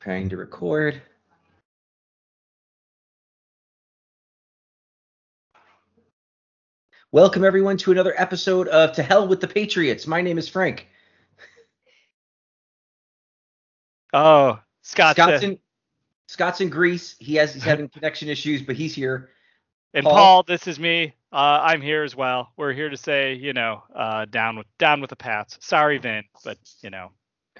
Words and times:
Trying 0.00 0.30
to 0.30 0.38
record. 0.38 1.02
Welcome 7.12 7.44
everyone 7.44 7.76
to 7.78 7.92
another 7.92 8.14
episode 8.16 8.66
of 8.68 8.92
To 8.92 9.02
Hell 9.02 9.28
with 9.28 9.42
the 9.42 9.48
Patriots. 9.48 10.06
My 10.06 10.22
name 10.22 10.38
is 10.38 10.48
Frank. 10.48 10.88
Oh, 14.14 14.58
Scott's, 14.80 15.20
Scott's 15.20 15.42
in, 15.42 15.58
Scott's 16.28 16.62
in 16.62 16.70
Greece. 16.70 17.16
He 17.18 17.34
has 17.34 17.52
he's 17.52 17.62
having 17.62 17.88
connection 17.94 18.30
issues, 18.30 18.62
but 18.62 18.76
he's 18.76 18.94
here. 18.94 19.28
and 19.92 20.04
Paul. 20.04 20.14
Paul. 20.14 20.42
this 20.44 20.66
is 20.66 20.80
me. 20.80 21.14
Uh, 21.30 21.60
I'm 21.62 21.82
here 21.82 22.04
as 22.04 22.16
well. 22.16 22.52
We're 22.56 22.72
here 22.72 22.88
to 22.88 22.96
say, 22.96 23.34
you 23.34 23.52
know, 23.52 23.82
uh, 23.94 24.24
down 24.24 24.56
with 24.56 24.66
down 24.78 25.02
with 25.02 25.10
the 25.10 25.16
Pats. 25.16 25.58
Sorry, 25.60 25.98
Vin, 25.98 26.24
but 26.42 26.56
you 26.82 26.88
know, 26.88 27.10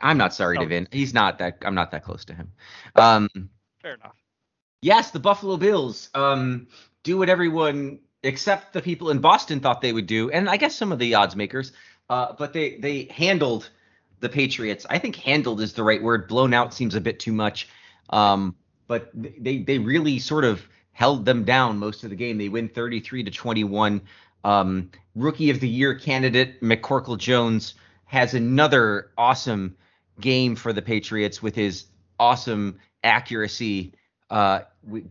I'm 0.03 0.19
not 0.19 0.35
sorry 0.35 0.57
to 0.59 0.65
Oh. 0.65 0.67
Vin. 0.69 0.89
He's 0.91 1.13
not 1.15 1.39
that. 1.39 1.59
I'm 1.65 1.75
not 1.75 1.91
that 1.93 2.05
close 2.05 2.25
to 2.27 2.35
him. 2.35 2.53
Um, 2.97 3.29
fair 3.83 3.95
enough. 3.95 4.17
yes, 4.83 5.11
the 5.11 5.21
Buffalo 5.21 5.57
Bills 5.57 6.11
um, 6.15 6.67
do 7.03 7.19
what 7.19 7.29
everyone 7.29 8.01
except 8.23 8.73
the 8.75 8.83
people 8.83 9.11
in 9.11 9.19
Boston 9.21 9.61
thought 9.61 9.81
they 9.81 9.93
would 9.93 10.07
do, 10.07 10.31
and 10.31 10.49
I 10.49 10.57
guess 10.59 10.75
some 10.77 10.93
of 10.93 10.99
the 10.99 11.15
odds 11.15 11.37
makers. 11.37 11.73
Uh, 12.09 12.33
but 12.39 12.53
they 12.53 12.77
they 12.77 13.05
handled 13.11 13.71
the 14.21 14.29
Patriots. 14.29 14.85
I 14.91 14.99
think 14.99 15.17
handled 15.17 15.61
is 15.61 15.73
the 15.73 15.83
right 15.85 16.03
word. 16.03 16.29
Blown 16.29 16.53
out 16.53 16.75
seems 16.75 16.95
a 16.95 17.01
bit 17.01 17.21
too 17.21 17.33
much. 17.33 17.69
Um, 18.11 18.57
but 18.89 19.11
they 19.15 19.59
they 19.59 19.79
really 19.79 20.19
sort 20.19 20.45
of 20.45 20.61
held 20.93 21.25
them 21.25 21.45
down 21.45 21.79
most 21.79 22.05
of 22.05 22.11
the 22.11 22.17
game. 22.17 22.37
They 22.37 22.49
win 22.49 22.69
33 22.69 23.25
to 23.25 23.31
21. 23.31 24.03
Um, 24.45 24.91
rookie 25.15 25.51
of 25.51 25.61
the 25.61 25.69
year 25.69 25.95
candidate 25.95 26.61
McCorkle 26.61 27.17
Jones 27.17 27.75
has 28.07 28.35
another 28.35 29.11
awesome 29.17 29.77
game 30.21 30.57
for 30.57 30.73
the 30.73 30.83
Patriots 30.83 31.43
with 31.43 31.55
his 31.55 31.87
awesome 32.19 32.79
accuracy, 33.03 33.95
uh, 34.31 34.61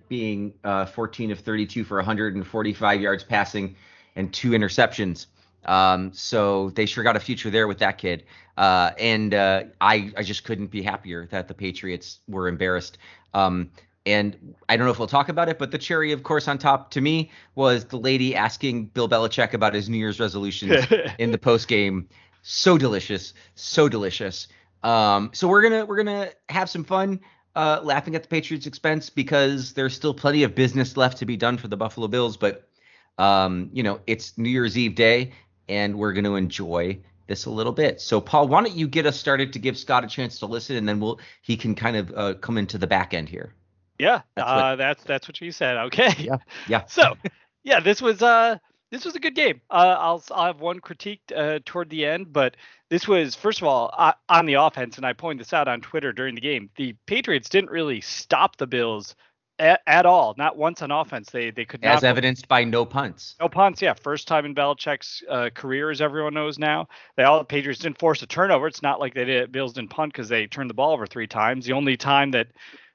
being 0.07 0.53
uh, 0.63 0.85
14 0.85 1.31
of 1.31 1.39
32 1.39 1.83
for 1.83 1.97
145 1.97 3.01
yards 3.01 3.23
passing 3.23 3.75
and 4.15 4.33
two 4.33 4.51
interceptions. 4.51 5.27
Um, 5.65 6.13
so 6.13 6.69
they 6.71 6.85
sure 6.85 7.03
got 7.03 7.15
a 7.15 7.19
future 7.19 7.49
there 7.49 7.67
with 7.67 7.79
that 7.79 7.97
kid. 7.97 8.23
Uh, 8.57 8.91
and 8.97 9.33
uh, 9.33 9.63
I, 9.81 10.11
I 10.17 10.23
just 10.23 10.43
couldn't 10.43 10.67
be 10.67 10.81
happier 10.81 11.27
that 11.31 11.47
the 11.47 11.53
Patriots 11.53 12.19
were 12.27 12.47
embarrassed. 12.47 12.97
Um, 13.33 13.71
and 14.05 14.55
I 14.67 14.77
don't 14.77 14.85
know 14.85 14.91
if 14.91 14.99
we'll 14.99 15.07
talk 15.07 15.29
about 15.29 15.49
it, 15.49 15.59
but 15.59 15.71
the 15.71 15.77
cherry, 15.77 16.11
of 16.11 16.23
course, 16.23 16.47
on 16.47 16.57
top 16.57 16.91
to 16.91 17.01
me 17.01 17.31
was 17.55 17.85
the 17.85 17.97
lady 17.97 18.35
asking 18.35 18.85
Bill 18.85 19.07
Belichick 19.07 19.53
about 19.53 19.73
his 19.73 19.89
New 19.89 19.97
Year's 19.97 20.19
resolutions 20.19 20.85
in 21.19 21.31
the 21.31 21.37
post 21.37 21.67
game. 21.67 22.07
So 22.41 22.77
delicious, 22.77 23.33
so 23.55 23.89
delicious. 23.89 24.47
Um, 24.83 25.31
so 25.33 25.47
we're 25.47 25.61
gonna 25.61 25.85
we're 25.85 25.97
gonna 25.97 26.29
have 26.49 26.69
some 26.69 26.83
fun 26.83 27.19
uh, 27.55 27.81
laughing 27.83 28.15
at 28.15 28.23
the 28.23 28.29
Patriots' 28.29 28.67
expense 28.67 29.09
because 29.09 29.73
there's 29.73 29.93
still 29.93 30.13
plenty 30.13 30.43
of 30.43 30.55
business 30.55 30.95
left 30.95 31.17
to 31.17 31.25
be 31.25 31.37
done 31.37 31.57
for 31.57 31.67
the 31.67 31.77
Buffalo 31.77 32.07
Bills. 32.07 32.37
But 32.37 32.69
um, 33.17 33.69
you 33.73 33.83
know, 33.83 33.99
it's 34.07 34.37
New 34.37 34.49
Year's 34.49 34.77
Eve 34.77 34.95
day, 34.95 35.33
and 35.67 35.97
we're 35.97 36.13
gonna 36.13 36.35
enjoy 36.35 36.99
this 37.27 37.45
a 37.45 37.49
little 37.49 37.73
bit. 37.73 38.01
So 38.01 38.21
Paul, 38.21 38.47
why 38.47 38.63
don't 38.63 38.75
you 38.75 38.87
get 38.87 39.05
us 39.05 39.17
started 39.17 39.53
to 39.53 39.59
give 39.59 39.77
Scott 39.77 40.03
a 40.03 40.07
chance 40.07 40.39
to 40.39 40.45
listen, 40.45 40.75
and 40.75 40.87
then 40.87 40.99
we'll 40.99 41.19
he 41.41 41.57
can 41.57 41.75
kind 41.75 41.97
of 41.97 42.11
uh, 42.15 42.33
come 42.35 42.57
into 42.57 42.77
the 42.77 42.87
back 42.87 43.13
end 43.13 43.29
here. 43.29 43.53
Yeah, 43.97 44.21
That's 44.35 44.49
uh, 44.49 44.75
that's 44.77 45.03
that's 45.03 45.27
what 45.27 45.41
you 45.41 45.51
said. 45.51 45.77
Okay. 45.77 46.13
Yeah, 46.17 46.37
yeah. 46.67 46.83
So, 46.87 47.17
yeah, 47.63 47.81
this 47.81 48.01
was 48.01 48.21
uh 48.21 48.57
this 48.91 49.05
was 49.05 49.15
a 49.15 49.19
good 49.19 49.35
game. 49.35 49.61
Uh, 49.69 49.95
I'll 49.99 50.23
I'll 50.31 50.47
have 50.47 50.61
one 50.61 50.79
critique 50.79 51.21
uh, 51.35 51.59
toward 51.65 51.89
the 51.89 52.05
end, 52.05 52.33
but 52.33 52.57
this 52.89 53.07
was 53.07 53.35
first 53.35 53.61
of 53.61 53.67
all 53.67 53.93
uh, 53.97 54.13
on 54.27 54.45
the 54.45 54.55
offense, 54.55 54.97
and 54.97 55.05
I 55.05 55.13
pointed 55.13 55.45
this 55.45 55.53
out 55.53 55.67
on 55.67 55.81
Twitter 55.81 56.11
during 56.11 56.35
the 56.35 56.41
game. 56.41 56.69
The 56.75 56.95
Patriots 57.05 57.49
didn't 57.49 57.69
really 57.69 58.01
stop 58.01 58.57
the 58.57 58.67
Bills 58.67 59.15
at, 59.59 59.81
at 59.85 60.05
all. 60.05 60.33
Not 60.37 60.57
once 60.57 60.81
on 60.81 60.89
offense. 60.91 61.29
They 61.29 61.51
they 61.51 61.65
could 61.65 61.81
not 61.81 61.97
As 61.97 62.03
evidenced 62.03 62.47
by 62.47 62.63
no 62.63 62.85
punts. 62.85 63.35
No 63.39 63.49
punts, 63.49 63.81
yeah. 63.81 63.93
First 63.93 64.27
time 64.27 64.45
in 64.45 64.55
Belichick's 64.55 65.21
uh, 65.29 65.49
career, 65.53 65.91
as 65.91 66.01
everyone 66.01 66.33
knows 66.33 66.57
now. 66.57 66.87
They 67.15 67.23
all 67.23 67.39
the 67.39 67.45
Patriots 67.45 67.81
didn't 67.81 67.99
force 67.99 68.21
a 68.23 68.27
turnover. 68.27 68.67
It's 68.67 68.81
not 68.81 68.99
like 68.99 69.13
they 69.13 69.25
did 69.25 69.51
Bills 69.51 69.73
didn't 69.73 69.91
punt 69.91 70.13
because 70.13 70.29
they 70.29 70.47
turned 70.47 70.69
the 70.69 70.75
ball 70.75 70.93
over 70.93 71.05
three 71.05 71.27
times. 71.27 71.65
The 71.65 71.73
only 71.73 71.97
time 71.97 72.31
that 72.31 72.47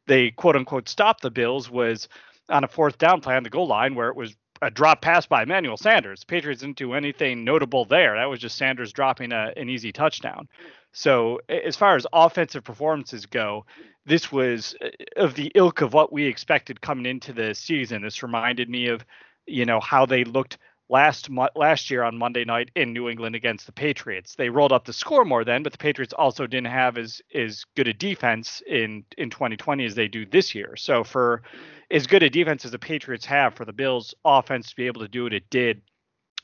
they 0.07 0.31
quote 0.33 0.57
unquote 0.57 0.89
stopped 0.89 1.23
the 1.23 1.31
Bills 1.31 1.71
was 1.71 2.09
on 2.49 2.65
a 2.65 2.69
fourth 2.69 2.99
down 2.99 3.21
play 3.21 3.37
on 3.37 3.43
the 3.43 3.51
goal 3.51 3.67
line 3.67 3.95
where 3.95 4.09
it 4.09 4.17
was 4.17 4.35
a 4.63 4.71
drop 4.71 5.03
pass 5.03 5.27
by 5.27 5.43
Emmanuel 5.43 5.77
Sanders. 5.77 6.21
The 6.21 6.27
Patriots 6.27 6.61
didn't 6.63 6.77
do 6.77 6.95
anything 6.95 7.45
notable 7.45 7.85
there. 7.85 8.17
That 8.17 8.31
was 8.31 8.41
just 8.41 8.57
Sanders 8.57 8.93
dropping 8.93 9.33
a, 9.33 9.53
an 9.57 9.69
easy 9.69 9.93
touchdown. 9.93 10.49
So 10.93 11.41
as 11.49 11.77
far 11.77 11.97
as 11.97 12.07
offensive 12.13 12.65
performances 12.65 13.27
go, 13.27 13.67
this 14.07 14.31
was 14.31 14.77
uh, 14.81 14.89
of 15.17 15.35
the 15.35 15.51
ilk 15.55 15.81
of 15.81 15.93
what 15.93 16.13
we 16.13 16.25
expected 16.25 16.81
coming 16.81 17.07
into 17.07 17.33
the 17.33 17.55
season. 17.55 18.03
This 18.03 18.23
reminded 18.23 18.69
me 18.69 18.89
of, 18.89 19.05
you 19.47 19.67
know, 19.67 19.81
how 19.81 20.07
they 20.07 20.25
looked 20.25 20.59
last 20.89 21.29
last 21.57 21.91
year 21.91 22.03
on 22.03 22.19
Monday 22.19 22.45
night 22.45 22.71
in 22.75 22.93
New 22.93 23.09
England 23.09 23.35
against 23.35 23.67
the 23.67 23.73
Patriots. 23.73 24.35
They 24.35 24.51
rolled 24.51 24.73
up 24.73 24.85
the 24.85 24.93
score 24.93 25.25
more 25.25 25.45
then, 25.45 25.63
but 25.63 25.73
the 25.73 25.79
Patriots 25.79 26.13
also 26.13 26.47
didn't 26.47 26.69
have 26.71 26.99
as 26.99 27.23
as 27.35 27.65
good 27.77 27.89
a 27.89 27.95
defense 27.95 28.63
in 28.67 29.05
in 29.17 29.31
2020 29.31 29.85
as 29.85 29.95
they 29.95 30.09
do 30.09 30.27
this 30.27 30.55
year. 30.55 30.77
So 30.77 31.05
for 31.05 31.43
as 31.91 32.07
good 32.07 32.23
a 32.23 32.31
defense 32.31 32.65
as 32.65 32.71
the 32.71 32.79
Patriots 32.79 33.27
have 33.27 33.55
for 33.55 33.65
the 33.65 33.73
Bills 33.73 34.15
offense 34.25 34.71
to 34.71 34.77
be 34.77 34.87
able 34.87 35.01
to 35.01 35.09
do 35.09 35.25
what 35.25 35.33
it 35.33 35.49
did 35.51 35.83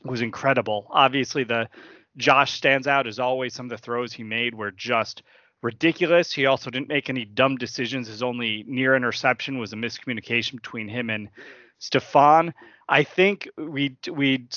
was 0.03 0.21
incredible. 0.21 0.87
Obviously 0.89 1.43
the 1.43 1.69
Josh 2.17 2.53
stands 2.53 2.87
out 2.87 3.07
as 3.07 3.19
always. 3.19 3.53
Some 3.53 3.67
of 3.67 3.69
the 3.69 3.77
throws 3.77 4.11
he 4.11 4.23
made 4.23 4.55
were 4.55 4.71
just 4.71 5.23
ridiculous. 5.61 6.33
He 6.33 6.45
also 6.45 6.69
didn't 6.69 6.89
make 6.89 7.09
any 7.09 7.25
dumb 7.25 7.57
decisions. 7.57 8.07
His 8.07 8.23
only 8.23 8.63
near 8.67 8.95
interception 8.95 9.59
was 9.59 9.73
a 9.73 9.77
miscommunication 9.77 10.53
between 10.53 10.89
him 10.89 11.09
and 11.09 11.29
Stefon. 11.81 12.53
I 12.87 13.03
think 13.03 13.49
we 13.57 13.97
we 14.09 14.47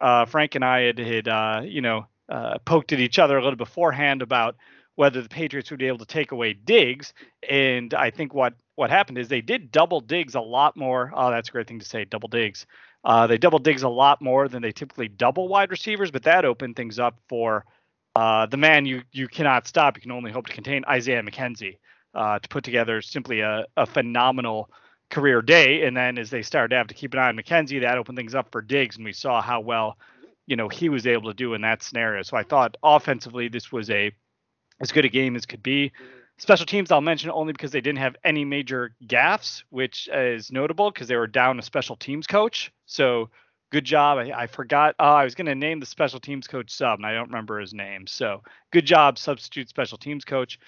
uh, 0.00 0.24
Frank 0.26 0.54
and 0.54 0.64
I 0.64 0.82
had 0.82 0.98
had 0.98 1.28
uh, 1.28 1.62
you 1.64 1.80
know 1.80 2.06
uh, 2.28 2.58
poked 2.64 2.92
at 2.92 3.00
each 3.00 3.18
other 3.18 3.36
a 3.36 3.42
little 3.42 3.56
beforehand 3.56 4.22
about 4.22 4.56
whether 4.94 5.22
the 5.22 5.28
Patriots 5.28 5.70
would 5.70 5.80
be 5.80 5.86
able 5.86 5.98
to 5.98 6.06
take 6.06 6.32
away 6.32 6.52
Diggs, 6.52 7.14
and 7.48 7.92
I 7.94 8.10
think 8.10 8.34
what 8.34 8.54
what 8.76 8.90
happened 8.90 9.18
is 9.18 9.28
they 9.28 9.40
did 9.40 9.72
double 9.72 10.00
Diggs 10.00 10.34
a 10.34 10.40
lot 10.40 10.76
more. 10.76 11.12
Oh, 11.14 11.30
that's 11.30 11.48
a 11.48 11.52
great 11.52 11.66
thing 11.66 11.80
to 11.80 11.86
say, 11.86 12.04
double 12.04 12.28
Diggs. 12.28 12.66
Uh, 13.04 13.26
they 13.26 13.38
double 13.38 13.58
Diggs 13.58 13.82
a 13.82 13.88
lot 13.88 14.22
more 14.22 14.48
than 14.48 14.62
they 14.62 14.70
typically 14.70 15.08
double 15.08 15.48
wide 15.48 15.70
receivers, 15.70 16.10
but 16.10 16.22
that 16.22 16.44
opened 16.44 16.76
things 16.76 16.98
up 16.98 17.18
for 17.28 17.64
uh, 18.14 18.46
the 18.46 18.56
man 18.56 18.86
you 18.86 19.02
you 19.12 19.26
cannot 19.28 19.66
stop. 19.66 19.96
You 19.96 20.02
can 20.02 20.12
only 20.12 20.30
hope 20.30 20.46
to 20.46 20.52
contain 20.52 20.84
Isaiah 20.88 21.22
McKenzie 21.22 21.78
uh, 22.14 22.38
to 22.38 22.48
put 22.48 22.64
together 22.64 23.02
simply 23.02 23.40
a, 23.40 23.64
a 23.76 23.86
phenomenal 23.86 24.70
career 25.12 25.40
day. 25.42 25.86
And 25.86 25.96
then 25.96 26.18
as 26.18 26.30
they 26.30 26.42
started 26.42 26.70
to 26.70 26.76
have 26.76 26.88
to 26.88 26.94
keep 26.94 27.12
an 27.12 27.20
eye 27.20 27.28
on 27.28 27.36
McKenzie, 27.36 27.82
that 27.82 27.98
opened 27.98 28.18
things 28.18 28.34
up 28.34 28.50
for 28.50 28.60
Diggs, 28.60 28.96
and 28.96 29.04
we 29.04 29.12
saw 29.12 29.40
how 29.40 29.60
well 29.60 29.96
you 30.46 30.56
know 30.56 30.68
he 30.68 30.88
was 30.88 31.06
able 31.06 31.30
to 31.30 31.34
do 31.34 31.54
in 31.54 31.60
that 31.60 31.82
scenario. 31.82 32.22
So 32.22 32.36
I 32.36 32.42
thought 32.42 32.76
offensively 32.82 33.48
this 33.48 33.70
was 33.70 33.88
a 33.90 34.10
as 34.80 34.90
good 34.90 35.04
a 35.04 35.08
game 35.08 35.36
as 35.36 35.46
could 35.46 35.62
be. 35.62 35.92
Special 36.38 36.66
teams, 36.66 36.90
I'll 36.90 37.00
mention 37.00 37.30
only 37.30 37.52
because 37.52 37.70
they 37.70 37.80
didn't 37.80 38.00
have 38.00 38.16
any 38.24 38.44
major 38.44 38.96
gaffes, 39.06 39.62
which 39.70 40.08
is 40.12 40.50
notable 40.50 40.90
because 40.90 41.06
they 41.06 41.14
were 41.14 41.28
down 41.28 41.58
a 41.58 41.62
special 41.62 41.94
teams 41.94 42.26
coach. 42.26 42.72
So 42.86 43.30
good 43.70 43.84
job. 43.84 44.18
I, 44.18 44.32
I 44.42 44.46
forgot. 44.46 44.96
Oh, 44.98 45.04
I 45.04 45.24
was 45.24 45.34
going 45.34 45.46
to 45.46 45.54
name 45.54 45.78
the 45.78 45.86
special 45.86 46.18
teams 46.18 46.48
coach 46.48 46.70
sub, 46.70 46.98
and 46.98 47.06
I 47.06 47.14
don't 47.14 47.28
remember 47.28 47.60
his 47.60 47.72
name. 47.72 48.06
So 48.06 48.42
good 48.72 48.86
job, 48.86 49.18
substitute 49.18 49.68
special 49.68 49.98
teams 49.98 50.24
coach. 50.24 50.58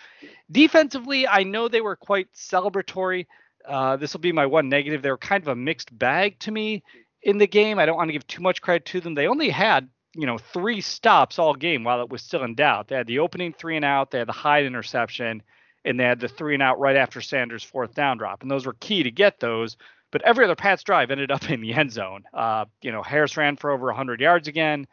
Defensively, 0.51 1.27
I 1.27 1.43
know 1.43 1.69
they 1.69 1.81
were 1.81 1.97
quite 1.97 2.33
celebratory. 2.35 3.27
Uh, 3.67 3.97
this 3.97 4.13
will 4.13 4.21
be 4.21 4.33
my 4.33 4.47
one 4.47 4.69
negative. 4.69 5.03
They 5.03 5.11
were 5.11 5.19
kind 5.19 5.43
of 5.43 5.49
a 5.49 5.57
mixed 5.57 5.97
bag 5.97 6.39
to 6.41 6.51
me 6.51 6.83
in 7.23 7.39
the 7.39 7.47
game. 7.47 7.79
I 7.79 7.87
don't 7.87 7.97
want 7.97 8.09
to 8.09 8.13
give 8.13 8.27
too 8.27 8.43
much 8.43 8.61
credit 8.61 8.85
to 8.87 9.01
them. 9.01 9.15
They 9.15 9.27
only 9.27 9.51
had 9.51 9.89
you 10.15 10.27
know 10.27 10.39
three 10.39 10.81
stops 10.81 11.39
all 11.39 11.55
game 11.55 11.85
while 11.85 12.01
it 12.01 12.11
was 12.11 12.23
still 12.23 12.45
in 12.45 12.55
doubt. 12.55 12.89
They 12.89 12.97
had 12.97 13.07
the 13.07 13.21
opening 13.21 13.53
three 13.53 13.77
and 13.77 13.85
out, 13.85 14.11
they 14.11 14.19
had 14.19 14.29
the 14.29 14.33
Hyde 14.33 14.65
interception, 14.65 15.43
and 15.85 15.99
they 15.99 16.05
had 16.05 16.21
the 16.21 16.29
three 16.29 16.55
and 16.55 16.63
out 16.63 16.79
right 16.79 16.97
after 16.97 17.21
Sanders' 17.21 17.65
fourth 17.65 17.95
down 17.95 18.19
drop, 18.19 18.43
and 18.43 18.51
those 18.51 18.67
were 18.67 18.75
key 18.75 19.03
to 19.03 19.11
get 19.11 19.41
those. 19.41 19.77
But 20.11 20.23
every 20.23 20.45
other 20.45 20.55
Pats 20.55 20.85
drive 20.85 21.11
ended 21.11 21.31
up 21.33 21.51
in 21.51 21.61
the 21.61 21.75
end 21.75 21.93
zone. 21.93 22.25
Uh, 22.33 22.67
you 22.83 22.93
know, 22.93 23.03
Harris 23.03 23.37
ran 23.37 23.57
for 23.57 23.71
over 23.71 23.87
100 23.87 24.21
yards 24.21 24.49
again. 24.49 24.87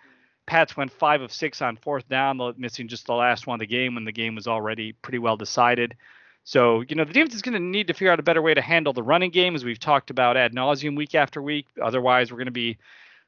Pats 0.48 0.75
went 0.75 0.92
five 0.92 1.22
of 1.22 1.31
six 1.31 1.62
on 1.62 1.78
fourth 1.78 2.10
down, 2.10 2.40
missing 2.57 2.88
just 2.88 3.06
the 3.06 3.13
last 3.13 3.45
one 3.45 3.56
of 3.56 3.60
the 3.60 3.68
game 3.68 3.95
when 3.95 4.06
the 4.06 4.12
game 4.12 4.36
was 4.36 4.48
already 4.48 4.94
pretty 4.94 5.19
well 5.19 5.38
decided. 5.38 5.95
So, 6.44 6.82
you 6.82 6.96
know, 6.96 7.06
the 7.06 7.14
defense 7.14 7.36
is 7.36 7.42
going 7.42 7.54
to 7.54 7.60
need 7.60 7.88
to 7.88 7.94
figure 7.94 8.12
out 8.12 8.20
a 8.20 8.24
better 8.24 8.42
way 8.42 8.54
to 8.54 8.62
handle 8.62 8.94
the 8.94 9.04
running 9.04 9.32
game, 9.32 9.56
as 9.56 9.64
we've 9.64 9.80
talked 9.80 10.10
about 10.10 10.38
ad 10.38 10.54
nauseum 10.54 10.98
week 10.98 11.14
after 11.14 11.42
week. 11.42 11.68
Otherwise, 11.82 12.32
we're 12.32 12.38
going 12.38 12.46
to 12.46 12.52
be 12.52 12.78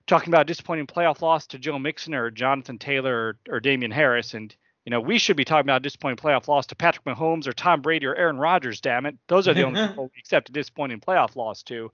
talking 0.07 0.29
about 0.29 0.41
a 0.41 0.45
disappointing 0.45 0.87
playoff 0.87 1.21
loss 1.21 1.47
to 1.47 1.59
Joe 1.59 1.79
Mixon 1.79 2.13
or 2.13 2.31
Jonathan 2.31 2.77
Taylor 2.77 3.37
or, 3.49 3.55
or 3.55 3.59
Damien 3.59 3.91
Harris. 3.91 4.33
And, 4.33 4.53
you 4.85 4.89
know, 4.89 4.99
we 4.99 5.19
should 5.19 5.37
be 5.37 5.45
talking 5.45 5.65
about 5.65 5.81
a 5.81 5.83
disappointing 5.83 6.17
playoff 6.17 6.47
loss 6.47 6.65
to 6.67 6.75
Patrick 6.75 7.05
Mahomes 7.05 7.47
or 7.47 7.53
Tom 7.53 7.81
Brady 7.81 8.05
or 8.05 8.15
Aaron 8.15 8.37
Rodgers, 8.37 8.81
damn 8.81 9.05
it. 9.05 9.15
Those 9.27 9.47
are 9.47 9.53
the 9.53 9.63
only 9.63 9.87
people 9.87 10.05
we 10.05 10.19
accept 10.19 10.49
a 10.49 10.51
disappointing 10.51 10.99
playoff 10.99 11.35
loss 11.35 11.63
to. 11.63 11.91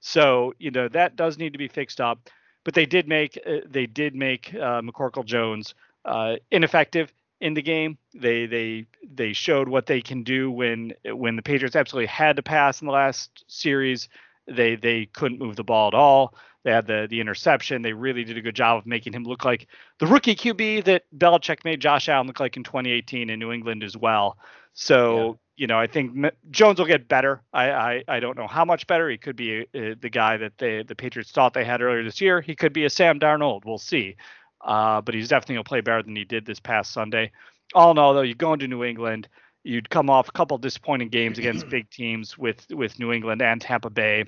So, 0.00 0.54
you 0.58 0.70
know, 0.70 0.88
that 0.88 1.16
does 1.16 1.36
need 1.36 1.52
to 1.52 1.58
be 1.58 1.68
fixed 1.68 2.00
up. 2.00 2.30
But 2.62 2.74
they 2.74 2.86
did 2.86 3.08
make 3.08 3.38
uh, 3.46 3.60
they 3.66 3.86
did 3.86 4.14
make 4.14 4.52
uh, 4.54 4.82
McCorkle 4.82 5.24
Jones 5.24 5.74
uh, 6.04 6.36
ineffective 6.50 7.10
in 7.40 7.54
the 7.54 7.62
game. 7.62 7.98
They 8.14 8.46
they 8.46 8.86
they 9.02 9.32
showed 9.32 9.68
what 9.68 9.86
they 9.86 10.00
can 10.00 10.22
do 10.22 10.50
when 10.50 10.92
when 11.04 11.36
the 11.36 11.42
Patriots 11.42 11.76
absolutely 11.76 12.06
had 12.06 12.36
to 12.36 12.42
pass 12.42 12.80
in 12.80 12.86
the 12.86 12.92
last 12.92 13.44
series. 13.48 14.08
They 14.46 14.76
they 14.76 15.06
couldn't 15.06 15.38
move 15.38 15.56
the 15.56 15.64
ball 15.64 15.88
at 15.88 15.94
all. 15.94 16.34
They 16.62 16.72
had 16.72 16.86
the 16.86 17.06
the 17.08 17.20
interception. 17.20 17.82
They 17.82 17.92
really 17.92 18.24
did 18.24 18.36
a 18.36 18.42
good 18.42 18.54
job 18.54 18.78
of 18.78 18.86
making 18.86 19.14
him 19.14 19.24
look 19.24 19.44
like 19.44 19.68
the 19.98 20.06
rookie 20.06 20.36
QB 20.36 20.84
that 20.84 21.04
Belichick 21.16 21.64
made 21.64 21.80
Josh 21.80 22.08
Allen 22.08 22.26
look 22.26 22.40
like 22.40 22.56
in 22.56 22.64
2018 22.64 23.30
in 23.30 23.38
New 23.38 23.52
England 23.52 23.82
as 23.82 23.96
well. 23.96 24.36
So 24.74 25.16
yeah. 25.16 25.32
you 25.56 25.66
know, 25.66 25.78
I 25.78 25.86
think 25.86 26.12
Jones 26.50 26.78
will 26.78 26.86
get 26.86 27.08
better. 27.08 27.42
I, 27.52 27.70
I 27.70 28.04
I 28.08 28.20
don't 28.20 28.36
know 28.36 28.46
how 28.46 28.64
much 28.64 28.86
better. 28.86 29.08
He 29.08 29.16
could 29.16 29.36
be 29.36 29.62
uh, 29.74 29.94
the 30.00 30.10
guy 30.10 30.36
that 30.36 30.58
they 30.58 30.82
the 30.82 30.94
Patriots 30.94 31.30
thought 31.30 31.54
they 31.54 31.64
had 31.64 31.80
earlier 31.80 32.04
this 32.04 32.20
year. 32.20 32.42
He 32.42 32.54
could 32.54 32.74
be 32.74 32.84
a 32.84 32.90
Sam 32.90 33.18
Darnold. 33.18 33.64
We'll 33.64 33.78
see. 33.78 34.16
Uh, 34.60 35.00
but 35.00 35.14
he's 35.14 35.28
definitely 35.28 35.56
gonna 35.56 35.64
play 35.64 35.80
better 35.80 36.02
than 36.02 36.16
he 36.16 36.24
did 36.24 36.46
this 36.46 36.60
past 36.60 36.92
Sunday. 36.92 37.30
All 37.74 37.90
in 37.90 37.98
all, 37.98 38.14
though, 38.14 38.22
you 38.22 38.34
go 38.34 38.52
into 38.52 38.68
New 38.68 38.84
England. 38.84 39.28
You'd 39.62 39.90
come 39.90 40.10
off 40.10 40.28
a 40.28 40.32
couple 40.32 40.58
disappointing 40.58 41.08
games 41.08 41.38
against 41.38 41.68
big 41.68 41.90
teams 41.90 42.36
with 42.36 42.66
with 42.70 42.98
New 42.98 43.12
England 43.12 43.42
and 43.42 43.60
Tampa 43.60 43.90
Bay 43.90 44.24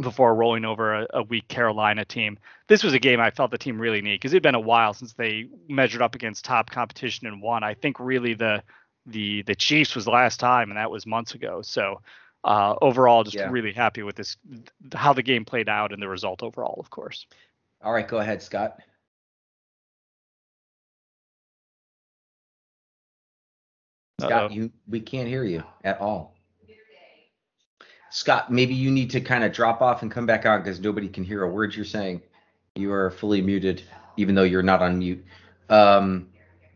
before 0.00 0.34
rolling 0.34 0.64
over 0.64 0.94
a, 0.94 1.06
a, 1.14 1.22
weak 1.22 1.48
Carolina 1.48 2.04
team. 2.04 2.38
This 2.68 2.82
was 2.82 2.92
a 2.92 2.98
game 2.98 3.18
I 3.18 3.30
felt 3.30 3.50
the 3.50 3.58
team 3.58 3.80
really 3.80 4.02
needed 4.02 4.20
because 4.20 4.32
it'd 4.32 4.42
been 4.42 4.54
a 4.54 4.60
while 4.60 4.92
since 4.92 5.14
they 5.14 5.48
measured 5.68 6.02
up 6.02 6.14
against 6.14 6.44
top 6.44 6.70
competition 6.70 7.26
and 7.26 7.40
won. 7.40 7.64
I 7.64 7.74
think 7.74 7.98
really 7.98 8.34
the 8.34 8.62
the 9.06 9.42
the 9.42 9.54
Chiefs 9.54 9.94
was 9.94 10.04
the 10.04 10.10
last 10.10 10.40
time, 10.40 10.70
and 10.70 10.76
that 10.76 10.90
was 10.90 11.06
months 11.06 11.34
ago. 11.34 11.62
So 11.62 12.02
uh, 12.44 12.74
overall, 12.82 13.24
just 13.24 13.36
yeah. 13.36 13.48
really 13.50 13.72
happy 13.72 14.02
with 14.02 14.16
this 14.16 14.36
how 14.94 15.12
the 15.12 15.22
game 15.22 15.44
played 15.44 15.68
out 15.68 15.92
and 15.92 16.02
the 16.02 16.08
result 16.08 16.42
overall, 16.42 16.78
of 16.78 16.90
course. 16.90 17.26
All 17.82 17.92
right, 17.92 18.06
go 18.06 18.18
ahead, 18.18 18.42
Scott. 18.42 18.80
Scott, 24.20 24.32
Uh-oh. 24.32 24.48
you 24.48 24.72
we 24.88 25.00
can't 25.00 25.28
hear 25.28 25.44
you 25.44 25.62
at 25.84 26.00
all. 26.00 26.34
Scott, 28.10 28.50
maybe 28.50 28.74
you 28.74 28.90
need 28.90 29.10
to 29.10 29.20
kind 29.20 29.44
of 29.44 29.52
drop 29.52 29.82
off 29.82 30.00
and 30.00 30.10
come 30.10 30.24
back 30.24 30.46
on 30.46 30.60
because 30.62 30.80
nobody 30.80 31.08
can 31.08 31.22
hear 31.22 31.42
a 31.42 31.50
word 31.50 31.74
you're 31.74 31.84
saying. 31.84 32.22
You 32.74 32.92
are 32.92 33.10
fully 33.10 33.42
muted, 33.42 33.82
even 34.16 34.34
though 34.34 34.42
you're 34.44 34.62
not 34.62 34.80
on 34.80 34.98
mute. 35.00 35.24
Um, 35.68 36.28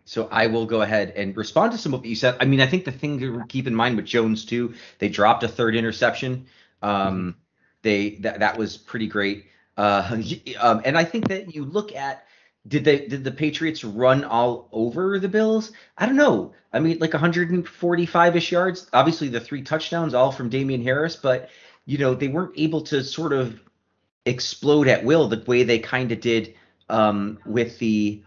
so 0.04 0.28
I 0.30 0.48
will 0.48 0.66
go 0.66 0.82
ahead 0.82 1.14
and 1.16 1.34
respond 1.36 1.72
to 1.72 1.78
some 1.78 1.94
of 1.94 2.00
what 2.00 2.08
you 2.08 2.16
said. 2.16 2.36
I 2.40 2.44
mean, 2.44 2.60
I 2.60 2.66
think 2.66 2.84
the 2.84 2.92
thing 2.92 3.18
to 3.20 3.42
keep 3.48 3.66
in 3.66 3.74
mind 3.74 3.96
with 3.96 4.04
Jones 4.04 4.44
too, 4.44 4.74
they 4.98 5.08
dropped 5.08 5.42
a 5.42 5.48
third 5.48 5.74
interception. 5.74 6.46
Um, 6.82 7.36
they 7.82 8.16
that 8.16 8.40
that 8.40 8.58
was 8.58 8.76
pretty 8.76 9.06
great. 9.06 9.46
Uh, 9.78 10.20
um, 10.58 10.82
and 10.84 10.98
I 10.98 11.04
think 11.04 11.28
that 11.28 11.54
you 11.54 11.64
look 11.64 11.94
at 11.94 12.26
did 12.66 12.84
they 12.84 13.06
did 13.06 13.24
the 13.24 13.32
Patriots 13.32 13.84
run 13.84 14.24
all 14.24 14.68
over 14.72 15.18
the 15.18 15.28
Bills? 15.28 15.72
I 15.96 16.06
don't 16.06 16.16
know. 16.16 16.52
I 16.72 16.78
mean, 16.78 16.98
like 16.98 17.12
145ish 17.12 18.50
yards. 18.50 18.88
Obviously, 18.92 19.28
the 19.28 19.40
three 19.40 19.62
touchdowns 19.62 20.14
all 20.14 20.30
from 20.30 20.50
Damien 20.50 20.82
Harris, 20.82 21.16
but 21.16 21.50
you 21.86 21.98
know 21.98 22.14
they 22.14 22.28
weren't 22.28 22.54
able 22.56 22.82
to 22.82 23.02
sort 23.02 23.32
of 23.32 23.60
explode 24.26 24.88
at 24.88 25.04
will 25.04 25.28
the 25.28 25.42
way 25.46 25.62
they 25.62 25.78
kind 25.78 26.12
of 26.12 26.20
did 26.20 26.54
um, 26.88 27.38
with 27.46 27.78
the 27.78 28.22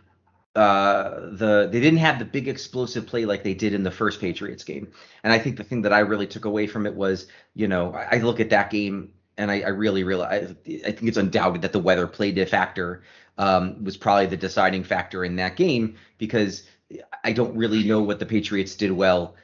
uh, 0.56 1.32
the 1.32 1.70
they 1.72 1.80
didn't 1.80 2.00
have 2.00 2.20
the 2.20 2.26
big 2.26 2.48
explosive 2.48 3.08
play 3.08 3.26
like 3.26 3.44
they 3.44 3.54
did 3.54 3.74
in 3.74 3.84
the 3.84 3.92
first 3.92 4.20
Patriots 4.20 4.64
game. 4.64 4.92
And 5.24 5.34
I 5.34 5.40
think 5.40 5.58
the 5.58 5.64
thing 5.64 5.82
that 5.84 5.94
I 5.94 6.00
really 6.00 6.28
took 6.28 6.46
away 6.46 6.68
from 6.68 6.86
it 6.86 6.94
was, 6.94 7.28
you 7.56 7.68
know, 7.68 7.94
I, 7.94 8.18
I 8.18 8.18
look 8.18 8.40
at 8.40 8.50
that 8.52 8.70
game 8.70 9.14
and 9.38 9.50
I, 9.50 9.62
I 9.62 9.70
really 9.70 10.04
realize 10.04 10.54
I, 10.68 10.82
I 10.86 10.92
think 10.92 11.04
it's 11.04 11.18
undoubted 11.18 11.64
that 11.64 11.72
the 11.72 11.80
weather 11.80 12.06
played 12.06 12.38
a 12.38 12.46
factor 12.46 13.04
um, 13.38 13.84
was 13.84 13.98
probably 13.98 14.28
the 14.28 14.38
deciding 14.38 14.84
factor 14.84 15.26
in 15.26 15.36
that 15.38 15.56
game 15.56 15.96
because 16.18 16.64
I 17.24 17.32
don't 17.34 17.56
really 17.56 17.84
know 17.84 18.02
what 18.02 18.20
the 18.20 18.26
Patriots 18.26 18.76
did 18.76 18.92
well 18.92 19.36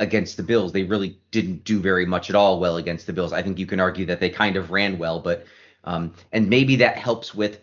against 0.00 0.36
the 0.36 0.42
Bills. 0.42 0.72
They 0.72 0.82
really 0.82 1.18
didn't 1.30 1.64
do 1.64 1.80
very 1.80 2.06
much 2.06 2.30
at 2.30 2.36
all 2.36 2.58
well 2.58 2.76
against 2.76 3.06
the 3.06 3.12
Bills. 3.12 3.32
I 3.32 3.42
think 3.42 3.58
you 3.58 3.66
can 3.66 3.80
argue 3.80 4.06
that 4.06 4.20
they 4.20 4.30
kind 4.30 4.56
of 4.56 4.70
ran 4.70 4.98
well, 4.98 5.20
but 5.20 5.46
um, 5.84 6.14
and 6.32 6.48
maybe 6.48 6.76
that 6.76 6.96
helps 6.96 7.34
with 7.34 7.60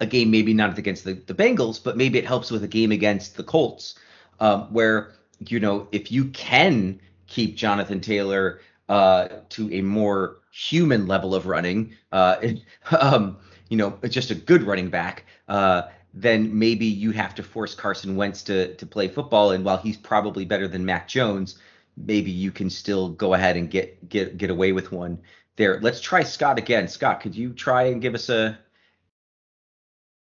a 0.00 0.06
game, 0.06 0.30
maybe 0.30 0.52
not 0.52 0.76
against 0.76 1.04
the, 1.04 1.14
the 1.14 1.34
Bengals, 1.34 1.82
but 1.82 1.96
maybe 1.96 2.18
it 2.18 2.26
helps 2.26 2.50
with 2.50 2.64
a 2.64 2.68
game 2.68 2.92
against 2.92 3.36
the 3.36 3.44
Colts, 3.44 3.98
um, 4.40 4.72
where 4.72 5.12
you 5.46 5.60
know 5.60 5.88
if 5.92 6.10
you 6.10 6.26
can 6.26 7.00
keep 7.26 7.56
Jonathan 7.56 8.00
Taylor 8.00 8.60
uh, 8.88 9.28
to 9.50 9.72
a 9.72 9.80
more 9.80 10.36
human 10.52 11.06
level 11.06 11.34
of 11.34 11.46
running, 11.46 11.94
uh, 12.12 12.36
um, 13.00 13.38
you 13.68 13.76
know, 13.76 13.98
just 14.08 14.30
a 14.30 14.34
good 14.34 14.62
running 14.62 14.90
back, 14.90 15.24
uh, 15.48 15.82
then 16.14 16.58
maybe 16.58 16.86
you 16.86 17.10
have 17.10 17.34
to 17.34 17.42
force 17.42 17.74
Carson 17.74 18.16
Wentz 18.16 18.42
to 18.44 18.74
to 18.74 18.86
play 18.86 19.08
football. 19.08 19.50
And 19.50 19.64
while 19.64 19.76
he's 19.76 19.96
probably 19.96 20.44
better 20.44 20.66
than 20.66 20.84
Mac 20.84 21.08
Jones, 21.08 21.58
maybe 21.96 22.30
you 22.30 22.50
can 22.50 22.70
still 22.70 23.10
go 23.10 23.34
ahead 23.34 23.56
and 23.56 23.70
get 23.70 24.08
get 24.08 24.38
get 24.38 24.50
away 24.50 24.72
with 24.72 24.92
one 24.92 25.18
there. 25.56 25.80
Let's 25.80 26.00
try 26.00 26.22
Scott 26.22 26.58
again. 26.58 26.88
Scott, 26.88 27.20
could 27.20 27.34
you 27.34 27.52
try 27.52 27.84
and 27.84 28.00
give 28.00 28.14
us 28.14 28.28
a? 28.28 28.58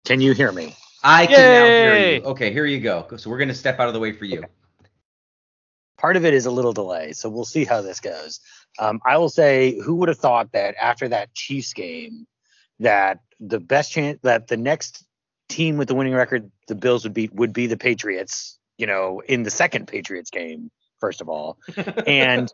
Can 0.05 0.20
you 0.20 0.32
hear 0.32 0.52
me? 0.52 0.75
I 1.02 1.26
can 1.26 1.38
Yay! 1.38 1.61
now 1.61 1.64
hear 1.67 2.17
you. 2.17 2.25
Okay, 2.25 2.52
here 2.52 2.67
you 2.67 2.81
go. 2.81 3.06
So 3.17 3.29
we're 3.29 3.38
gonna 3.38 3.55
step 3.55 3.79
out 3.79 3.88
of 3.88 3.94
the 3.94 4.00
way 4.00 4.12
for 4.12 4.25
you. 4.25 4.38
Okay. 4.38 4.49
Part 5.99 6.17
of 6.17 6.25
it 6.25 6.34
is 6.34 6.46
a 6.46 6.50
little 6.50 6.72
delay, 6.72 7.12
so 7.12 7.29
we'll 7.29 7.46
see 7.46 7.64
how 7.64 7.81
this 7.81 8.00
goes. 8.00 8.40
Um, 8.79 9.00
I 9.06 9.17
will 9.17 9.31
say, 9.31 9.79
who 9.81 9.96
would 9.96 10.08
have 10.08 10.19
thought 10.19 10.52
that 10.52 10.75
after 10.81 11.08
that 11.08 11.32
Chiefs 11.32 11.72
game, 11.72 12.26
that 12.81 13.20
the 13.40 13.61
best 13.61 13.93
chance 13.93 14.19
that 14.23 14.49
the 14.49 14.56
next 14.56 15.05
team 15.49 15.76
with 15.76 15.88
the 15.88 15.94
winning 15.94 16.14
record 16.14 16.50
the 16.69 16.75
Bills 16.75 17.05
would 17.05 17.14
beat 17.14 17.32
would 17.34 17.52
be 17.52 17.67
the 17.67 17.76
Patriots, 17.76 18.58
you 18.78 18.87
know, 18.87 19.23
in 19.26 19.43
the 19.43 19.50
second 19.50 19.87
Patriots 19.87 20.31
game, 20.31 20.70
first 21.00 21.20
of 21.20 21.28
all. 21.28 21.58
and 22.06 22.50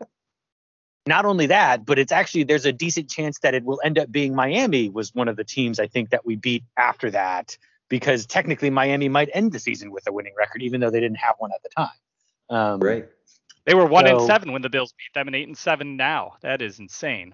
not 1.05 1.25
only 1.25 1.47
that, 1.47 1.85
but 1.85 1.99
it's 1.99 2.11
actually 2.11 2.43
there's 2.43 2.65
a 2.65 2.71
decent 2.71 3.09
chance 3.09 3.39
that 3.39 3.53
it 3.53 3.63
will 3.63 3.81
end 3.83 3.99
up 3.99 4.11
being 4.11 4.35
Miami 4.35 4.89
was 4.89 5.13
one 5.13 5.27
of 5.27 5.35
the 5.35 5.43
teams 5.43 5.79
I 5.79 5.87
think 5.87 6.11
that 6.11 6.25
we 6.25 6.35
beat 6.35 6.63
after 6.77 7.11
that 7.11 7.57
because 7.89 8.25
technically 8.25 8.69
Miami 8.69 9.09
might 9.09 9.29
end 9.33 9.51
the 9.51 9.59
season 9.59 9.91
with 9.91 10.07
a 10.07 10.13
winning 10.13 10.33
record 10.37 10.61
even 10.61 10.79
though 10.79 10.89
they 10.89 10.99
didn't 10.99 11.17
have 11.17 11.35
one 11.39 11.51
at 11.53 11.61
the 11.63 11.69
time. 11.69 11.89
Um, 12.49 12.79
right. 12.79 13.07
They 13.65 13.73
were 13.73 13.85
one 13.85 14.05
so, 14.05 14.17
and 14.17 14.27
seven 14.27 14.51
when 14.51 14.61
the 14.61 14.69
Bills 14.69 14.93
beat 14.93 15.13
them, 15.13 15.27
and 15.27 15.35
eight 15.35 15.47
and 15.47 15.57
seven 15.57 15.95
now. 15.95 16.33
That 16.41 16.61
is 16.61 16.79
insane. 16.79 17.33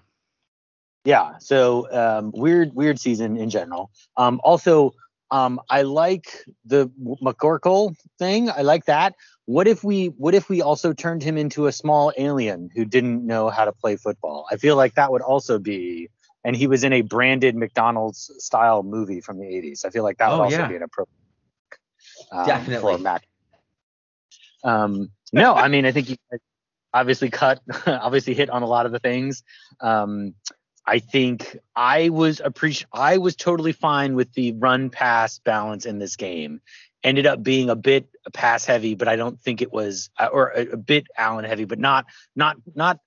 Yeah. 1.04 1.38
So 1.38 1.90
um, 1.92 2.32
weird, 2.34 2.74
weird 2.74 3.00
season 3.00 3.36
in 3.36 3.50
general. 3.50 3.90
Um, 4.16 4.40
also, 4.44 4.92
um, 5.30 5.60
I 5.70 5.82
like 5.82 6.44
the 6.64 6.90
McCorkle 7.22 7.94
thing. 8.18 8.50
I 8.50 8.62
like 8.62 8.86
that. 8.86 9.14
What 9.46 9.66
if 9.66 9.82
we 9.82 10.06
what 10.06 10.34
if 10.34 10.48
we 10.48 10.62
also 10.62 10.92
turned 10.92 11.22
him 11.22 11.36
into 11.36 11.66
a 11.66 11.72
small 11.72 12.12
alien 12.16 12.70
who 12.74 12.84
didn't 12.84 13.26
know 13.26 13.48
how 13.48 13.64
to 13.64 13.72
play 13.72 13.96
football? 13.96 14.46
I 14.50 14.56
feel 14.56 14.76
like 14.76 14.94
that 14.94 15.10
would 15.10 15.22
also 15.22 15.58
be 15.58 16.08
and 16.44 16.56
he 16.56 16.66
was 16.66 16.84
in 16.84 16.92
a 16.92 17.02
branded 17.02 17.54
McDonald's 17.54 18.30
style 18.38 18.82
movie 18.82 19.20
from 19.20 19.38
the 19.38 19.44
80s. 19.44 19.84
I 19.84 19.90
feel 19.90 20.02
like 20.02 20.18
that 20.18 20.30
would 20.30 20.38
oh, 20.38 20.44
also 20.44 20.58
yeah. 20.58 20.68
be 20.68 20.76
an 20.76 20.82
appropriate 20.82 21.16
um, 22.32 22.46
definitely 22.46 22.96
for 22.96 22.98
Mac. 22.98 23.26
Um, 24.62 25.10
no, 25.32 25.54
I 25.54 25.68
mean 25.68 25.84
I 25.84 25.92
think 25.92 26.10
you 26.10 26.16
obviously 26.92 27.30
cut 27.30 27.60
obviously 27.86 28.34
hit 28.34 28.50
on 28.50 28.62
a 28.62 28.66
lot 28.66 28.86
of 28.86 28.92
the 28.92 28.98
things. 28.98 29.42
Um, 29.80 30.34
I 30.86 30.98
think 30.98 31.58
I 31.76 32.08
was 32.08 32.40
appreci- 32.40 32.86
I 32.92 33.18
was 33.18 33.36
totally 33.36 33.72
fine 33.72 34.14
with 34.14 34.32
the 34.32 34.52
run 34.52 34.90
pass 34.90 35.38
balance 35.38 35.86
in 35.86 35.98
this 35.98 36.16
game. 36.16 36.60
Ended 37.02 37.26
up 37.26 37.42
being 37.42 37.70
a 37.70 37.76
bit 37.76 38.08
pass 38.32 38.64
heavy, 38.64 38.94
but 38.94 39.08
I 39.08 39.16
don't 39.16 39.40
think 39.40 39.62
it 39.62 39.72
was 39.72 40.10
uh, 40.18 40.28
or 40.32 40.50
a, 40.50 40.72
a 40.72 40.76
bit 40.76 41.06
Allen 41.16 41.44
heavy, 41.44 41.64
but 41.64 41.78
not 41.78 42.06
not 42.34 42.56
not 42.74 42.98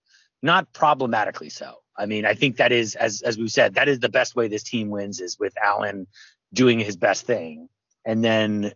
not 0.41 0.71
problematically 0.73 1.49
so. 1.49 1.75
I 1.97 2.05
mean, 2.05 2.25
I 2.25 2.33
think 2.33 2.57
that 2.57 2.71
is 2.71 2.95
as 2.95 3.21
as 3.21 3.37
we 3.37 3.47
said, 3.47 3.75
that 3.75 3.87
is 3.87 3.99
the 3.99 4.09
best 4.09 4.35
way 4.35 4.47
this 4.47 4.63
team 4.63 4.89
wins 4.89 5.19
is 5.19 5.37
with 5.39 5.53
Allen 5.63 6.07
doing 6.53 6.79
his 6.79 6.95
best 6.95 7.25
thing, 7.25 7.69
and 8.05 8.23
then 8.23 8.73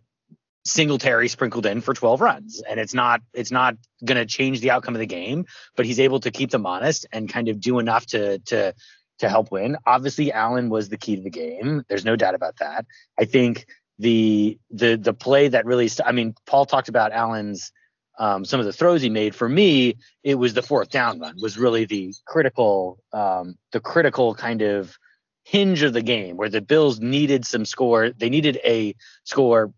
Singletary 0.68 1.28
sprinkled 1.28 1.66
in 1.66 1.80
for 1.80 1.94
12 1.94 2.20
runs, 2.20 2.62
and 2.68 2.78
it's 2.78 2.94
not 2.94 3.20
it's 3.32 3.50
not 3.50 3.76
going 4.04 4.18
to 4.18 4.26
change 4.26 4.60
the 4.60 4.70
outcome 4.70 4.94
of 4.94 5.00
the 5.00 5.06
game, 5.06 5.46
but 5.76 5.86
he's 5.86 6.00
able 6.00 6.20
to 6.20 6.30
keep 6.30 6.50
them 6.50 6.66
honest 6.66 7.06
and 7.12 7.28
kind 7.28 7.48
of 7.48 7.60
do 7.60 7.78
enough 7.78 8.06
to 8.06 8.38
to 8.40 8.74
to 9.18 9.28
help 9.28 9.50
win. 9.50 9.76
Obviously, 9.86 10.32
Allen 10.32 10.68
was 10.68 10.88
the 10.88 10.96
key 10.96 11.16
to 11.16 11.22
the 11.22 11.30
game. 11.30 11.82
There's 11.88 12.04
no 12.04 12.16
doubt 12.16 12.34
about 12.34 12.56
that. 12.58 12.86
I 13.18 13.24
think 13.24 13.66
the 13.98 14.58
the 14.70 14.96
the 14.96 15.14
play 15.14 15.48
that 15.48 15.66
really 15.66 15.88
st- 15.88 16.08
I 16.08 16.12
mean, 16.12 16.34
Paul 16.46 16.66
talked 16.66 16.88
about 16.88 17.12
Allen's 17.12 17.72
um, 18.18 18.44
some 18.44 18.60
of 18.60 18.66
the 18.66 18.72
throws 18.72 19.02
he 19.02 19.10
made. 19.10 19.34
For 19.34 19.48
me, 19.48 19.96
it 20.22 20.34
was 20.34 20.54
the 20.54 20.62
fourth 20.62 20.90
down 20.90 21.20
run 21.20 21.36
was 21.40 21.58
really 21.58 21.84
the 21.84 22.14
critical 22.26 22.98
um, 23.12 23.56
the 23.72 23.80
critical 23.80 24.34
kind 24.34 24.62
of 24.62 24.96
hinge 25.44 25.82
of 25.82 25.94
the 25.94 26.02
game 26.02 26.36
where 26.36 26.50
the 26.50 26.60
Bills 26.60 27.00
needed 27.00 27.46
some 27.46 27.64
score. 27.64 28.10
They 28.10 28.28
needed 28.28 28.60
a 28.64 28.94
score. 29.24 29.72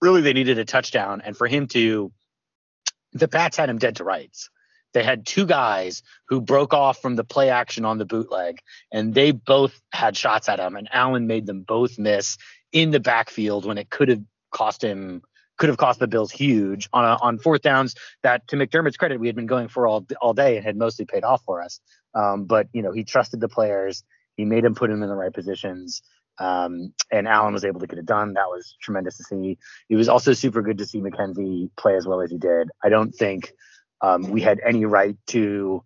Really, 0.00 0.22
they 0.22 0.32
needed 0.32 0.58
a 0.58 0.64
touchdown, 0.64 1.22
and 1.24 1.36
for 1.36 1.46
him 1.46 1.66
to 1.68 2.12
the 3.12 3.28
Pats 3.28 3.56
had 3.56 3.68
him 3.68 3.78
dead 3.78 3.96
to 3.96 4.04
rights. 4.04 4.50
They 4.92 5.04
had 5.04 5.26
two 5.26 5.46
guys 5.46 6.02
who 6.28 6.40
broke 6.40 6.74
off 6.74 7.00
from 7.00 7.16
the 7.16 7.24
play 7.24 7.50
action 7.50 7.84
on 7.84 7.98
the 7.98 8.04
bootleg, 8.04 8.58
and 8.92 9.14
they 9.14 9.30
both 9.30 9.80
had 9.92 10.16
shots 10.16 10.48
at 10.48 10.58
him, 10.58 10.76
and 10.76 10.88
Allen 10.92 11.26
made 11.26 11.46
them 11.46 11.62
both 11.62 11.98
miss 11.98 12.38
in 12.72 12.90
the 12.90 13.00
backfield 13.00 13.66
when 13.66 13.78
it 13.78 13.90
could 13.90 14.08
have 14.08 14.22
cost 14.50 14.82
him 14.82 15.22
could 15.58 15.68
have 15.68 15.78
cost 15.78 16.00
the 16.00 16.08
Bills 16.08 16.30
huge 16.30 16.88
on 16.94 17.04
a, 17.04 17.18
on 17.20 17.38
fourth 17.38 17.60
downs 17.60 17.94
that, 18.22 18.48
to 18.48 18.56
McDermott's 18.56 18.96
credit, 18.96 19.20
we 19.20 19.26
had 19.26 19.36
been 19.36 19.46
going 19.46 19.68
for 19.68 19.86
all 19.86 20.06
all 20.20 20.32
day 20.32 20.56
and 20.56 20.64
had 20.64 20.76
mostly 20.76 21.04
paid 21.04 21.22
off 21.22 21.42
for 21.44 21.60
us. 21.60 21.80
Um, 22.14 22.44
but 22.46 22.68
you 22.72 22.82
know, 22.82 22.92
he 22.92 23.04
trusted 23.04 23.40
the 23.40 23.48
players. 23.48 24.02
He 24.36 24.46
made 24.46 24.64
them 24.64 24.74
put 24.74 24.90
him 24.90 25.02
in 25.02 25.10
the 25.10 25.14
right 25.14 25.32
positions. 25.32 26.02
Um, 26.40 26.94
and 27.12 27.28
Allen 27.28 27.52
was 27.52 27.64
able 27.64 27.80
to 27.80 27.86
get 27.86 27.98
it 27.98 28.06
done. 28.06 28.32
That 28.32 28.48
was 28.48 28.76
tremendous 28.80 29.18
to 29.18 29.24
see. 29.24 29.58
It 29.90 29.96
was 29.96 30.08
also 30.08 30.32
super 30.32 30.62
good 30.62 30.78
to 30.78 30.86
see 30.86 31.00
McKenzie 31.00 31.70
play 31.76 31.96
as 31.96 32.06
well 32.06 32.22
as 32.22 32.30
he 32.30 32.38
did. 32.38 32.70
I 32.82 32.88
don't 32.88 33.14
think 33.14 33.52
um, 34.00 34.30
we 34.30 34.40
had 34.40 34.58
any 34.66 34.86
right 34.86 35.16
to 35.28 35.84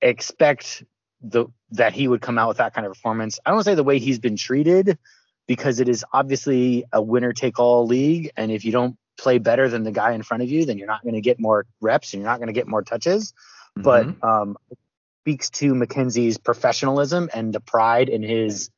expect 0.00 0.82
the 1.20 1.46
that 1.72 1.92
he 1.92 2.08
would 2.08 2.22
come 2.22 2.38
out 2.38 2.48
with 2.48 2.56
that 2.56 2.74
kind 2.74 2.86
of 2.86 2.92
performance. 2.92 3.38
I 3.44 3.50
don't 3.50 3.62
say 3.62 3.74
the 3.74 3.84
way 3.84 3.98
he's 3.98 4.18
been 4.18 4.36
treated 4.36 4.98
because 5.46 5.78
it 5.78 5.88
is 5.88 6.04
obviously 6.12 6.84
a 6.92 7.02
winner 7.02 7.32
take 7.32 7.58
all 7.58 7.86
league, 7.86 8.30
and 8.36 8.50
if 8.50 8.64
you 8.64 8.72
don't 8.72 8.96
play 9.18 9.38
better 9.38 9.68
than 9.68 9.82
the 9.82 9.92
guy 9.92 10.12
in 10.12 10.22
front 10.22 10.42
of 10.42 10.48
you, 10.48 10.64
then 10.64 10.78
you're 10.78 10.86
not 10.86 11.02
going 11.02 11.14
to 11.14 11.20
get 11.20 11.38
more 11.38 11.66
reps 11.82 12.14
and 12.14 12.22
you're 12.22 12.30
not 12.30 12.38
going 12.38 12.48
to 12.48 12.54
get 12.54 12.66
more 12.66 12.82
touches. 12.82 13.34
Mm-hmm. 13.78 13.82
But 13.82 14.26
um, 14.26 14.56
speaks 15.22 15.50
to 15.50 15.74
McKenzie's 15.74 16.38
professionalism 16.38 17.30
and 17.32 17.52
the 17.52 17.60
pride 17.60 18.08
in 18.08 18.22
his 18.22 18.70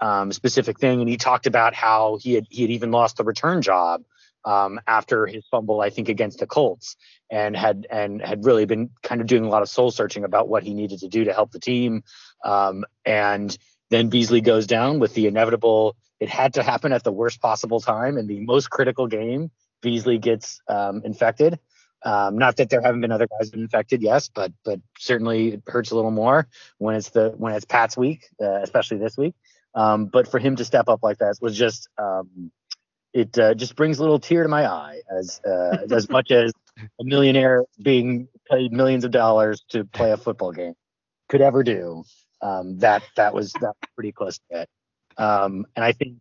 um, 0.00 0.32
specific 0.32 0.78
thing. 0.78 1.00
And 1.00 1.08
he 1.08 1.16
talked 1.16 1.46
about 1.46 1.74
how 1.74 2.18
he 2.20 2.34
had 2.34 2.46
he 2.50 2.62
had 2.62 2.70
even 2.70 2.90
lost 2.90 3.16
the 3.16 3.24
return 3.24 3.62
job 3.62 4.02
um, 4.44 4.80
after 4.86 5.26
his 5.26 5.44
fumble, 5.50 5.80
I 5.80 5.90
think, 5.90 6.08
against 6.08 6.38
the 6.38 6.46
Colts, 6.46 6.96
and 7.30 7.56
had 7.56 7.86
and 7.90 8.22
had 8.22 8.44
really 8.44 8.64
been 8.64 8.90
kind 9.02 9.20
of 9.20 9.26
doing 9.26 9.44
a 9.44 9.48
lot 9.48 9.62
of 9.62 9.68
soul 9.68 9.90
searching 9.90 10.24
about 10.24 10.48
what 10.48 10.62
he 10.62 10.74
needed 10.74 11.00
to 11.00 11.08
do 11.08 11.24
to 11.24 11.32
help 11.32 11.50
the 11.50 11.60
team. 11.60 12.04
Um, 12.44 12.84
and 13.04 13.56
then 13.90 14.08
Beasley 14.08 14.40
goes 14.40 14.66
down 14.66 14.98
with 14.98 15.14
the 15.14 15.26
inevitable. 15.26 15.96
It 16.20 16.28
had 16.28 16.54
to 16.54 16.62
happen 16.62 16.92
at 16.92 17.04
the 17.04 17.12
worst 17.12 17.40
possible 17.40 17.80
time 17.80 18.16
in 18.16 18.26
the 18.26 18.40
most 18.40 18.70
critical 18.70 19.06
game. 19.06 19.50
Beasley 19.82 20.18
gets 20.18 20.60
um, 20.68 21.02
infected. 21.04 21.58
Um, 22.04 22.38
not 22.38 22.56
that 22.56 22.70
there 22.70 22.80
haven't 22.80 23.00
been 23.00 23.10
other 23.10 23.26
guys 23.26 23.50
infected, 23.50 24.00
yes, 24.00 24.28
but 24.28 24.52
but 24.64 24.80
certainly 24.98 25.54
it 25.54 25.62
hurts 25.66 25.90
a 25.90 25.96
little 25.96 26.10
more 26.12 26.46
when 26.78 26.94
it's 26.94 27.10
the 27.10 27.34
when 27.36 27.54
it's 27.54 27.64
Pat's 27.64 27.96
week, 27.96 28.28
uh, 28.40 28.60
especially 28.62 28.98
this 28.98 29.16
week. 29.16 29.34
Um, 29.76 30.06
but 30.06 30.26
for 30.26 30.38
him 30.38 30.56
to 30.56 30.64
step 30.64 30.88
up 30.88 31.00
like 31.02 31.18
that 31.18 31.36
was 31.40 31.56
just 31.56 31.88
um, 31.98 32.50
it 33.12 33.38
uh, 33.38 33.54
just 33.54 33.76
brings 33.76 33.98
a 33.98 34.02
little 34.02 34.18
tear 34.18 34.42
to 34.42 34.48
my 34.48 34.66
eye 34.66 35.00
as 35.10 35.40
uh, 35.46 35.78
as 35.90 36.08
much 36.08 36.30
as 36.30 36.52
a 37.00 37.04
millionaire 37.04 37.64
being 37.82 38.28
paid 38.50 38.72
millions 38.72 39.04
of 39.04 39.10
dollars 39.10 39.64
to 39.68 39.84
play 39.84 40.10
a 40.10 40.16
football 40.16 40.52
game 40.52 40.74
could 41.28 41.40
ever 41.40 41.62
do. 41.62 42.04
Um, 42.42 42.78
that 42.78 43.02
that 43.16 43.32
was 43.32 43.52
that 43.54 43.60
was 43.62 43.90
pretty 43.94 44.12
close 44.12 44.38
to 44.50 44.62
it. 44.62 44.68
Um, 45.18 45.66
and 45.74 45.84
I 45.84 45.92
think 45.92 46.18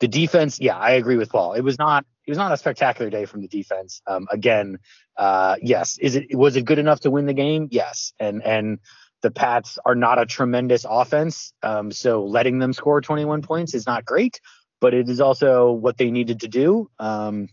the 0.00 0.08
defense, 0.08 0.60
yeah, 0.60 0.76
I 0.76 0.92
agree 0.92 1.16
with 1.16 1.30
Paul. 1.30 1.54
It 1.54 1.62
was 1.62 1.78
not 1.78 2.04
it 2.26 2.30
was 2.30 2.38
not 2.38 2.52
a 2.52 2.56
spectacular 2.56 3.10
day 3.10 3.24
from 3.26 3.40
the 3.40 3.48
defense. 3.48 4.02
Um, 4.06 4.26
again, 4.30 4.78
uh, 5.16 5.56
yes, 5.62 5.98
is 5.98 6.16
it 6.16 6.34
was 6.34 6.56
it 6.56 6.64
good 6.64 6.78
enough 6.78 7.00
to 7.00 7.10
win 7.10 7.26
the 7.26 7.34
game? 7.34 7.68
Yes, 7.70 8.12
and 8.18 8.42
and 8.42 8.78
the 9.24 9.30
Pats 9.30 9.78
are 9.86 9.94
not 9.94 10.18
a 10.18 10.26
tremendous 10.26 10.84
offense, 10.86 11.54
um, 11.62 11.90
so 11.90 12.24
letting 12.26 12.58
them 12.58 12.74
score 12.74 13.00
21 13.00 13.40
points 13.40 13.72
is 13.72 13.86
not 13.86 14.04
great, 14.04 14.38
but 14.82 14.92
it 14.92 15.08
is 15.08 15.18
also 15.18 15.72
what 15.72 15.96
they 15.96 16.10
needed 16.10 16.40
to 16.40 16.48
do. 16.48 16.90
Um, 16.98 17.48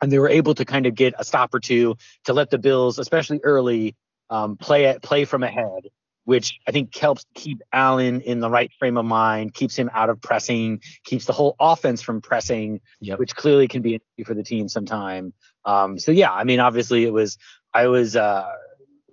and 0.00 0.10
they 0.10 0.18
were 0.18 0.28
able 0.28 0.52
to 0.56 0.64
kind 0.64 0.84
of 0.84 0.96
get 0.96 1.14
a 1.16 1.24
stop 1.24 1.54
or 1.54 1.60
two 1.60 1.96
to 2.24 2.32
let 2.32 2.50
the 2.50 2.58
Bills, 2.58 2.98
especially 2.98 3.38
early, 3.44 3.94
um, 4.30 4.56
play 4.56 4.86
at, 4.86 5.00
play 5.00 5.24
from 5.24 5.44
ahead, 5.44 5.90
which 6.24 6.58
I 6.66 6.72
think 6.72 6.92
helps 6.96 7.24
keep 7.34 7.62
Allen 7.72 8.20
in 8.22 8.40
the 8.40 8.50
right 8.50 8.72
frame 8.80 8.96
of 8.96 9.04
mind, 9.04 9.54
keeps 9.54 9.76
him 9.76 9.92
out 9.94 10.10
of 10.10 10.20
pressing, 10.20 10.80
keeps 11.04 11.26
the 11.26 11.32
whole 11.32 11.54
offense 11.60 12.02
from 12.02 12.20
pressing, 12.20 12.80
yep. 13.00 13.20
which 13.20 13.36
clearly 13.36 13.68
can 13.68 13.80
be 13.80 13.94
an 13.94 14.00
issue 14.18 14.24
for 14.24 14.34
the 14.34 14.42
team 14.42 14.68
sometime. 14.68 15.32
Um, 15.64 16.00
so 16.00 16.10
yeah, 16.10 16.32
I 16.32 16.42
mean, 16.42 16.58
obviously 16.58 17.04
it 17.04 17.12
was 17.12 17.38
I 17.72 17.86
was 17.86 18.16
uh, 18.16 18.50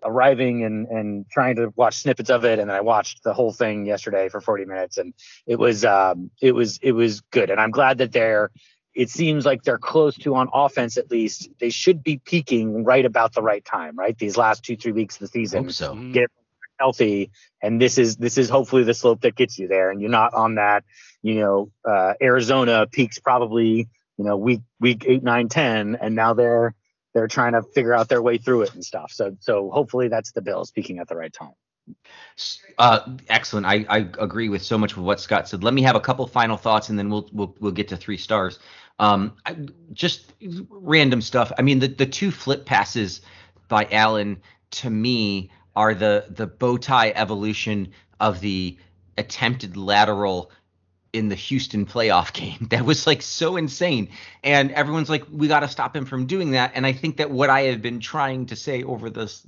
arriving 0.04 0.64
and 0.64 0.88
and 0.88 1.30
trying 1.30 1.56
to 1.56 1.72
watch 1.76 1.98
snippets 1.98 2.30
of 2.30 2.46
it. 2.46 2.60
And 2.60 2.70
then 2.70 2.78
I 2.78 2.82
watched 2.82 3.24
the 3.24 3.34
whole 3.34 3.54
thing 3.54 3.86
yesterday 3.86 4.30
for 4.30 4.42
40 4.42 4.66
minutes 4.66 4.98
and 4.98 5.14
it 5.46 5.58
was 5.58 5.86
um 5.86 6.32
it 6.42 6.54
was 6.54 6.80
it 6.82 6.92
was 6.92 7.22
good. 7.32 7.50
And 7.50 7.60
I'm 7.60 7.72
glad 7.72 8.00
that 8.00 8.12
they're 8.12 8.52
it 8.96 9.10
seems 9.10 9.46
like 9.46 9.64
they're 9.64 9.78
close 9.78 10.16
to 10.18 10.36
on 10.36 10.50
offense 10.54 10.98
at 10.98 11.12
least 11.12 11.50
they 11.60 11.70
should 11.70 12.04
be 12.04 12.18
peaking 12.18 12.84
right 12.84 13.06
about 13.06 13.34
the 13.34 13.42
right 13.42 13.64
time 13.64 13.96
right? 13.98 14.18
These 14.18 14.38
last 14.38 14.64
two 14.64 14.76
three 14.76 14.92
weeks 14.92 15.16
of 15.16 15.22
the 15.22 15.28
season 15.28 15.66
Hope 15.66 15.74
so. 15.74 15.94
Mm-hmm. 15.94 16.12
get 16.14 16.32
healthy 16.80 17.32
and 17.62 17.82
this 17.82 17.98
is 17.98 18.18
this 18.18 18.38
is 18.38 18.50
hopefully 18.50 18.84
the 18.84 18.94
slope 18.94 19.22
that 19.22 19.36
gets 19.36 19.60
you 19.60 19.68
there. 19.68 19.92
And 19.92 20.02
you're 20.02 20.10
not 20.10 20.34
on 20.34 20.56
that 20.56 20.84
you 21.22 21.36
know 21.36 21.72
uh, 21.86 22.14
Arizona 22.22 22.88
peaks 22.88 23.20
probably 23.20 23.90
you 24.18 24.26
know 24.26 24.38
week 24.38 24.62
week 24.80 25.06
eight 25.08 25.24
nine 25.24 25.50
ten 25.50 25.98
and 26.02 26.16
now 26.16 26.34
they're 26.34 26.74
they're 27.20 27.28
trying 27.28 27.52
to 27.52 27.62
figure 27.62 27.94
out 27.94 28.08
their 28.08 28.22
way 28.22 28.38
through 28.38 28.62
it 28.62 28.74
and 28.74 28.84
stuff. 28.84 29.12
So 29.12 29.36
so 29.42 29.70
hopefully 29.72 30.08
that's 30.08 30.32
the 30.32 30.42
Bills 30.42 30.70
speaking 30.70 31.00
at 31.00 31.10
the 31.10 31.18
right 31.18 31.34
time. 31.34 31.54
Uh, 32.78 33.18
excellent. 33.28 33.66
I, 33.66 33.86
I 33.90 33.98
agree 34.20 34.48
with 34.48 34.62
so 34.62 34.78
much 34.78 34.94
of 34.94 35.00
what 35.00 35.20
Scott 35.20 35.50
said. 35.50 35.64
Let 35.64 35.74
me 35.74 35.82
have 35.82 35.98
a 35.98 36.00
couple 36.00 36.26
final 36.28 36.56
thoughts, 36.56 36.88
and 36.88 36.98
then 36.98 37.10
we'll 37.10 37.30
we'll 37.34 37.54
we'll 37.60 37.74
get 37.74 37.90
to 37.90 37.98
three 37.98 38.16
stars. 38.16 38.60
Um, 39.00 39.34
I, 39.46 39.58
just 39.92 40.32
random 40.70 41.22
stuff. 41.22 41.52
I 41.58 41.62
mean, 41.62 41.80
the 41.80 41.88
the 41.88 42.06
two 42.06 42.32
flip 42.32 42.66
passes 42.66 43.20
by 43.68 43.86
Allen 43.92 44.42
to 44.72 44.90
me 44.90 45.52
are 45.76 45.94
the 45.94 46.26
the 46.30 46.48
bow 46.48 46.78
tie 46.78 47.12
evolution 47.16 47.92
of 48.22 48.40
the 48.40 48.78
attempted 49.18 49.76
lateral 49.76 50.52
in 51.14 51.30
the 51.30 51.36
Houston 51.36 51.86
playoff 51.86 52.34
game. 52.34 52.68
That 52.70 52.86
was 52.86 53.08
like 53.08 53.22
so 53.22 53.58
insane. 53.58 54.10
And 54.44 54.72
everyone's 54.72 55.10
like, 55.10 55.26
we 55.32 55.48
got 55.48 55.62
to 55.62 55.68
stop 55.68 55.96
him 55.96 56.06
from 56.06 56.26
doing 56.26 56.52
that. 56.52 56.72
And 56.76 56.86
I 56.86 56.94
think 56.94 57.18
that 57.18 57.32
what 57.32 57.50
I 57.50 57.62
have 57.62 57.82
been 57.82 58.00
trying 58.00 58.48
to 58.48 58.56
say 58.56 58.84
over 58.84 59.10
this, 59.10 59.46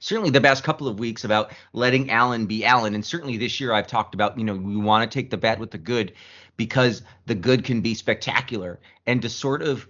certainly 0.00 0.30
the 0.30 0.40
past 0.40 0.64
couple 0.64 0.88
of 0.88 0.98
weeks 0.98 1.24
about 1.24 1.52
letting 1.72 2.10
Allen 2.10 2.46
be 2.46 2.64
Allen, 2.64 2.94
and 2.94 3.04
certainly 3.04 3.36
this 3.36 3.60
year 3.60 3.72
I've 3.72 3.86
talked 3.86 4.14
about, 4.14 4.38
you 4.38 4.44
know, 4.44 4.54
we 4.54 4.76
want 4.76 5.08
to 5.08 5.14
take 5.14 5.30
the 5.30 5.36
bad 5.36 5.60
with 5.60 5.70
the 5.70 5.78
good 5.78 6.12
because 6.56 7.02
the 7.26 7.34
good 7.34 7.64
can 7.64 7.80
be 7.80 7.94
spectacular. 7.94 8.80
And 9.06 9.22
to 9.22 9.28
sort 9.28 9.62
of, 9.62 9.88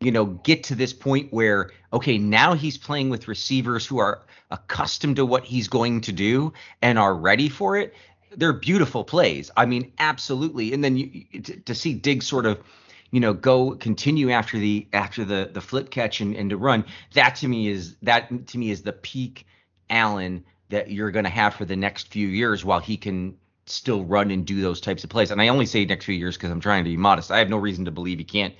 you 0.00 0.10
know, 0.10 0.26
get 0.26 0.64
to 0.64 0.74
this 0.74 0.92
point 0.92 1.32
where, 1.32 1.70
okay, 1.92 2.18
now 2.18 2.54
he's 2.54 2.76
playing 2.76 3.08
with 3.08 3.28
receivers 3.28 3.86
who 3.86 3.98
are 3.98 4.22
accustomed 4.50 5.16
to 5.16 5.26
what 5.26 5.44
he's 5.44 5.68
going 5.68 6.02
to 6.02 6.12
do 6.12 6.52
and 6.82 6.98
are 6.98 7.14
ready 7.14 7.48
for 7.48 7.76
it 7.76 7.94
they're 8.36 8.52
beautiful 8.52 9.04
plays. 9.04 9.50
I 9.56 9.66
mean, 9.66 9.92
absolutely. 9.98 10.72
And 10.72 10.84
then 10.84 10.96
you, 10.96 11.24
to, 11.42 11.56
to, 11.60 11.74
see 11.74 11.94
Diggs 11.94 12.26
sort 12.26 12.46
of, 12.46 12.62
you 13.10 13.20
know, 13.20 13.32
go 13.32 13.72
continue 13.72 14.30
after 14.30 14.58
the 14.58 14.86
after 14.92 15.24
the 15.24 15.50
the 15.52 15.60
flip 15.60 15.90
catch 15.90 16.20
and, 16.20 16.34
and 16.36 16.50
to 16.50 16.56
run. 16.56 16.84
That 17.14 17.36
to 17.36 17.48
me 17.48 17.68
is 17.68 17.96
that 18.02 18.46
to 18.48 18.58
me 18.58 18.70
is 18.70 18.82
the 18.82 18.92
peak 18.92 19.46
Allen 19.90 20.44
that 20.68 20.90
you're 20.90 21.10
going 21.10 21.24
to 21.24 21.30
have 21.30 21.54
for 21.54 21.64
the 21.64 21.76
next 21.76 22.08
few 22.08 22.28
years 22.28 22.64
while 22.64 22.80
he 22.80 22.96
can 22.96 23.36
still 23.66 24.04
run 24.04 24.30
and 24.30 24.46
do 24.46 24.60
those 24.60 24.80
types 24.80 25.04
of 25.04 25.10
plays. 25.10 25.30
And 25.30 25.40
I 25.40 25.48
only 25.48 25.66
say 25.66 25.84
next 25.84 26.04
few 26.04 26.14
years 26.14 26.36
because 26.36 26.50
I'm 26.50 26.60
trying 26.60 26.84
to 26.84 26.90
be 26.90 26.96
modest. 26.96 27.30
I 27.30 27.38
have 27.38 27.50
no 27.50 27.56
reason 27.56 27.84
to 27.84 27.90
believe 27.90 28.18
he 28.18 28.24
can't, 28.24 28.54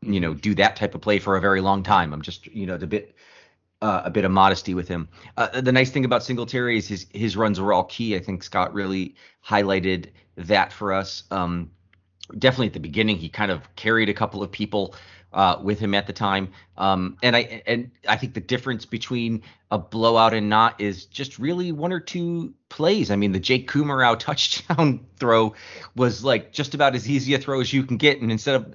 you 0.00 0.20
know, 0.20 0.34
do 0.34 0.54
that 0.56 0.76
type 0.76 0.94
of 0.94 1.00
play 1.00 1.18
for 1.18 1.36
a 1.36 1.40
very 1.40 1.60
long 1.60 1.82
time. 1.82 2.12
I'm 2.12 2.22
just, 2.22 2.46
you 2.46 2.66
know, 2.66 2.74
a 2.74 2.86
bit 2.86 3.14
uh, 3.84 4.00
a 4.06 4.10
bit 4.10 4.24
of 4.24 4.30
modesty 4.30 4.72
with 4.72 4.88
him. 4.88 5.10
Uh, 5.36 5.60
the 5.60 5.70
nice 5.70 5.90
thing 5.90 6.06
about 6.06 6.22
Singletary 6.22 6.78
is 6.78 6.88
his 6.88 7.06
his 7.12 7.36
runs 7.36 7.60
were 7.60 7.74
all 7.74 7.84
key. 7.84 8.16
I 8.16 8.18
think 8.18 8.42
Scott 8.42 8.72
really 8.72 9.14
highlighted 9.46 10.06
that 10.36 10.72
for 10.72 10.94
us. 10.94 11.24
Um, 11.30 11.70
definitely 12.38 12.68
at 12.68 12.72
the 12.72 12.80
beginning, 12.80 13.18
he 13.18 13.28
kind 13.28 13.50
of 13.50 13.60
carried 13.76 14.08
a 14.08 14.14
couple 14.14 14.42
of 14.42 14.50
people 14.50 14.94
uh, 15.34 15.58
with 15.62 15.78
him 15.78 15.92
at 15.94 16.06
the 16.06 16.14
time. 16.14 16.52
Um, 16.78 17.18
and 17.22 17.36
I 17.36 17.62
and 17.66 17.90
I 18.08 18.16
think 18.16 18.32
the 18.32 18.40
difference 18.40 18.86
between 18.86 19.42
a 19.70 19.76
blowout 19.76 20.32
and 20.32 20.48
not 20.48 20.80
is 20.80 21.04
just 21.04 21.38
really 21.38 21.70
one 21.70 21.92
or 21.92 22.00
two 22.00 22.54
plays. 22.70 23.10
I 23.10 23.16
mean, 23.16 23.32
the 23.32 23.38
Jake 23.38 23.70
Kumerow 23.70 24.18
touchdown 24.18 25.04
throw 25.18 25.56
was 25.94 26.24
like 26.24 26.54
just 26.54 26.72
about 26.72 26.94
as 26.94 27.06
easy 27.06 27.34
a 27.34 27.38
throw 27.38 27.60
as 27.60 27.70
you 27.70 27.82
can 27.82 27.98
get, 27.98 28.22
and 28.22 28.32
instead 28.32 28.54
of 28.54 28.74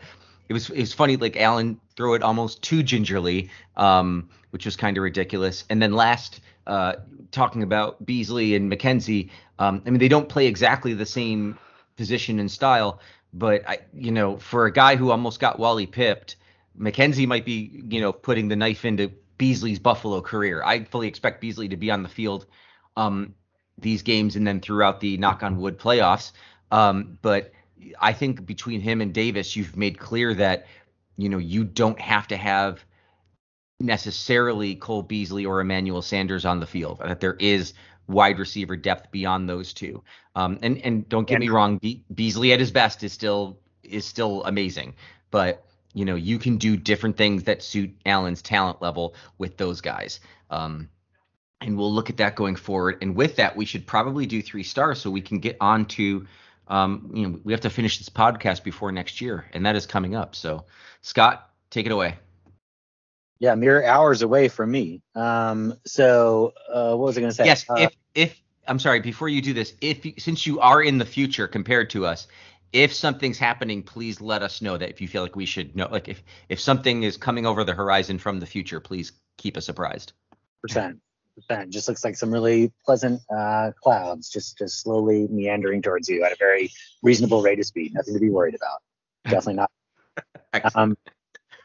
it 0.50 0.54
was 0.54 0.70
it 0.70 0.80
was 0.80 0.94
funny 0.94 1.18
like 1.18 1.36
Allen 1.36 1.82
threw 1.96 2.14
it 2.14 2.22
almost 2.22 2.62
too 2.62 2.84
gingerly. 2.84 3.50
Um, 3.76 4.30
which 4.52 4.66
was 4.66 4.76
kind 4.76 4.98
of 4.98 5.04
ridiculous. 5.04 5.64
And 5.70 5.82
then 5.82 5.94
last, 5.94 6.42
uh, 6.68 6.96
talking 7.32 7.64
about 7.64 8.06
Beasley 8.06 8.56
and 8.56 8.72
McKenzie, 8.72 9.30
um, 9.60 9.82
I 9.86 9.90
mean, 9.90 10.00
they 10.00 10.08
don't 10.08 10.30
play 10.30 10.48
exactly 10.48 10.94
the 10.94 11.06
same 11.06 11.58
position 11.98 12.40
and 12.40 12.50
style, 12.50 13.00
but 13.34 13.68
I, 13.68 13.80
you 13.94 14.12
know, 14.12 14.38
for 14.38 14.66
a 14.66 14.72
guy 14.72 14.96
who 14.96 15.12
almost 15.12 15.40
got 15.40 15.60
Wally 15.60 15.86
pipped, 15.86 16.36
McKenzie 16.80 17.28
might 17.28 17.46
be, 17.46 17.84
you 17.90 18.02
know, 18.02 18.14
putting 18.14 18.48
the 18.48 18.56
knife 18.56 18.86
into 18.86 19.12
Beasley's 19.38 19.80
Buffalo 19.80 20.22
career. 20.22 20.64
I 20.64 20.84
fully 20.84 21.08
expect 21.08 21.42
Beasley 21.42 21.70
to 21.70 21.78
be 21.78 21.92
on 21.92 22.04
the 22.04 22.10
field 22.10 22.46
um, 22.96 23.36
these 23.78 24.02
games 24.02 24.36
and 24.36 24.48
then 24.48 24.60
throughout 24.60 25.00
the 25.00 25.18
knock 25.18 25.44
on 25.44 25.58
wood 25.58 25.78
playoffs. 25.78 26.32
Um, 26.72 27.18
but 27.22 27.52
I 28.00 28.14
think 28.14 28.46
between 28.46 28.82
him 28.82 29.02
and 29.02 29.14
Davis, 29.14 29.56
you've 29.56 29.78
made 29.78 30.00
clear 30.00 30.34
that, 30.34 30.68
you 31.18 31.30
know, 31.30 31.38
you 31.38 31.64
don't 31.64 32.00
have 32.00 32.28
to 32.28 32.38
have 32.38 32.84
necessarily 33.80 34.76
Cole 34.76 35.04
Beasley 35.04 35.46
or 35.46 35.62
Emmanuel 35.62 36.02
Sanders 36.02 36.46
on 36.46 36.60
the 36.60 36.66
field. 36.66 37.00
That 37.00 37.20
there 37.20 37.36
is 37.36 37.74
wide 38.08 38.40
receiver 38.40 38.76
depth 38.76 39.12
beyond 39.12 39.48
those 39.48 39.74
two. 39.74 40.04
Um, 40.36 40.60
and 40.62 40.78
and 40.80 41.08
don't 41.08 41.28
get 41.28 41.40
me 41.40 41.50
wrong, 41.50 41.78
Be- 41.78 42.04
Beasley 42.14 42.54
at 42.54 42.60
his 42.60 42.72
best 42.72 43.04
is 43.04 43.14
still 43.14 43.60
is 43.84 44.06
still 44.06 44.44
amazing, 44.46 44.96
but 45.32 45.66
you 45.94 46.06
know, 46.06 46.16
you 46.16 46.38
can 46.38 46.58
do 46.58 46.78
different 46.78 47.18
things 47.18 47.44
that 47.44 47.64
suit 47.64 47.92
Allen's 48.06 48.42
talent 48.42 48.82
level 48.82 49.16
with 49.38 49.58
those 49.58 49.82
guys. 49.82 50.20
Um, 50.52 50.90
and 51.62 51.78
we'll 51.78 51.92
look 51.92 52.10
at 52.10 52.18
that 52.18 52.36
going 52.36 52.56
forward. 52.56 53.00
And 53.02 53.16
with 53.16 53.36
that, 53.38 53.56
we 53.56 53.66
should 53.66 53.86
probably 53.86 54.26
do 54.26 54.42
three 54.42 54.64
stars 54.64 55.02
so 55.02 55.10
we 55.10 55.22
can 55.22 55.40
get 55.40 55.58
on 55.60 55.86
to, 55.88 56.26
um, 56.68 57.12
you 57.14 57.28
know, 57.28 57.40
we 57.44 57.52
have 57.54 57.62
to 57.62 57.70
finish 57.70 57.98
this 57.98 58.10
podcast 58.10 58.64
before 58.64 58.92
next 58.92 59.20
year, 59.20 59.46
and 59.54 59.66
that 59.66 59.76
is 59.76 59.86
coming 59.86 60.16
up. 60.16 60.36
So, 60.36 60.66
Scott, 61.02 61.50
take 61.70 61.86
it 61.86 61.92
away. 61.92 62.18
Yeah, 63.40 63.56
mere 63.56 63.84
hours 63.84 64.22
away 64.22 64.50
from 64.50 64.70
me. 64.72 65.02
Um, 65.16 65.76
so 65.86 66.54
uh, 66.72 66.96
what 66.96 67.06
was 67.06 67.18
I 67.18 67.22
going 67.22 67.32
to 67.32 67.36
say? 67.36 67.46
Yes, 67.46 67.66
uh, 67.70 67.76
if 67.80 67.96
if 68.14 68.42
I'm 68.68 68.80
sorry, 68.80 69.00
before 69.00 69.30
you 69.30 69.42
do 69.42 69.54
this, 69.54 69.74
if 69.82 70.06
you, 70.06 70.14
since 70.18 70.46
you 70.46 70.60
are 70.60 70.82
in 70.82 70.98
the 70.98 71.06
future 71.06 71.48
compared 71.48 71.90
to 71.92 72.06
us, 72.06 72.28
if 72.72 72.94
something's 72.94 73.38
happening, 73.38 73.82
please 73.82 74.22
let 74.22 74.44
us 74.44 74.62
know 74.62 74.78
that 74.78 74.90
if 74.90 75.02
you 75.02 75.08
feel 75.08 75.24
like 75.24 75.36
we 75.36 75.46
should 75.46 75.76
know, 75.76 75.88
like 75.90 76.08
if 76.08 76.22
if 76.50 76.60
something 76.60 77.04
is 77.04 77.18
coming 77.18 77.46
over 77.46 77.64
the 77.64 77.74
horizon 77.74 78.20
from 78.20 78.40
the 78.40 78.46
future, 78.46 78.80
please 78.80 79.14
keep 79.38 79.58
us 79.58 79.70
apprised. 79.70 80.14
Percent, 80.62 81.00
percent. 81.36 81.72
Just 81.72 81.88
looks 81.88 82.04
like 82.04 82.18
some 82.18 82.32
really 82.32 82.72
pleasant 82.86 83.22
uh, 83.34 83.72
clouds, 83.82 84.30
just 84.30 84.58
just 84.58 84.82
slowly 84.82 85.28
meandering 85.30 85.82
towards 85.82 86.10
you 86.10 86.24
at 86.24 86.34
a 86.34 86.36
very 86.38 86.72
reasonable 87.02 87.42
rate 87.42 87.60
of 87.60 87.66
speed. 87.66 87.94
Nothing 87.94 88.14
to 88.14 88.20
be 88.20 88.30
worried 88.30 88.56
about. 88.56 88.84
Definitely 89.24 89.56
not. 89.56 89.72
Um, 90.76 90.98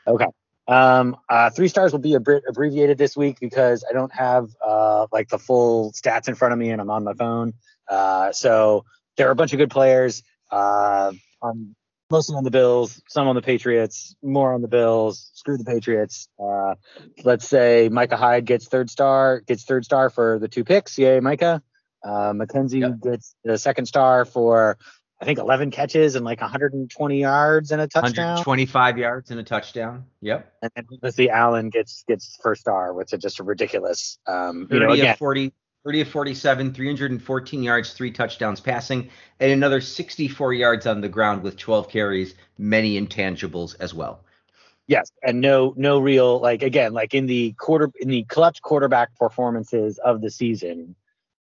okay. 0.07 0.27
Um, 0.67 1.17
uh, 1.29 1.51
three 1.51 1.69
stars 1.69 1.93
will 1.93 1.99
be 2.01 2.15
abri- 2.15 2.41
abbreviated 2.49 2.97
this 2.99 3.17
week 3.17 3.39
because 3.41 3.85
I 3.89 3.93
don't 3.93 4.13
have 4.15 4.49
uh, 4.67 5.07
like 5.13 5.29
the 5.29 5.39
full 5.39 5.93
stats 5.93 6.29
in 6.29 6.35
front 6.35 6.53
of 6.53 6.59
me 6.59 6.71
and 6.71 6.81
I'm 6.81 6.91
on 6.91 7.05
my 7.05 7.13
phone. 7.15 7.53
Uh, 7.89 8.33
so 8.33 8.85
there 9.17 9.29
are 9.29 9.33
a 9.33 9.37
bunch 9.37 9.53
of 9.53 9.59
good 9.59 9.71
players. 9.71 10.23
Uh, 10.51 11.13
on 11.43 11.75
mostly 12.11 12.37
on 12.37 12.45
the 12.45 12.51
Bills, 12.51 13.03
some 13.09 13.29
on 13.29 13.35
the 13.35 13.43
Patriots, 13.43 14.15
more 14.23 14.55
on 14.55 14.63
the 14.63 14.69
Bills. 14.69 15.31
Screw 15.35 15.57
the 15.59 15.65
Patriots. 15.65 16.29
Uh, 16.43 16.75
let's 17.25 17.47
say 17.47 17.89
Micah 17.91 18.17
Hyde 18.17 18.45
gets 18.47 18.67
third 18.69 18.89
star, 18.89 19.41
gets 19.41 19.65
third 19.65 19.85
star 19.85 20.11
for 20.11 20.39
the 20.39 20.49
two 20.49 20.65
picks. 20.65 20.97
Yay, 20.99 21.21
Micah. 21.21 21.63
Uh, 22.03 22.33
McKenzie 22.33 22.81
Yep. 22.81 23.01
gets 23.03 23.35
the 23.45 23.59
second 23.59 23.87
star 23.87 24.25
for 24.25 24.79
I 25.25 25.27
think 25.27 25.39
11 25.39 25.71
catches 25.71 26.17
and 26.17 26.25
like 26.25 26.43
120 26.43 27.19
yards 27.19 27.73
and 27.73 27.81
a 27.81 27.87
touchdown. 27.87 28.35
125 28.35 28.99
yards 28.99 29.31
and 29.31 29.41
a 29.41 29.43
touchdown. 29.43 30.05
Yep. 30.21 30.53
And 30.61 30.71
then 30.77 30.87
Timothy 31.01 31.31
Allen 31.31 31.71
gets 31.71 32.05
gets 32.07 32.37
first 32.43 32.61
star, 32.61 32.93
which 32.93 33.15
is 33.15 33.23
just 33.23 33.41
a 33.41 33.43
ridiculous. 33.43 34.19
Um, 34.27 34.69
you 34.71 34.79
30 34.79 34.81
know, 34.81 34.93
again, 34.93 35.11
of 35.13 35.19
40, 35.19 35.51
30 35.83 36.01
of 36.03 36.09
47, 36.09 36.75
314 36.75 37.63
yards, 37.63 37.95
three 37.95 38.11
touchdowns 38.11 38.61
passing, 38.61 39.09
and 39.41 39.51
another 39.51 39.81
64 39.81 40.53
yards 40.53 40.87
on 40.87 41.01
the 41.01 41.09
ground 41.09 41.43
with 41.43 41.57
12 41.57 41.89
carries, 41.89 42.35
many 42.59 43.01
intangibles 43.01 43.77
as 43.81 43.95
well. 43.95 44.21
yes, 44.89 45.11
and 45.23 45.41
no 45.41 45.73
no 45.79 46.01
real 46.01 46.39
like 46.39 46.63
again 46.63 46.93
like 46.93 47.15
in 47.15 47.25
the 47.25 47.53
quarter 47.53 47.91
in 47.99 48.09
the 48.09 48.25
clutch 48.25 48.61
quarterback 48.61 49.17
performances 49.17 49.97
of 49.97 50.21
the 50.21 50.31
season. 50.31 50.95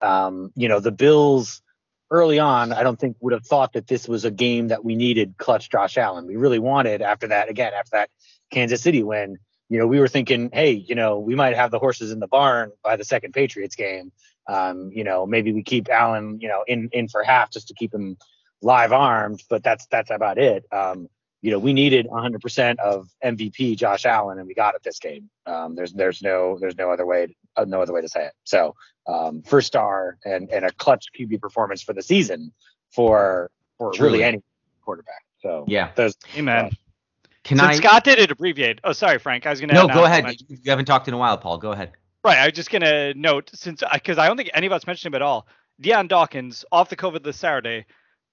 Um, 0.02 0.52
you 0.56 0.68
know, 0.68 0.82
the 0.82 0.92
Bills 0.92 1.62
early 2.12 2.40
on, 2.40 2.74
I 2.74 2.84
don't 2.84 3.00
think 3.00 3.18
would 3.20 3.34
have 3.34 3.46
thought 3.46 3.74
that 3.74 3.88
this 3.88 4.08
was 4.08 4.26
a 4.26 4.32
game 4.32 4.70
that 4.70 4.84
we 4.84 4.96
needed 4.96 5.36
clutch 5.38 5.70
Josh 5.70 5.98
Allen. 5.98 6.26
We 6.26 6.36
really 6.36 6.60
wanted 6.60 7.02
after 7.02 7.28
that 7.28 7.50
again 7.50 7.74
after 7.74 7.92
that 7.94 8.10
Kansas 8.52 8.82
City 8.82 9.04
win. 9.04 9.38
You 9.70 9.78
know, 9.78 9.86
we 9.86 10.00
were 10.00 10.08
thinking, 10.08 10.50
hey, 10.52 10.72
you 10.72 10.96
know, 10.96 11.20
we 11.20 11.36
might 11.36 11.56
have 11.56 11.70
the 11.70 11.78
horses 11.78 12.12
in 12.12 12.20
the 12.20 12.28
barn 12.28 12.72
by 12.84 12.96
the 12.96 13.04
second 13.04 13.34
Patriots 13.34 13.76
game. 13.76 14.12
Um, 14.48 14.90
you 14.92 15.04
know, 15.04 15.28
maybe 15.28 15.54
we 15.54 15.62
keep 15.62 15.90
Allen, 15.90 16.40
you 16.42 16.48
know, 16.48 16.64
in 16.68 16.90
in 16.92 17.08
for 17.08 17.24
half 17.24 17.52
just 17.52 17.68
to 17.68 17.76
keep 17.76 17.94
him 17.94 18.18
live 18.62 18.92
armed, 18.92 19.44
but 19.50 19.64
that's 19.64 19.86
that's 19.88 20.10
about 20.10 20.38
it. 20.40 20.66
Um, 20.72 21.08
you 21.42 21.52
know, 21.52 21.60
we 21.60 21.72
needed 21.74 22.08
100% 22.08 22.80
of 22.80 23.08
MVP 23.24 23.78
Josh 23.78 24.06
Allen, 24.06 24.40
and 24.40 24.48
we 24.48 24.54
got 24.54 24.76
it 24.76 24.84
this 24.84 25.00
game. 25.00 25.30
Um, 25.46 25.76
there's 25.76 25.94
there's 25.94 26.22
no 26.22 26.58
there's 26.60 26.78
no 26.78 26.92
other 26.92 27.06
way 27.06 27.36
uh, 27.56 27.66
no 27.66 27.82
other 27.82 27.94
way 27.94 28.02
to 28.02 28.10
say 28.10 28.26
it. 28.26 28.34
So 28.44 28.76
um, 29.08 29.42
first 29.44 29.68
star 29.68 30.18
and 30.26 30.50
and 30.52 30.66
a 30.66 30.72
clutch 30.74 31.06
QB 31.18 31.40
performance 31.42 31.82
for 31.82 31.94
the 31.94 32.02
season 32.02 32.52
for 32.92 33.50
for 33.78 33.92
Truly. 33.94 34.12
really 34.20 34.24
any 34.26 34.44
quarterback. 34.84 35.24
So 35.42 35.64
Yeah. 35.68 35.92
there's 35.96 36.18
Amen. 36.38 36.72
Can 37.46 37.58
Since 37.58 37.70
I? 37.70 37.74
Scott 37.76 38.04
did 38.04 38.20
it 38.20 38.30
abbreviate. 38.32 38.80
Oh, 38.84 38.92
sorry, 38.92 39.18
Frank. 39.18 39.46
I 39.48 39.50
was 39.52 39.62
gonna. 39.62 39.74
no, 39.74 39.86
announce 39.86 39.98
go 39.98 40.04
ahead. 40.06 40.24
my- 40.26 40.36
You 40.50 40.58
haven't 40.70 40.86
talked 40.86 41.08
in 41.08 41.14
a 41.14 41.18
while, 41.18 41.38
Paul. 41.38 41.58
Go 41.58 41.72
ahead. 41.72 41.94
Right. 42.24 42.38
I 42.38 42.46
was 42.46 42.54
just 42.54 42.70
gonna 42.70 43.14
note 43.14 43.50
since 43.54 43.82
because 43.94 44.18
I 44.18 44.28
don't 44.28 44.36
think 44.36 44.50
any 44.54 44.68
of 44.68 44.74
us 44.74 44.86
mentioned 44.86 45.14
him 45.14 45.16
at 45.16 45.22
all. 45.22 45.48
Dion 45.80 46.08
Dawkins 46.08 46.66
off 46.74 46.90
the 46.90 46.98
COVID 46.98 47.24
this 47.24 47.38
Saturday, 47.38 47.86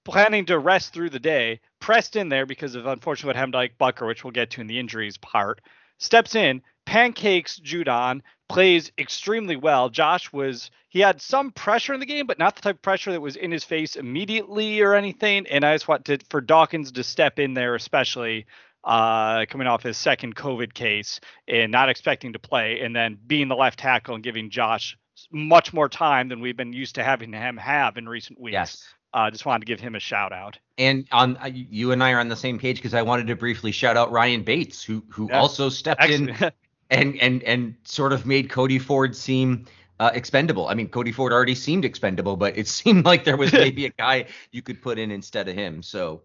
planning 0.03 0.45
to 0.47 0.59
rest 0.59 0.91
through 0.93 1.09
the 1.11 1.19
day, 1.19 1.61
pressed 1.79 2.15
in 2.15 2.29
there 2.29 2.45
because 2.45 2.75
of 2.75 2.85
unfortunately 2.85 3.29
what 3.29 3.35
happened 3.35 3.53
to 3.53 3.59
Ike 3.59 3.77
Boettger, 3.79 4.07
which 4.07 4.23
we'll 4.23 4.31
get 4.31 4.51
to 4.51 4.61
in 4.61 4.67
the 4.67 4.79
injuries 4.79 5.17
part. 5.17 5.61
Steps 5.99 6.35
in, 6.35 6.61
pancakes 6.85 7.59
Judon, 7.59 8.21
plays 8.49 8.91
extremely 8.97 9.55
well. 9.55 9.89
Josh 9.89 10.31
was 10.31 10.71
he 10.89 10.99
had 10.99 11.21
some 11.21 11.51
pressure 11.51 11.93
in 11.93 11.99
the 11.99 12.05
game, 12.05 12.27
but 12.27 12.39
not 12.39 12.55
the 12.55 12.61
type 12.61 12.75
of 12.77 12.81
pressure 12.81 13.11
that 13.11 13.21
was 13.21 13.35
in 13.35 13.51
his 13.51 13.63
face 13.63 13.95
immediately 13.95 14.81
or 14.81 14.95
anything. 14.95 15.45
And 15.47 15.65
I 15.65 15.75
just 15.75 15.87
wanted 15.87 16.23
for 16.29 16.41
Dawkins 16.41 16.91
to 16.93 17.03
step 17.03 17.39
in 17.39 17.53
there, 17.53 17.75
especially 17.75 18.45
uh, 18.83 19.45
coming 19.49 19.67
off 19.67 19.83
his 19.83 19.97
second 19.97 20.35
COVID 20.35 20.73
case 20.73 21.19
and 21.47 21.71
not 21.71 21.89
expecting 21.89 22.33
to 22.33 22.39
play, 22.39 22.79
and 22.81 22.95
then 22.95 23.17
being 23.27 23.49
the 23.49 23.55
left 23.55 23.79
tackle 23.79 24.15
and 24.15 24.23
giving 24.23 24.49
Josh 24.49 24.97
much 25.31 25.73
more 25.73 25.89
time 25.89 26.29
than 26.29 26.39
we've 26.39 26.55
been 26.55 26.73
used 26.73 26.95
to 26.95 27.03
having 27.03 27.33
him 27.33 27.57
have 27.57 27.97
in 27.97 28.07
recent 28.07 28.39
weeks. 28.39 28.53
Yes. 28.53 28.93
Uh, 29.13 29.31
just 29.31 29.45
wanted 29.45 29.61
to 29.61 29.65
give 29.65 29.79
him 29.79 29.95
a 29.95 29.99
shout 29.99 30.33
out. 30.33 30.59
And 30.77 31.07
on 31.11 31.37
uh, 31.37 31.45
you 31.53 31.91
and 31.91 32.03
I 32.03 32.11
are 32.11 32.19
on 32.19 32.27
the 32.27 32.35
same 32.35 32.59
page 32.59 32.77
because 32.77 32.93
I 32.93 33.01
wanted 33.01 33.27
to 33.27 33.35
briefly 33.35 33.71
shout 33.71 33.97
out 33.97 34.11
Ryan 34.11 34.43
Bates, 34.43 34.83
who 34.83 35.03
who 35.09 35.29
Yeah. 35.29 35.39
also 35.41 35.69
stepped 35.69 36.05
in 36.05 36.35
and 36.89 37.17
and 37.19 37.41
and 37.43 37.75
sort 37.83 38.13
of 38.13 38.25
made 38.25 38.49
Cody 38.49 38.79
Ford 38.79 39.15
seem 39.15 39.65
uh, 39.99 40.11
expendable. 40.13 40.67
I 40.67 40.75
mean, 40.75 40.89
Cody 40.89 41.11
Ford 41.11 41.33
already 41.33 41.55
seemed 41.55 41.83
expendable, 41.85 42.35
but 42.37 42.57
it 42.57 42.67
seemed 42.79 43.05
like 43.05 43.23
there 43.23 43.37
was 43.37 43.51
maybe 43.53 43.85
a 43.85 43.89
guy 43.91 44.25
you 44.51 44.61
could 44.61 44.81
put 44.81 44.99
in 44.99 45.09
instead 45.09 45.47
of 45.47 45.55
him. 45.55 45.81
So, 45.81 46.21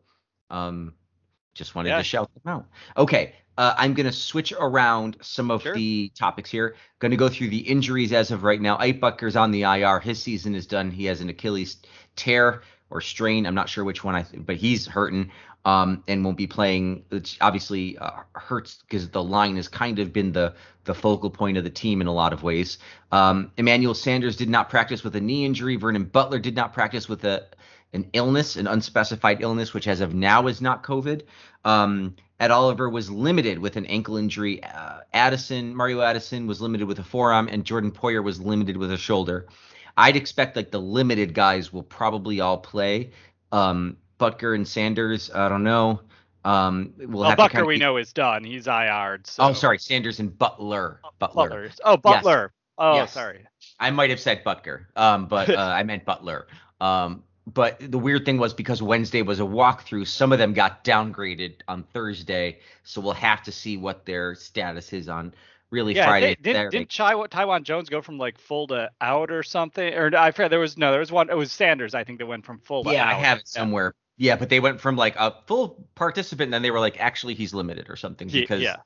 um, 0.50 0.94
just 1.54 1.74
wanted 1.74 1.90
Yeah. 1.90 1.98
to 1.98 2.04
shout 2.04 2.30
them 2.34 2.52
out. 2.52 2.66
Okay, 2.98 3.34
uh, 3.56 3.74
I'm 3.78 3.94
gonna 3.94 4.12
switch 4.12 4.52
around 4.52 5.16
some 5.22 5.50
of 5.50 5.62
Sure. 5.62 5.74
the 5.74 6.10
topics 6.18 6.50
here. 6.50 6.76
Going 6.98 7.12
to 7.12 7.16
go 7.16 7.28
through 7.30 7.48
the 7.48 7.58
injuries 7.58 8.12
as 8.12 8.30
of 8.30 8.42
right 8.42 8.60
now. 8.60 8.76
Ike 8.78 9.00
Boettger's 9.00 9.36
on 9.36 9.50
the 9.52 9.62
IR. 9.62 10.00
His 10.00 10.20
season 10.22 10.54
is 10.54 10.66
done. 10.66 10.90
He 10.90 11.06
has 11.06 11.20
an 11.22 11.28
Achilles 11.30 11.76
tear 12.16 12.62
or 12.92 13.00
strain. 13.00 13.46
I'm 13.46 13.54
not 13.54 13.68
sure 13.68 13.84
which 13.84 14.04
one 14.04 14.14
I, 14.14 14.22
th- 14.22 14.44
but 14.46 14.56
he's 14.56 14.86
hurting 14.86 15.30
um, 15.64 16.04
and 16.06 16.24
won't 16.24 16.36
be 16.36 16.46
playing. 16.46 17.04
Which 17.08 17.38
obviously 17.40 17.98
uh, 17.98 18.22
hurts 18.34 18.82
because 18.82 19.08
the 19.08 19.22
line 19.22 19.56
has 19.56 19.68
kind 19.68 19.98
of 19.98 20.12
been 20.12 20.32
the 20.32 20.54
the 20.84 20.94
focal 20.94 21.30
point 21.30 21.56
of 21.56 21.64
the 21.64 21.70
team 21.70 22.00
in 22.00 22.06
a 22.06 22.12
lot 22.12 22.32
of 22.32 22.42
ways. 22.42 22.78
Um, 23.10 23.50
Emmanuel 23.56 23.94
Sanders 23.94 24.36
did 24.36 24.50
not 24.50 24.68
practice 24.68 25.02
with 25.02 25.16
a 25.16 25.20
knee 25.20 25.44
injury. 25.44 25.76
Vernon 25.76 26.04
Butler 26.04 26.38
did 26.38 26.54
not 26.54 26.72
practice 26.72 27.08
with 27.08 27.24
a 27.24 27.46
an 27.92 28.08
illness, 28.12 28.56
an 28.56 28.66
unspecified 28.66 29.42
illness, 29.42 29.74
which 29.74 29.86
as 29.86 30.00
of 30.00 30.14
now 30.14 30.46
is 30.46 30.60
not 30.60 30.82
COVID. 30.82 31.22
Um, 31.64 32.16
Ed 32.40 32.50
Oliver 32.50 32.88
was 32.88 33.10
limited 33.10 33.58
with 33.58 33.76
an 33.76 33.86
ankle 33.86 34.16
injury. 34.16 34.62
Uh, 34.64 35.00
Addison, 35.12 35.76
Mario 35.76 36.00
Addison 36.00 36.46
was 36.46 36.60
limited 36.60 36.88
with 36.88 36.98
a 36.98 37.04
forearm, 37.04 37.48
and 37.48 37.64
Jordan 37.64 37.92
Poyer 37.92 38.24
was 38.24 38.40
limited 38.40 38.76
with 38.76 38.90
a 38.90 38.96
shoulder. 38.96 39.46
I'd 39.96 40.16
expect 40.16 40.56
like 40.56 40.70
the 40.70 40.80
limited 40.80 41.34
guys 41.34 41.72
will 41.72 41.82
probably 41.82 42.40
all 42.40 42.58
play. 42.58 43.10
Um, 43.50 43.96
Boettger 44.18 44.54
and 44.54 44.66
Sanders, 44.66 45.30
I 45.34 45.48
don't 45.48 45.64
know. 45.64 46.00
Um, 46.44 46.92
we'll 46.98 47.20
well, 47.20 47.30
have 47.30 47.38
to 47.38 47.48
kinda 47.48 47.66
we 47.66 47.74
keep- 47.74 47.80
know 47.80 47.96
is 47.98 48.12
done. 48.12 48.42
He's 48.44 48.66
IR'd. 48.66 49.26
So. 49.26 49.44
Oh, 49.44 49.52
sorry, 49.52 49.78
Sanders 49.78 50.18
and 50.20 50.36
Butler. 50.36 51.00
Butler. 51.18 51.70
Oh, 51.84 51.96
Butler. 51.96 52.52
Oh, 52.78 52.94
Yes. 52.94 53.12
sorry. 53.12 53.44
I 53.78 53.90
might 53.90 54.10
have 54.10 54.18
said 54.20 54.42
Boettger, 54.44 54.86
um, 54.96 55.26
but 55.26 55.50
uh, 55.50 55.58
I 55.58 55.82
meant 55.82 56.04
Butler. 56.04 56.46
Um, 56.80 57.22
but 57.46 57.76
the 57.80 57.98
weird 57.98 58.24
thing 58.24 58.38
was 58.38 58.54
because 58.54 58.80
Wednesday 58.82 59.22
was 59.22 59.40
a 59.40 59.44
walkthrough, 59.44 60.06
some 60.06 60.32
of 60.32 60.38
them 60.38 60.52
got 60.52 60.84
downgraded 60.84 61.56
on 61.68 61.82
Thursday, 61.82 62.58
so 62.84 63.00
we'll 63.00 63.12
have 63.12 63.42
to 63.44 63.52
see 63.52 63.76
what 63.76 64.04
their 64.06 64.34
status 64.34 64.92
is 64.92 65.08
on 65.08 65.34
really 65.72 65.96
Yeah, 65.96 66.06
Friday. 66.06 66.34
did, 66.34 66.42
did, 66.42 66.54
Saturday. 66.56 66.78
didn't 66.78 66.90
Chai, 66.90 67.26
Taiwan 67.26 67.64
Jones 67.64 67.88
go 67.88 68.02
from 68.02 68.18
like 68.18 68.38
full 68.38 68.68
to 68.68 68.90
out 69.00 69.32
or 69.32 69.42
something? 69.42 69.92
Or 69.94 70.14
I 70.16 70.30
forget. 70.30 70.50
There 70.50 70.60
was 70.60 70.76
no. 70.78 70.92
There 70.92 71.00
was 71.00 71.10
one. 71.10 71.30
It 71.30 71.36
was 71.36 71.50
Sanders. 71.50 71.94
I 71.94 72.04
think 72.04 72.20
that 72.20 72.26
went 72.26 72.44
from 72.44 72.60
full 72.60 72.84
to 72.84 72.92
yeah. 72.92 73.08
I 73.08 73.14
have 73.14 73.38
it 73.38 73.48
somewhere. 73.48 73.94
Yeah, 74.18 74.36
but 74.36 74.50
they 74.50 74.60
went 74.60 74.80
from 74.80 74.94
like 74.96 75.16
a 75.16 75.34
full 75.46 75.88
participant, 75.94 76.46
and 76.48 76.54
then 76.54 76.62
they 76.62 76.70
were 76.70 76.78
like, 76.78 77.00
actually, 77.00 77.34
he's 77.34 77.52
limited 77.54 77.88
or 77.88 77.96
something 77.96 78.28
because 78.28 78.60
yeah. 78.60 78.76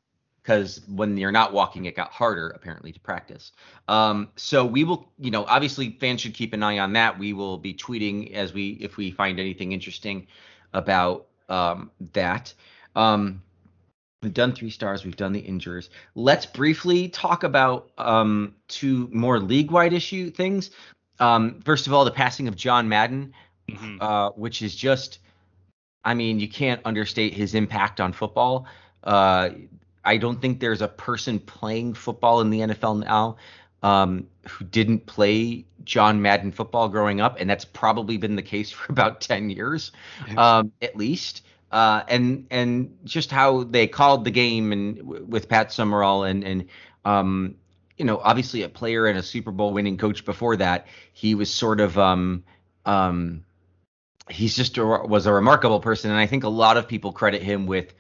because 0.43 0.81
when 0.89 1.17
you're 1.17 1.33
not 1.33 1.53
walking, 1.53 1.85
it 1.85 1.97
got 1.97 2.13
harder 2.13 2.49
apparently 2.51 2.93
to 2.93 3.01
practice. 3.01 3.53
Um, 3.89 4.31
so 4.37 4.65
we 4.65 4.85
will, 4.85 5.13
you 5.19 5.31
know, 5.31 5.45
obviously 5.45 5.99
fans 6.01 6.21
should 6.21 6.35
keep 6.35 6.55
an 6.55 6.63
eye 6.63 6.79
on 6.79 6.93
that. 6.95 7.19
We 7.19 7.33
will 7.33 7.59
be 7.59 7.75
tweeting 7.75 8.33
as 8.33 8.55
we 8.55 8.79
if 8.81 8.97
we 8.97 9.11
find 9.11 9.41
anything 9.41 9.73
interesting 9.73 10.29
about 10.73 11.27
um, 11.49 11.91
that. 12.13 12.55
Um, 12.95 13.43
we've 14.23 14.35
done 14.35 14.53
three 14.53 14.71
stars. 14.71 15.05
We've 15.05 15.17
done 15.17 15.33
the 15.33 15.41
injures. 15.41 15.91
Let's 16.15 16.47
briefly 16.47 17.09
talk 17.09 17.45
about 17.45 17.91
um, 17.99 18.55
two 18.69 19.09
more 19.13 19.39
league-wide 19.41 19.93
issue 19.93 20.31
things. 20.31 20.71
Um, 21.19 21.61
first 21.65 21.87
of 21.87 21.93
all, 21.93 22.05
the 22.05 22.11
passing 22.11 22.49
of 22.49 22.57
John 22.57 22.89
Madden, 22.89 23.33
Mhm. 23.71 23.99
uh, 24.01 24.31
which 24.37 24.63
is 24.63 24.75
just, 24.75 25.19
I 26.05 26.15
mean, 26.15 26.39
you 26.41 26.49
can't 26.49 26.81
understate 26.85 27.35
his 27.35 27.55
impact 27.55 28.01
on 28.01 28.13
football. 28.13 28.67
Uh, 29.03 29.51
I 30.05 30.17
don't 30.19 30.41
think 30.41 30.61
there's 30.61 30.83
a 30.83 30.89
person 30.89 31.41
playing 31.41 31.95
football 31.95 32.41
in 32.41 32.51
the 32.51 32.61
NFL 32.61 32.95
now 33.05 33.37
um, 33.83 34.27
who 34.49 34.65
didn't 34.65 35.07
play 35.07 35.65
John 35.85 36.23
Madden 36.23 36.53
football 36.53 36.89
growing 36.89 37.21
up, 37.21 37.37
and 37.41 37.49
that's 37.49 37.65
probably 37.65 38.17
been 38.17 38.37
the 38.37 38.43
case 38.43 38.71
for 38.73 38.91
about 38.93 39.21
ten 39.21 39.51
years, 39.51 39.93
um, 40.37 40.73
at 40.81 40.97
least. 40.97 41.43
Uh, 41.73 42.03
and 42.09 42.47
and 42.51 42.97
just 43.05 43.31
how 43.31 43.65
they 43.65 43.87
called 43.87 44.25
the 44.25 44.31
game 44.31 44.73
and 44.73 45.03
with 45.29 45.49
Pat 45.49 45.73
Summerall 45.73 46.23
and 46.25 46.45
and 46.45 46.67
um, 47.05 47.57
you 47.99 48.05
know 48.05 48.21
obviously 48.23 48.63
a 48.63 48.69
player 48.69 49.07
and 49.07 49.19
a 49.19 49.23
Super 49.23 49.51
Bowl 49.51 49.73
winning 49.73 49.99
coach 49.99 50.25
before 50.25 50.57
that, 50.57 50.87
he 51.13 51.35
was 51.35 51.51
sort 51.51 51.81
of 51.81 51.99
um, 51.99 52.45
um, 52.85 53.45
he's 54.31 54.55
just 54.55 54.79
a, 54.79 54.85
was 54.85 55.27
a 55.27 55.33
remarkable 55.33 55.81
person, 55.81 56.11
and 56.11 56.19
I 56.21 56.27
think 56.27 56.45
a 56.45 56.49
lot 56.49 56.77
of 56.77 56.89
people 56.89 57.13
credit 57.13 57.43
him 57.43 57.67
with 57.67 57.95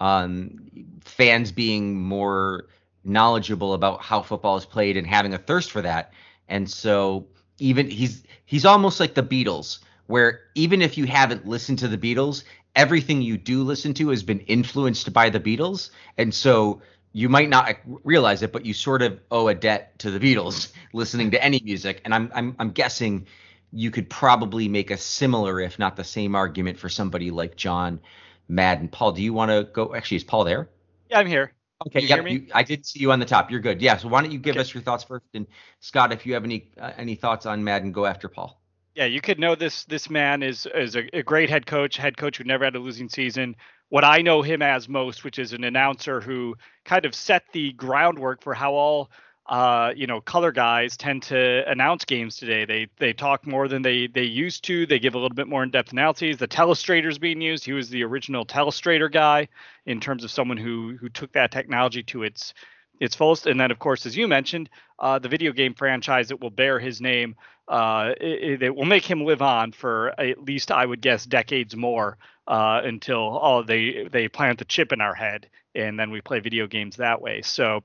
um, 0.00 0.70
fans 1.04 1.52
being 1.52 2.00
more 2.00 2.66
knowledgeable 3.04 3.74
about 3.74 4.02
how 4.02 4.22
football 4.22 4.56
is 4.56 4.66
played 4.66 4.96
and 4.96 5.06
having 5.06 5.34
a 5.34 5.38
thirst 5.38 5.70
for 5.70 5.82
that. 5.82 6.12
And 6.48 6.70
so 6.70 7.26
even 7.58 7.90
he's 7.90 8.24
he's 8.44 8.64
almost 8.64 9.00
like 9.00 9.14
the 9.14 9.22
Beatles, 9.22 9.78
where 10.06 10.40
even 10.54 10.82
if 10.82 10.98
you 10.98 11.06
haven't 11.06 11.46
listened 11.46 11.78
to 11.80 11.88
the 11.88 11.98
Beatles, 11.98 12.44
everything 12.74 13.22
you 13.22 13.36
do 13.38 13.62
listen 13.62 13.94
to 13.94 14.08
has 14.10 14.22
been 14.22 14.40
influenced 14.40 15.12
by 15.12 15.30
the 15.30 15.40
Beatles. 15.40 15.90
And 16.16 16.34
so 16.34 16.82
you 17.12 17.28
might 17.28 17.48
not 17.48 17.76
realize 18.04 18.42
it, 18.42 18.52
but 18.52 18.64
you 18.64 18.74
sort 18.74 19.02
of 19.02 19.20
owe 19.30 19.48
a 19.48 19.54
debt 19.54 19.98
to 20.00 20.10
the 20.10 20.18
Beatles 20.18 20.72
listening 20.92 21.30
to 21.32 21.42
any 21.42 21.60
music. 21.64 22.00
And 22.04 22.14
I'm 22.14 22.30
I'm 22.34 22.56
I'm 22.58 22.70
guessing 22.70 23.26
you 23.72 23.90
could 23.90 24.08
probably 24.08 24.68
make 24.68 24.90
a 24.90 24.96
similar, 24.96 25.60
if 25.60 25.78
not 25.78 25.96
the 25.96 26.04
same 26.04 26.34
argument 26.34 26.78
for 26.78 26.88
somebody 26.88 27.30
like 27.30 27.56
John 27.56 28.00
Madden. 28.48 28.88
Paul, 28.88 29.12
do 29.12 29.22
you 29.22 29.32
want 29.32 29.50
to 29.50 29.64
go? 29.72 29.94
Actually, 29.94 30.18
is 30.18 30.24
Paul 30.24 30.44
there? 30.44 30.68
Yeah, 31.10 31.18
I'm 31.18 31.26
here. 31.26 31.52
Okay, 31.86 32.00
yeah, 32.00 32.22
I 32.54 32.62
did 32.62 32.86
see 32.86 33.00
you 33.00 33.10
on 33.10 33.18
the 33.18 33.26
top. 33.26 33.50
You're 33.50 33.60
good. 33.60 33.82
Yeah, 33.82 33.96
so 33.96 34.06
why 34.06 34.22
don't 34.22 34.30
you 34.30 34.38
give 34.38 34.52
okay. 34.52 34.60
us 34.60 34.72
your 34.72 34.84
thoughts 34.84 35.02
first, 35.02 35.26
and 35.34 35.48
Scott, 35.80 36.12
if 36.12 36.24
you 36.24 36.34
have 36.34 36.44
any 36.44 36.70
uh, 36.78 36.92
any 36.96 37.16
thoughts 37.16 37.44
on 37.44 37.64
Madden, 37.64 37.90
go 37.90 38.06
after 38.06 38.28
Paul. 38.28 38.61
Yeah, 38.94 39.06
you 39.06 39.20
could 39.22 39.38
know 39.38 39.54
this 39.54 39.84
this 39.84 40.10
man 40.10 40.42
is 40.42 40.66
is 40.74 40.96
a, 40.96 41.04
a, 41.16 41.22
great 41.22 41.48
head 41.48 41.64
coach, 41.64 41.96
head 41.96 42.16
coach 42.16 42.36
who 42.36 42.44
never 42.44 42.64
had 42.64 42.76
a 42.76 42.78
losing 42.78 43.08
season. 43.08 43.56
What 43.88 44.04
I 44.04 44.20
know 44.20 44.42
him 44.42 44.60
as 44.60 44.88
most, 44.88 45.24
which 45.24 45.38
is 45.38 45.52
an 45.52 45.64
announcer 45.64 46.20
who 46.20 46.56
kind 46.84 47.04
of 47.06 47.14
set 47.14 47.44
the 47.52 47.72
groundwork 47.72 48.42
for 48.42 48.54
how 48.54 48.74
all 48.74 49.10
uh, 49.46 49.92
you 49.96 50.06
know, 50.06 50.20
color 50.20 50.52
guys 50.52 50.96
tend 50.96 51.22
to 51.24 51.68
announce 51.68 52.04
games 52.04 52.36
today. 52.36 52.64
They 52.64 52.86
they 52.98 53.12
talk 53.12 53.46
more 53.46 53.66
than 53.66 53.82
they 53.82 54.06
they 54.06 54.22
used 54.22 54.64
to. 54.64 54.86
They 54.86 54.98
give 54.98 55.14
a 55.14 55.18
little 55.18 55.34
bit 55.34 55.48
more 55.48 55.62
in-depth 55.62 55.92
analyses. 55.92 56.36
The 56.36 56.46
telestrator 56.46 57.08
is 57.08 57.18
being 57.18 57.40
used. 57.40 57.64
He 57.64 57.72
was 57.72 57.88
the 57.88 58.04
original 58.04 58.46
telestrator 58.46 59.10
guy 59.10 59.48
in 59.84 60.00
terms 60.00 60.22
of 60.22 60.30
someone 60.30 60.58
who 60.58 60.96
who 60.96 61.08
took 61.08 61.32
that 61.32 61.50
technology 61.50 62.02
to 62.04 62.22
its 62.22 62.54
its 63.00 63.14
fullest. 63.14 63.46
And 63.46 63.58
then, 63.58 63.70
of 63.70 63.78
course, 63.78 64.06
as 64.06 64.16
you 64.16 64.28
mentioned, 64.28 64.70
uh, 64.98 65.18
the 65.18 65.28
video 65.28 65.52
game 65.52 65.74
franchise 65.74 66.28
that 66.28 66.40
will 66.40 66.50
bear 66.50 66.78
his 66.78 67.00
name, 67.00 67.36
uh, 67.68 68.12
it, 68.20 68.62
it, 68.62 68.74
will 68.74 68.84
make 68.84 69.04
him 69.04 69.24
live 69.24 69.42
on 69.42 69.72
for 69.72 70.18
at 70.20 70.42
least, 70.42 70.70
I 70.70 70.84
would 70.84 71.00
guess, 71.00 71.26
decades 71.26 71.76
more 71.76 72.18
uh, 72.46 72.80
until 72.84 73.38
oh 73.40 73.62
they 73.62 74.08
they 74.10 74.28
plant 74.28 74.58
the 74.58 74.64
chip 74.64 74.92
in 74.92 75.00
our 75.00 75.14
head 75.14 75.48
and 75.74 75.98
then 75.98 76.10
we 76.10 76.20
play 76.20 76.40
video 76.40 76.66
games 76.66 76.96
that 76.96 77.20
way. 77.20 77.42
So 77.42 77.82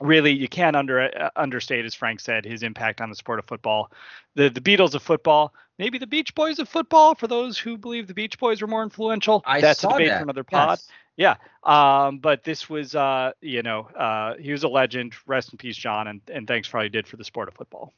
really 0.00 0.32
you 0.32 0.48
can't 0.48 0.76
under 0.76 1.00
uh, 1.00 1.30
understate 1.36 1.84
as 1.84 1.94
frank 1.94 2.20
said 2.20 2.44
his 2.44 2.62
impact 2.62 3.00
on 3.00 3.08
the 3.08 3.16
sport 3.16 3.38
of 3.38 3.44
football 3.46 3.90
the 4.34 4.48
the 4.50 4.60
beatles 4.60 4.94
of 4.94 5.02
football 5.02 5.54
maybe 5.78 5.98
the 5.98 6.06
beach 6.06 6.34
boys 6.34 6.58
of 6.58 6.68
football 6.68 7.14
for 7.14 7.26
those 7.26 7.56
who 7.56 7.78
believe 7.78 8.06
the 8.06 8.14
beach 8.14 8.38
boys 8.38 8.60
were 8.60 8.68
more 8.68 8.82
influential 8.82 9.42
I 9.46 9.60
that's 9.60 9.80
saw 9.80 9.90
a 9.90 9.92
debate 9.92 10.08
that. 10.08 10.18
for 10.18 10.22
another 10.24 10.44
pod 10.44 10.78
yes. 10.78 10.88
Yeah 11.16 11.36
um 11.62 12.18
but 12.18 12.44
this 12.44 12.68
was 12.68 12.94
uh 12.94 13.32
you 13.40 13.62
know 13.62 13.82
uh 13.96 14.34
he 14.36 14.52
was 14.52 14.62
a 14.62 14.68
legend 14.68 15.14
rest 15.26 15.52
in 15.52 15.58
peace 15.58 15.76
john 15.76 16.08
and 16.08 16.20
and 16.32 16.46
thanks 16.46 16.68
for 16.68 16.78
all 16.78 16.84
you 16.84 16.90
did 16.90 17.06
for 17.06 17.16
the 17.16 17.24
sport 17.24 17.48
of 17.48 17.54
football 17.54 17.92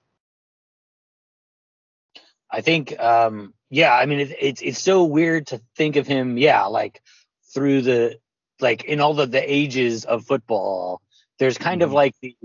i 2.50 2.60
think 2.60 2.98
um 2.98 3.52
yeah 3.70 3.94
i 3.94 4.06
mean 4.06 4.20
it, 4.20 4.36
it's 4.40 4.62
it's 4.62 4.80
so 4.80 5.04
weird 5.04 5.46
to 5.46 5.60
think 5.76 5.96
of 5.96 6.06
him 6.06 6.38
yeah 6.38 6.64
like 6.64 7.02
through 7.52 7.82
the 7.82 8.18
like 8.60 8.84
in 8.84 9.00
all 9.00 9.14
the 9.14 9.26
the 9.26 9.52
ages 9.52 10.04
of 10.04 10.24
football 10.24 11.00
there's 11.38 11.58
kind 11.58 11.82
mm-hmm. 11.82 11.90
of 11.90 11.92
like 11.92 12.14
the 12.20 12.36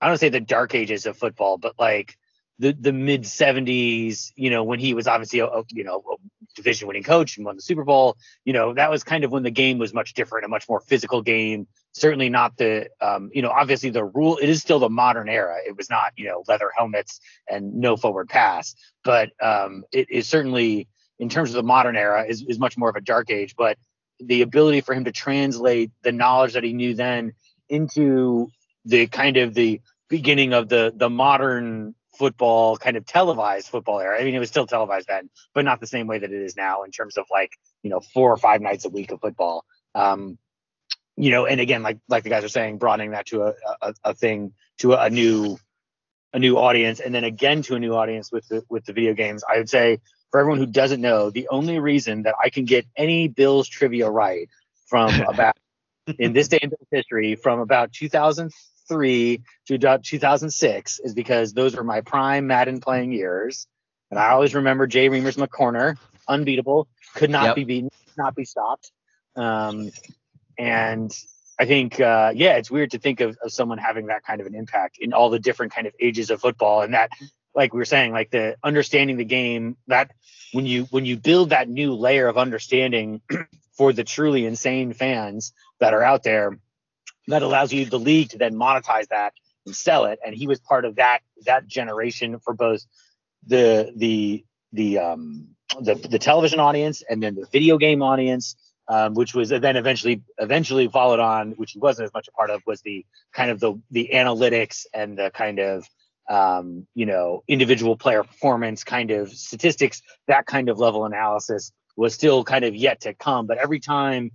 I 0.00 0.08
don't 0.08 0.18
say 0.18 0.28
the 0.28 0.40
dark 0.40 0.74
ages 0.74 1.06
of 1.06 1.16
football, 1.16 1.58
but 1.58 1.74
like 1.78 2.16
the 2.58 2.72
the 2.72 2.92
mid 2.92 3.22
70s, 3.22 4.32
you 4.36 4.50
know, 4.50 4.64
when 4.64 4.80
he 4.80 4.94
was 4.94 5.06
obviously 5.06 5.38
a, 5.40 5.46
a 5.46 5.62
you 5.70 5.84
know 5.84 6.02
a 6.12 6.16
division 6.56 6.88
winning 6.88 7.02
coach 7.02 7.36
and 7.36 7.46
won 7.46 7.56
the 7.56 7.62
Super 7.62 7.84
Bowl, 7.84 8.16
you 8.44 8.52
know, 8.52 8.74
that 8.74 8.90
was 8.90 9.04
kind 9.04 9.24
of 9.24 9.30
when 9.30 9.42
the 9.42 9.50
game 9.50 9.78
was 9.78 9.94
much 9.94 10.14
different, 10.14 10.44
a 10.44 10.48
much 10.48 10.68
more 10.68 10.80
physical 10.80 11.22
game. 11.22 11.66
Certainly 11.92 12.30
not 12.30 12.56
the 12.56 12.88
um, 13.00 13.30
you 13.32 13.42
know, 13.42 13.50
obviously 13.50 13.90
the 13.90 14.04
rule 14.04 14.38
it 14.38 14.48
is 14.48 14.60
still 14.60 14.78
the 14.78 14.90
modern 14.90 15.28
era. 15.28 15.56
It 15.66 15.76
was 15.76 15.88
not, 15.88 16.12
you 16.16 16.26
know, 16.26 16.42
leather 16.48 16.70
helmets 16.76 17.20
and 17.48 17.74
no 17.74 17.96
forward 17.96 18.28
pass, 18.28 18.74
but 19.04 19.30
um 19.40 19.84
it 19.92 20.10
is 20.10 20.28
certainly 20.28 20.88
in 21.18 21.28
terms 21.28 21.50
of 21.50 21.56
the 21.56 21.62
modern 21.62 21.96
era 21.96 22.24
is, 22.28 22.42
is 22.42 22.58
much 22.58 22.76
more 22.76 22.88
of 22.88 22.96
a 22.96 23.00
dark 23.00 23.30
age, 23.30 23.54
but 23.56 23.76
the 24.20 24.42
ability 24.42 24.80
for 24.80 24.94
him 24.94 25.04
to 25.04 25.12
translate 25.12 25.90
the 26.02 26.12
knowledge 26.12 26.54
that 26.54 26.64
he 26.64 26.72
knew 26.72 26.94
then 26.94 27.32
into 27.68 28.48
the 28.84 29.06
kind 29.06 29.36
of 29.36 29.54
the 29.54 29.80
beginning 30.08 30.52
of 30.52 30.68
the 30.68 30.92
the 30.96 31.10
modern 31.10 31.94
football 32.18 32.76
kind 32.76 32.96
of 32.96 33.06
televised 33.06 33.68
football 33.68 34.00
era. 34.00 34.20
I 34.20 34.24
mean, 34.24 34.34
it 34.34 34.38
was 34.38 34.48
still 34.48 34.66
televised 34.66 35.06
then, 35.08 35.30
but 35.54 35.64
not 35.64 35.80
the 35.80 35.86
same 35.86 36.06
way 36.06 36.18
that 36.18 36.30
it 36.30 36.42
is 36.42 36.56
now 36.56 36.82
in 36.82 36.90
terms 36.90 37.16
of 37.16 37.26
like 37.30 37.52
you 37.82 37.90
know 37.90 38.00
four 38.00 38.32
or 38.32 38.36
five 38.36 38.60
nights 38.60 38.84
a 38.84 38.88
week 38.88 39.10
of 39.10 39.20
football. 39.20 39.64
Um, 39.94 40.38
you 41.16 41.30
know, 41.30 41.46
and 41.46 41.60
again, 41.60 41.82
like 41.82 41.98
like 42.08 42.24
the 42.24 42.30
guys 42.30 42.44
are 42.44 42.48
saying, 42.48 42.78
broadening 42.78 43.12
that 43.12 43.26
to 43.26 43.44
a 43.44 43.54
a, 43.80 43.94
a 44.04 44.14
thing 44.14 44.52
to 44.78 44.92
a, 44.94 45.04
a 45.04 45.10
new 45.10 45.58
a 46.32 46.38
new 46.38 46.58
audience, 46.58 47.00
and 47.00 47.14
then 47.14 47.24
again 47.24 47.62
to 47.62 47.74
a 47.76 47.78
new 47.78 47.94
audience 47.94 48.30
with 48.32 48.46
the 48.48 48.64
with 48.68 48.84
the 48.84 48.92
video 48.92 49.14
games. 49.14 49.44
I 49.48 49.58
would 49.58 49.70
say 49.70 50.00
for 50.30 50.40
everyone 50.40 50.58
who 50.58 50.66
doesn't 50.66 51.00
know, 51.00 51.30
the 51.30 51.48
only 51.48 51.78
reason 51.78 52.24
that 52.24 52.34
I 52.42 52.50
can 52.50 52.64
get 52.64 52.86
any 52.96 53.28
Bills 53.28 53.68
trivia 53.68 54.10
right 54.10 54.48
from 54.86 55.10
about 55.28 55.56
in 56.18 56.32
this 56.32 56.48
day 56.48 56.58
in 56.62 56.70
history 56.90 57.34
from 57.34 57.60
about 57.60 57.92
2003 58.88 59.42
to 59.66 59.74
about 59.74 60.02
2006 60.02 61.00
is 61.00 61.14
because 61.14 61.52
those 61.52 61.76
were 61.76 61.84
my 61.84 62.00
prime 62.00 62.46
Madden 62.46 62.80
playing 62.80 63.12
years. 63.12 63.66
And 64.10 64.18
I 64.18 64.30
always 64.30 64.54
remember 64.54 64.86
Jay 64.86 65.08
Reimers 65.08 65.34
in 65.34 65.40
the 65.40 65.48
corner, 65.48 65.96
unbeatable, 66.26 66.88
could 67.14 67.30
not 67.30 67.44
yep. 67.44 67.56
be 67.56 67.64
beaten, 67.64 67.90
not 68.16 68.34
be 68.34 68.44
stopped. 68.44 68.90
Um, 69.36 69.90
and 70.58 71.12
I 71.58 71.66
think, 71.66 72.00
uh, 72.00 72.32
yeah, 72.34 72.56
it's 72.56 72.70
weird 72.70 72.92
to 72.92 72.98
think 72.98 73.20
of, 73.20 73.36
of 73.42 73.52
someone 73.52 73.78
having 73.78 74.06
that 74.06 74.24
kind 74.24 74.40
of 74.40 74.46
an 74.46 74.54
impact 74.54 74.98
in 74.98 75.12
all 75.12 75.30
the 75.30 75.38
different 75.38 75.72
kind 75.72 75.86
of 75.86 75.92
ages 76.00 76.30
of 76.30 76.40
football. 76.40 76.82
And 76.82 76.94
that, 76.94 77.10
like 77.54 77.72
we 77.74 77.78
were 77.78 77.84
saying, 77.84 78.12
like 78.12 78.30
the 78.30 78.56
understanding 78.62 79.16
the 79.16 79.24
game, 79.24 79.76
that 79.88 80.10
when 80.52 80.64
you 80.64 80.84
when 80.84 81.04
you 81.04 81.16
build 81.18 81.50
that 81.50 81.68
new 81.68 81.94
layer 81.94 82.26
of 82.28 82.38
understanding 82.38 83.20
for 83.72 83.92
the 83.92 84.04
truly 84.04 84.46
insane 84.46 84.92
fans 84.94 85.52
that 85.80 85.92
are 85.92 86.02
out 86.02 86.22
there 86.22 86.58
that 87.28 87.42
allows 87.42 87.72
you 87.72 87.84
the 87.84 87.98
league 87.98 88.30
to 88.30 88.38
then 88.38 88.54
monetize 88.54 89.08
that 89.08 89.32
and 89.66 89.74
sell 89.74 90.04
it 90.06 90.18
and 90.24 90.34
he 90.34 90.46
was 90.46 90.60
part 90.60 90.84
of 90.84 90.96
that 90.96 91.20
that 91.44 91.66
generation 91.66 92.38
for 92.40 92.54
both 92.54 92.84
the 93.46 93.92
the 93.96 94.44
the 94.72 94.98
um 94.98 95.48
the, 95.80 95.94
the 95.94 96.18
television 96.18 96.60
audience 96.60 97.02
and 97.08 97.22
then 97.22 97.34
the 97.34 97.46
video 97.52 97.78
game 97.78 98.02
audience 98.02 98.56
um, 98.90 99.12
which 99.12 99.34
was 99.34 99.50
then 99.50 99.76
eventually 99.76 100.22
eventually 100.38 100.88
followed 100.88 101.20
on 101.20 101.52
which 101.52 101.72
he 101.72 101.78
wasn't 101.78 102.04
as 102.06 102.14
much 102.14 102.28
a 102.28 102.32
part 102.32 102.50
of 102.50 102.62
was 102.66 102.80
the 102.82 103.04
kind 103.32 103.50
of 103.50 103.60
the 103.60 103.74
the 103.90 104.10
analytics 104.14 104.86
and 104.94 105.18
the 105.18 105.30
kind 105.34 105.58
of 105.58 105.86
um, 106.30 106.86
you 106.94 107.06
know 107.06 107.42
individual 107.48 107.96
player 107.96 108.22
performance 108.22 108.84
kind 108.84 109.10
of 109.10 109.30
statistics 109.30 110.00
that 110.26 110.46
kind 110.46 110.68
of 110.68 110.78
level 110.78 111.04
analysis 111.04 111.72
was 111.98 112.14
still 112.14 112.44
kind 112.44 112.64
of 112.64 112.76
yet 112.76 113.00
to 113.00 113.12
come. 113.12 113.46
But 113.46 113.58
every 113.58 113.80
time 113.80 114.30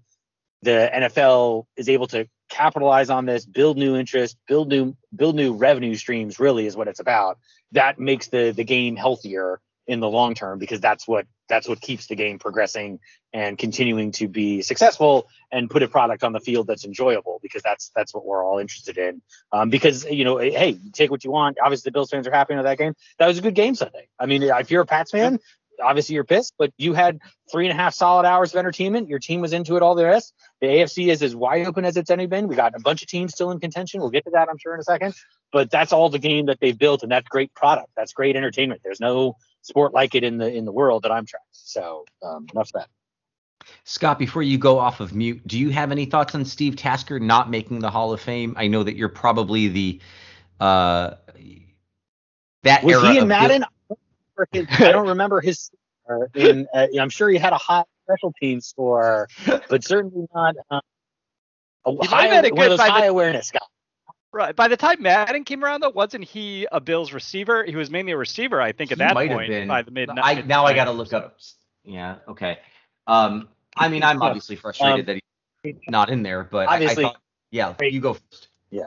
the 0.63 0.91
NFL 0.93 1.65
is 1.77 1.87
able 1.87 2.07
to 2.07 2.27
capitalize 2.53 3.09
on 3.09 3.25
this, 3.25 3.45
build 3.45 3.77
new 3.77 3.95
interest, 3.95 4.37
build 4.47 4.69
new 4.69 4.95
build 5.15 5.35
new 5.35 5.53
revenue 5.53 5.95
streams, 5.95 6.39
really 6.39 6.67
is 6.67 6.75
what 6.75 6.87
it's 6.87 6.99
about. 6.99 7.39
That 7.71 7.99
makes 7.99 8.27
the 8.27 8.51
the 8.55 8.63
game 8.63 8.95
healthier 8.95 9.59
in 9.85 9.99
the 9.99 10.09
long 10.09 10.33
term 10.33 10.59
because 10.59 10.79
that's 10.79 11.07
what 11.07 11.25
that's 11.49 11.67
what 11.67 11.81
keeps 11.81 12.07
the 12.07 12.15
game 12.15 12.39
progressing 12.39 12.99
and 13.33 13.57
continuing 13.57 14.11
to 14.11 14.27
be 14.27 14.61
successful 14.61 15.27
and 15.51 15.69
put 15.69 15.83
a 15.83 15.87
product 15.87 16.23
on 16.23 16.31
the 16.31 16.39
field 16.39 16.67
that's 16.67 16.85
enjoyable 16.85 17.39
because 17.41 17.61
that's 17.63 17.91
that's 17.95 18.13
what 18.13 18.25
we're 18.25 18.45
all 18.45 18.59
interested 18.59 18.97
in. 18.97 19.21
Um, 19.51 19.69
because 19.69 20.05
you 20.05 20.23
know, 20.23 20.37
hey, 20.37 20.77
take 20.93 21.11
what 21.11 21.23
you 21.23 21.31
want. 21.31 21.57
Obviously, 21.61 21.89
the 21.89 21.93
Bills 21.93 22.11
fans 22.11 22.27
are 22.27 22.31
happy 22.31 22.55
with 22.55 22.63
that 22.65 22.77
game. 22.77 22.93
That 23.19 23.27
was 23.27 23.39
a 23.39 23.41
good 23.41 23.55
game 23.55 23.75
Sunday. 23.75 24.07
I 24.19 24.25
mean, 24.25 24.43
if 24.43 24.71
you're 24.71 24.83
a 24.83 24.85
Pats 24.85 25.11
fan, 25.11 25.39
obviously 25.83 26.15
you're 26.15 26.23
pissed, 26.23 26.53
but 26.57 26.71
you 26.77 26.93
had 26.93 27.19
three 27.51 27.65
and 27.67 27.77
a 27.77 27.81
half 27.81 27.93
solid 27.93 28.25
hours 28.25 28.53
of 28.53 28.59
entertainment. 28.59 29.09
Your 29.09 29.19
team 29.19 29.41
was 29.41 29.53
into 29.53 29.75
it 29.75 29.81
all 29.83 29.95
the 29.95 30.05
rest. 30.05 30.33
The 30.61 30.67
AFC 30.67 31.07
is 31.09 31.21
as 31.21 31.35
wide 31.35 31.65
open 31.65 31.85
as 31.85 31.97
it's 31.97 32.09
any 32.09 32.25
been. 32.25 32.47
We 32.47 32.55
got 32.55 32.75
a 32.75 32.79
bunch 32.79 33.01
of 33.01 33.07
teams 33.07 33.33
still 33.33 33.51
in 33.51 33.59
contention. 33.59 33.99
We'll 33.99 34.09
get 34.09 34.25
to 34.25 34.31
that, 34.31 34.49
I'm 34.49 34.57
sure, 34.57 34.73
in 34.73 34.79
a 34.79 34.83
second. 34.83 35.13
But 35.51 35.69
that's 35.69 35.93
all 35.93 36.09
the 36.09 36.19
game 36.19 36.47
that 36.47 36.59
they've 36.59 36.77
built, 36.77 37.03
and 37.03 37.11
that's 37.11 37.27
great 37.27 37.53
product. 37.53 37.89
That's 37.95 38.13
great 38.13 38.35
entertainment. 38.35 38.81
There's 38.83 38.99
no 38.99 39.35
sport 39.61 39.93
like 39.93 40.15
it 40.15 40.23
in 40.23 40.37
the 40.37 40.51
in 40.51 40.65
the 40.65 40.71
world 40.71 41.03
that 41.03 41.11
I'm 41.11 41.25
tracking. 41.25 41.45
So 41.51 42.05
um, 42.23 42.47
enough 42.53 42.69
of 42.73 42.81
that. 42.81 42.89
Scott, 43.85 44.19
before 44.19 44.43
you 44.43 44.57
go 44.57 44.77
off 44.79 44.99
of 44.99 45.13
mute, 45.13 45.45
do 45.47 45.57
you 45.57 45.69
have 45.69 45.91
any 45.91 46.05
thoughts 46.05 46.35
on 46.35 46.45
Steve 46.45 46.75
Tasker 46.75 47.19
not 47.19 47.49
making 47.49 47.79
the 47.79 47.89
Hall 47.89 48.11
of 48.11 48.21
Fame? 48.21 48.55
I 48.57 48.67
know 48.67 48.83
that 48.83 48.95
you're 48.95 49.09
probably 49.09 49.67
the 49.69 50.01
uh, 50.59 51.15
that 52.63 52.83
was 52.83 52.95
era 52.95 53.11
he 53.11 53.17
in 53.19 53.27
of- 53.63 53.69
Madden? 54.37 54.67
I 54.71 54.91
don't 54.91 55.07
remember 55.09 55.41
his. 55.41 55.69
In, 56.35 56.67
uh, 56.73 56.87
I'm 56.99 57.09
sure 57.09 57.29
he 57.29 57.37
had 57.37 57.53
a 57.53 57.57
high 57.57 57.83
special 58.05 58.33
team 58.41 58.59
score, 58.59 59.29
but 59.69 59.83
certainly 59.85 60.27
not 60.35 60.55
uh, 60.69 60.81
a 61.85 62.05
high, 62.05 62.27
had 62.27 62.45
a 62.45 62.49
one 62.49 62.51
of 62.51 62.57
good 62.57 62.71
those 62.71 62.77
by 62.77 62.85
the- 62.87 62.91
high 62.91 63.05
awareness 63.05 63.51
guys. 63.51 63.61
Right. 64.33 64.55
By 64.55 64.67
the 64.67 64.75
time 64.77 65.01
Madden 65.01 65.43
came 65.43 65.63
around, 65.63 65.81
though, 65.81 65.91
wasn't 65.91 66.23
he 66.23 66.67
a 66.71 66.81
Bills 66.81 67.13
receiver? 67.13 67.63
He 67.65 67.75
was 67.75 67.91
mainly 67.91 68.13
a 68.13 68.17
receiver, 68.17 68.59
I 68.59 68.71
think, 68.71 68.91
at 68.91 68.97
He 68.97 69.03
that 69.03 69.13
might 69.13 69.29
have 69.29 69.37
point. 69.37 69.49
been. 69.49 69.67
By 69.67 69.83
the 69.83 69.91
mid. 69.91 70.09
I, 70.09 70.33
mid- 70.35 70.47
now 70.47 70.65
I 70.65 70.73
got 70.73 70.85
to 70.85 70.91
look 70.91 71.13
up. 71.13 71.37
Yeah. 71.83 72.15
Okay. 72.27 72.57
Um, 73.05 73.47
I 73.77 73.89
mean, 73.89 74.01
I'm 74.03 74.21
obviously 74.23 74.55
frustrated 74.55 75.07
Um, 75.07 75.15
that 75.15 75.21
he's 75.63 75.75
not 75.87 76.09
in 76.09 76.23
there, 76.23 76.43
but 76.43 76.67
obviously- 76.67 77.05
I, 77.05 77.09
I 77.09 77.11
thought, 77.11 77.21
yeah, 77.51 77.75
you 77.81 78.01
go 78.01 78.13
first. 78.15 78.47
Yeah. 78.71 78.85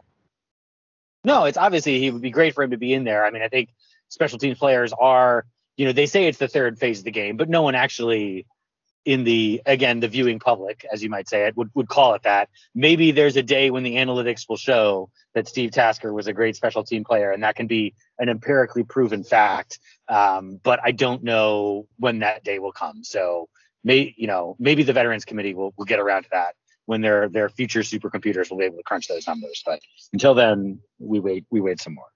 No, 1.23 1.45
it's 1.45 1.57
obviously 1.57 2.01
he 2.01 2.11
would 2.11 2.23
be 2.23 2.31
great 2.31 2.55
for 2.55 2.65
him 2.65 2.73
to 2.73 2.77
be 2.77 2.93
in 2.93 3.05
there. 3.05 3.25
I 3.25 3.31
mean, 3.31 3.43
I 3.43 3.49
think 3.49 3.69
special 4.09 4.39
teams 4.39 4.59
players 4.59 4.93
are, 4.93 5.47
you 5.77 5.87
know, 5.87 5.93
they 5.93 6.07
say 6.07 6.27
it's 6.27 6.39
the 6.39 6.49
third 6.49 6.79
phase 6.79 6.99
of 6.99 7.05
the 7.05 7.11
game, 7.11 7.37
but 7.37 7.49
no 7.49 7.63
one 7.63 7.75
actually 7.75 8.47
in 9.07 9.23
the 9.23 9.63
again 9.67 10.01
the 10.01 10.09
viewing 10.09 10.41
public, 10.41 10.85
as 10.93 11.03
you 11.03 11.09
might 11.09 11.29
say 11.29 11.47
it, 11.47 11.57
would 11.57 11.71
would 11.75 11.89
call 11.89 12.15
it 12.15 12.25
that. 12.25 12.51
Maybe 12.75 13.13
there's 13.13 13.37
a 13.37 13.43
day 13.43 13.71
when 13.71 13.85
the 13.85 13.95
analytics 13.95 14.49
will 14.49 14.57
show 14.57 15.11
that 15.35 15.47
Steve 15.47 15.71
Tasker 15.71 16.13
was 16.13 16.27
a 16.27 16.33
great 16.33 16.57
special 16.57 16.83
team 16.83 17.05
player, 17.05 17.31
and 17.31 17.43
that 17.45 17.55
can 17.55 17.69
be 17.69 17.95
an 18.19 18.29
empirically 18.29 18.83
proven 18.83 19.23
fact. 19.23 19.79
Um, 20.09 20.59
but 20.63 20.81
I 20.83 20.91
don't 20.91 21.23
know 21.23 21.87
when 21.99 22.19
that 22.19 22.43
day 22.43 22.59
will 22.59 22.73
come. 22.73 23.05
So 23.05 23.49
may 23.85 24.13
you 24.17 24.27
know 24.27 24.57
maybe 24.59 24.83
the 24.83 24.93
Veterans 24.93 25.25
Committee 25.25 25.55
will 25.55 25.73
will 25.79 25.85
get 25.87 26.01
around 26.01 26.25
to 26.25 26.29
that 26.33 26.57
when 26.87 27.01
their 27.01 27.29
their 27.29 27.49
future 27.49 27.81
supercomputers 27.81 28.51
will 28.51 28.59
be 28.59 28.65
able 28.65 28.79
to 28.79 28.83
crunch 28.83 29.07
those 29.07 29.27
numbers. 29.29 29.63
But 29.65 29.81
until 30.13 30.35
then, 30.35 30.81
we 30.99 31.21
wait 31.21 31.45
we 31.51 31.61
wait 31.61 31.81
some 31.81 31.95
more. 31.95 32.07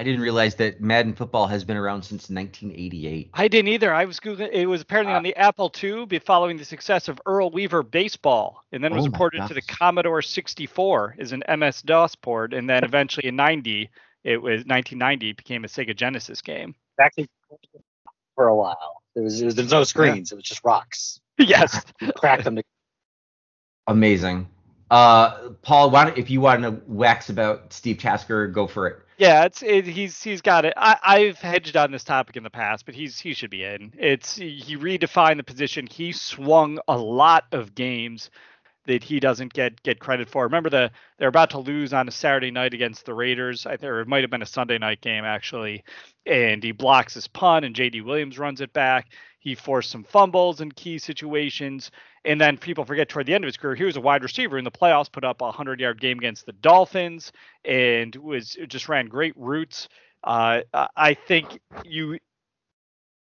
I 0.00 0.02
didn't 0.02 0.22
realize 0.22 0.54
that 0.54 0.80
Madden 0.80 1.12
football 1.12 1.46
has 1.48 1.62
been 1.62 1.76
around 1.76 2.04
since 2.04 2.30
1988. 2.30 3.32
I 3.34 3.48
didn't 3.48 3.68
either. 3.68 3.92
I 3.92 4.06
was 4.06 4.18
googling. 4.18 4.48
It 4.50 4.64
was 4.64 4.80
apparently 4.80 5.12
on 5.12 5.22
the 5.22 5.36
Apple 5.36 5.70
II, 5.82 6.06
be 6.06 6.18
following 6.18 6.56
the 6.56 6.64
success 6.64 7.08
of 7.08 7.20
Earl 7.26 7.50
Weaver 7.50 7.82
baseball, 7.82 8.64
and 8.72 8.82
then 8.82 8.94
was 8.94 9.04
Oh 9.04 9.10
my 9.10 9.18
ported 9.18 9.46
to 9.48 9.52
the. 9.52 9.60
Commodore 9.60 10.22
64 10.22 11.16
as 11.18 11.32
an 11.32 11.42
MS 11.54 11.82
DOS 11.82 12.14
port, 12.14 12.54
and 12.54 12.66
then 12.66 12.82
eventually 12.82 13.28
in 13.28 13.36
90, 13.36 13.90
it 14.24 14.38
was 14.38 14.64
1990 14.64 15.28
it 15.28 15.36
became 15.36 15.64
a 15.64 15.68
Sega 15.68 15.94
Genesis 15.94 16.40
game. 16.40 16.74
Actually, 16.98 17.28
for 18.34 18.48
a 18.48 18.56
while, 18.56 19.02
there 19.14 19.22
was, 19.22 19.38
there 19.38 19.44
was 19.44 19.54
there's 19.54 19.70
no 19.70 19.84
screens. 19.84 20.32
It 20.32 20.36
was 20.36 20.44
just 20.44 20.64
rocks. 20.64 21.20
yes. 21.38 21.84
You 22.00 22.10
crack 22.12 22.42
them. 22.42 22.56
To, 22.56 22.62
Amazing. 23.86 24.48
Uh, 24.90 25.50
Paul, 25.60 25.90
why 25.90 26.06
don't, 26.06 26.16
if 26.16 26.30
you 26.30 26.40
want 26.40 26.62
to 26.62 26.80
wax 26.86 27.28
about 27.28 27.70
Steve 27.74 27.98
Tasker, 27.98 28.46
go 28.46 28.66
for 28.66 28.86
it. 28.86 29.00
Yeah, 29.20 29.46
it's 29.46 29.62
it, 29.62 29.86
he's 29.86 30.22
he's 30.24 30.42
got 30.42 30.66
it. 30.66 30.74
I, 30.76 30.98
I've 31.04 31.38
hedged 31.38 31.76
on 31.78 31.92
this 31.92 32.04
topic 32.04 32.36
in 32.36 32.44
the 32.44 32.50
past, 32.50 32.86
but 32.86 32.96
he's 32.96 33.20
he 33.20 33.34
should 33.34 33.50
be 33.52 33.64
in. 33.64 33.94
It's 33.98 34.36
he 34.36 34.76
redefined 34.78 35.38
the 35.38 35.44
position. 35.44 35.86
He 35.88 36.12
swung 36.12 36.80
a 36.88 36.98
lot 36.98 37.46
of 37.52 37.76
games 37.76 38.30
that 38.86 39.04
he 39.04 39.20
doesn't 39.20 39.52
get 39.54 39.82
get 39.84 40.00
credit 40.00 40.28
for. 40.30 40.44
Remember 40.44 40.70
the 40.70 40.90
they're 41.18 41.28
about 41.28 41.50
to 41.50 41.60
lose 41.60 41.92
on 41.94 42.08
a 42.08 42.12
Saturday 42.12 42.50
night 42.52 42.74
against 42.74 43.06
the 43.06 43.14
Raiders. 43.14 43.66
I 43.66 43.76
think 43.78 43.92
it 43.92 44.08
might 44.08 44.22
have 44.24 44.30
been 44.30 44.42
a 44.42 44.46
Sunday 44.46 44.78
night 44.78 45.02
game 45.02 45.24
actually, 45.24 45.84
and 46.26 46.62
he 46.64 46.72
blocks 46.72 47.14
his 47.14 47.28
punt 47.28 47.64
and 47.66 47.76
J.D. 47.76 48.02
Williams 48.02 48.38
runs 48.38 48.60
it 48.62 48.72
back. 48.74 49.08
He 49.40 49.54
forced 49.54 49.90
some 49.90 50.04
fumbles 50.04 50.60
in 50.60 50.70
key 50.72 50.98
situations. 50.98 51.90
And 52.24 52.40
then 52.40 52.58
people 52.58 52.84
forget 52.84 53.08
toward 53.08 53.26
the 53.26 53.34
end 53.34 53.42
of 53.44 53.48
his 53.48 53.56
career, 53.56 53.74
he 53.74 53.84
was 53.84 53.96
a 53.96 54.00
wide 54.00 54.22
receiver 54.22 54.58
in 54.58 54.64
the 54.64 54.70
playoffs, 54.70 55.10
put 55.10 55.24
up 55.24 55.40
a 55.40 55.46
100 55.46 55.80
yard 55.80 56.00
game 56.00 56.18
against 56.18 56.46
the 56.46 56.52
Dolphins, 56.52 57.32
and 57.64 58.14
was 58.16 58.56
just 58.68 58.88
ran 58.88 59.06
great 59.06 59.34
routes. 59.36 59.88
Uh, 60.22 60.60
I- 60.74 61.14
think 61.14 61.58
you 61.84 62.18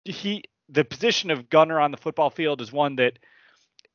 he 0.05 0.43
the 0.69 0.85
position 0.85 1.31
of 1.31 1.49
gunner 1.49 1.79
on 1.79 1.91
the 1.91 1.97
football 1.97 2.29
field 2.29 2.61
is 2.61 2.71
one 2.71 2.95
that 2.97 3.17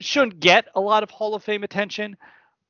shouldn't 0.00 0.40
get 0.40 0.66
a 0.74 0.80
lot 0.80 1.02
of 1.02 1.10
Hall 1.10 1.34
of 1.34 1.42
Fame 1.44 1.64
attention, 1.64 2.16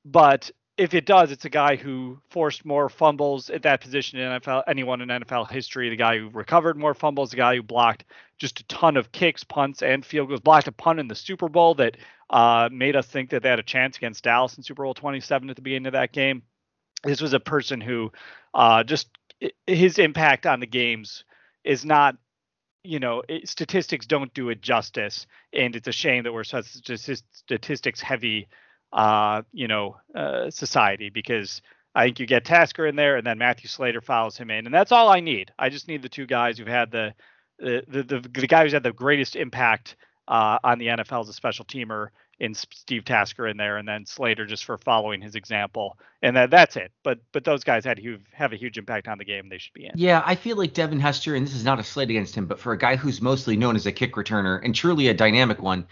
but 0.05 0.51
if 0.79 0.95
it 0.95 1.05
does, 1.05 1.33
it's 1.33 1.45
a 1.45 1.51
guy 1.51 1.75
who 1.75 2.21
forced 2.31 2.65
more 2.65 2.89
fumbles 2.89 3.51
at 3.51 3.63
that 3.63 3.81
position 3.81 4.21
in 4.21 4.41
NFL, 4.41 4.63
anyone 4.69 5.01
in 5.01 5.09
NFL 5.09 5.51
history. 5.51 5.91
The 5.91 5.97
guy 5.97 6.19
who 6.19 6.31
recovered 6.31 6.77
more 6.77 6.95
fumbles, 6.95 7.31
the 7.31 7.37
guy 7.37 7.57
who 7.57 7.63
blocked 7.65 8.05
just 8.39 8.61
a 8.61 8.65
ton 8.69 8.97
of 8.97 9.11
kicks, 9.11 9.43
punts, 9.43 9.83
and 9.83 10.07
field 10.07 10.29
goals. 10.29 10.41
Blocked 10.41 10.69
a 10.69 10.73
punt 10.73 11.01
in 11.01 11.09
the 11.09 11.17
Super 11.17 11.49
Bowl 11.49 11.75
that 11.75 11.97
uh, 12.31 12.69
made 12.71 12.95
us 12.95 13.07
think 13.07 13.31
that 13.31 13.43
they 13.43 13.49
had 13.49 13.59
a 13.59 13.65
chance 13.65 13.97
against 13.97 14.23
Dallas 14.23 14.57
in 14.57 14.63
Super 14.63 14.85
Bowl 14.85 14.95
27 14.95 15.51
at 15.51 15.57
the 15.57 15.63
beginning 15.63 15.89
of 15.89 15.95
that 15.95 16.13
game. 16.13 16.43
This 17.03 17.21
was 17.21 17.33
a 17.33 17.41
person 17.41 17.81
who 17.81 18.13
uh, 18.55 18.85
just 18.85 19.09
his 19.67 19.99
impact 19.99 20.47
on 20.47 20.61
the 20.61 20.67
games 20.67 21.25
is 21.65 21.85
not 21.85 22.17
you 22.85 23.01
know 23.01 23.23
it, 23.29 23.49
statistics 23.49 24.07
don't 24.07 24.33
do 24.35 24.49
it 24.49 24.63
justice 24.63 25.27
and 25.53 25.77
it's 25.77 25.87
a 25.87 25.93
shame 25.93 26.25
that 26.25 26.33
we're 26.33 26.45
such 26.45 26.89
a 26.89 26.97
statistics 26.99 28.01
heavy 28.01 28.49
uh 28.93 29.43
you 29.53 29.69
know 29.69 29.97
uh 30.15 30.51
society 30.51 31.11
because 31.11 31.61
i 31.95 32.05
think 32.05 32.21
you 32.21 32.27
get 32.27 32.45
tasker 32.45 32.87
in 32.87 32.97
there 32.97 33.17
and 33.17 33.27
then 33.27 33.39
matthew 33.39 33.69
slater 33.69 34.01
follows 34.01 34.37
him 34.37 34.51
in 34.51 34.67
and 34.67 34.75
that's 34.75 34.93
all 34.93 35.09
i 35.09 35.21
need. 35.21 35.53
I 35.59 35.69
just 35.69 35.89
need 35.89 36.03
the 36.03 36.09
two 36.09 36.27
guys 36.27 36.59
who've 36.59 36.67
had 36.67 36.91
the 36.91 37.15
the 37.59 37.85
the, 37.87 38.03
the, 38.03 38.21
the 38.21 38.47
guy 38.47 38.63
who's 38.63 38.73
had 38.73 38.83
the 38.83 38.93
greatest 38.93 39.37
impact 39.37 39.97
uh 40.27 40.59
on 40.65 40.79
the 40.79 40.87
nfl 40.87 41.21
as 41.21 41.29
a 41.29 41.33
special 41.33 41.65
teamer 41.65 42.09
in 42.41 42.55
steve 42.55 43.05
tasker 43.05 43.49
in 43.49 43.57
there 43.57 43.79
and 43.79 43.89
then 43.89 44.07
slater 44.07 44.47
just 44.47 44.65
for 44.65 44.79
following 44.79 45.21
his 45.21 45.35
example 45.35 45.99
and 46.23 46.37
that 46.37 46.51
that's 46.51 46.77
it. 46.77 46.93
But 47.05 47.19
but 47.33 47.45
those 47.45 47.65
guys 47.65 47.85
had 47.85 47.99
huge 47.99 48.23
have 48.33 48.53
a 48.53 48.57
huge 48.57 48.79
impact 48.79 49.09
on 49.09 49.19
the 49.19 49.25
game 49.25 49.49
they 49.49 49.59
should 49.59 49.73
be 49.73 49.87
in. 49.87 49.93
Yeah, 49.97 50.23
I 50.25 50.35
feel 50.35 50.57
like 50.57 50.73
Devin 50.73 51.01
Hester, 51.01 51.35
and 51.35 51.47
this 51.47 51.55
is 51.55 51.65
not 51.65 51.79
a 51.79 51.85
slight 51.85 52.11
against 52.11 52.35
him, 52.37 52.47
but 52.47 52.59
for 52.59 52.73
a 52.73 52.79
guy 52.79 52.97
who's 52.97 53.21
mostly 53.21 53.57
known 53.57 53.77
as 53.77 53.87
a 53.87 53.93
kick 53.93 54.15
returner 54.15 54.61
and 54.65 54.75
truly 54.75 55.09
a 55.09 55.15
dynamic 55.15 55.61
one, 55.63 55.87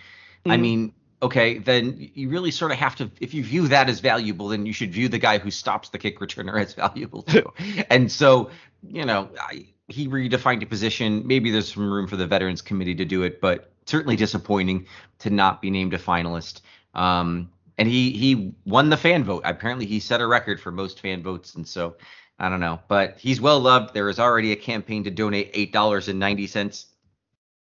I 0.45 0.57
Mhm. 0.57 0.61
mean, 0.61 0.93
okay, 1.23 1.59
then 1.59 2.11
you 2.15 2.29
really 2.29 2.51
sort 2.51 2.73
of 2.73 2.79
have 2.79 2.97
to, 2.97 3.11
if 3.21 3.33
you 3.33 3.43
view 3.43 3.69
that 3.69 3.89
as 3.89 4.01
valuable, 4.01 4.49
then 4.49 4.67
you 4.67 4.73
should 4.73 4.93
view 4.93 5.09
the 5.09 5.19
guy 5.19 5.39
who 5.39 5.51
stops 5.51 5.89
the 5.89 5.99
kick 5.99 6.21
returner 6.21 6.61
as 6.63 6.75
valuable 6.75 7.23
too. 7.23 7.53
and 7.91 8.11
so, 8.11 8.51
you 8.87 9.05
know, 9.05 9.31
I, 9.41 9.67
he 9.89 10.09
redefined 10.09 10.63
a 10.63 10.67
position. 10.67 11.27
Maybe 11.27 11.51
there's 11.51 11.73
some 11.73 11.91
room 11.91 12.07
for 12.07 12.17
the 12.17 12.27
Veterans 12.27 12.61
Committee 12.61 12.95
to 12.97 13.05
do 13.05 13.23
it, 13.23 13.41
but 13.41 13.71
certainly 13.87 14.17
disappointing 14.17 14.87
to 15.21 15.31
not 15.31 15.63
be 15.63 15.71
named 15.71 15.95
a 15.95 15.99
finalist. 15.99 16.61
Um, 16.95 17.51
and 17.79 17.89
he 17.89 18.11
he 18.11 18.55
won 18.65 18.89
the 18.89 18.97
fan 18.97 19.23
vote. 19.23 19.43
Apparently, 19.45 19.87
he 19.87 20.01
set 20.01 20.21
a 20.21 20.27
record 20.27 20.61
for 20.61 20.73
most 20.73 21.01
fan 21.01 21.23
votes, 21.23 21.55
and 21.55 21.69
so 21.69 21.97
I 22.39 22.49
don't 22.49 22.61
know, 22.61 22.81
but 22.89 23.19
he's 23.19 23.41
well 23.41 23.61
loved. 23.61 23.93
There 23.93 24.09
is 24.09 24.19
already 24.19 24.53
a 24.53 24.57
campaign 24.57 25.05
to 25.05 25.11
donate 25.11 25.51
eight 25.53 25.73
dollars 25.73 26.09
and 26.09 26.19
ninety 26.19 26.47
cents 26.47 26.87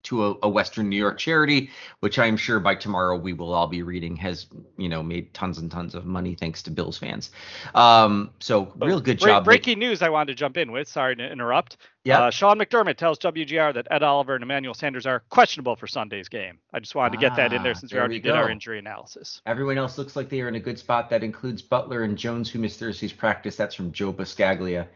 to 0.03 0.25
a, 0.25 0.35
a 0.43 0.49
Western 0.49 0.89
New 0.89 0.97
York 0.97 1.17
charity, 1.17 1.69
which 2.01 2.19
I'm 2.19 2.37
sure 2.37 2.59
by 2.59 2.75
tomorrow 2.75 3.17
we 3.17 3.33
will 3.33 3.53
all 3.53 3.67
be 3.67 3.83
reading 3.83 4.15
has 4.17 4.47
you 4.77 4.89
know 4.89 5.01
made 5.01 5.33
tons 5.33 5.57
and 5.57 5.71
tons 5.71 5.95
of 5.95 6.05
money 6.05 6.35
thanks 6.35 6.61
to 6.63 6.71
Bills 6.71 6.97
fans. 6.97 7.31
Um, 7.73 8.31
so 8.39 8.71
real 8.77 8.99
good 8.99 9.19
job. 9.19 9.45
Breaking 9.45 9.79
news 9.79 10.01
I 10.01 10.09
wanted 10.09 10.33
to 10.33 10.35
jump 10.35 10.57
in 10.57 10.71
with. 10.71 10.87
Sorry 10.87 11.15
to 11.15 11.31
interrupt. 11.31 11.77
Yeah. 12.03 12.23
Uh, 12.23 12.31
Sean 12.31 12.59
McDermott 12.59 12.97
tells 12.97 13.17
WGR 13.19 13.73
that 13.75 13.87
Ed 13.89 14.03
Oliver 14.03 14.35
and 14.35 14.43
Emmanuel 14.43 14.73
Sanders 14.73 15.05
are 15.05 15.21
questionable 15.29 15.77
for 15.77 15.87
Sunday's 15.87 16.27
game. 16.27 16.57
I 16.73 16.79
just 16.79 16.95
wanted 16.95 17.13
to 17.13 17.17
get 17.17 17.35
that 17.37 17.53
in 17.53 17.63
there 17.63 17.71
Ah, 17.71 17.79
since 17.79 17.93
we 17.93 17.99
already 17.99 18.15
we 18.15 18.19
did 18.19 18.33
our 18.33 18.49
injury 18.49 18.79
analysis. 18.79 19.41
Everyone 19.45 19.77
else 19.77 19.97
looks 19.97 20.17
like 20.17 20.27
they 20.27 20.41
are 20.41 20.49
in 20.49 20.55
a 20.55 20.59
good 20.59 20.77
spot. 20.77 21.09
That 21.09 21.23
includes 21.23 21.61
Butler 21.61 22.03
and 22.03 22.17
Jones, 22.17 22.49
who 22.49 22.59
missed 22.59 22.79
Thursday's 22.79 23.13
practice. 23.13 23.55
That's 23.55 23.73
from 23.73 23.93
Joe 23.93 24.11
Buscaglia. 24.11 24.87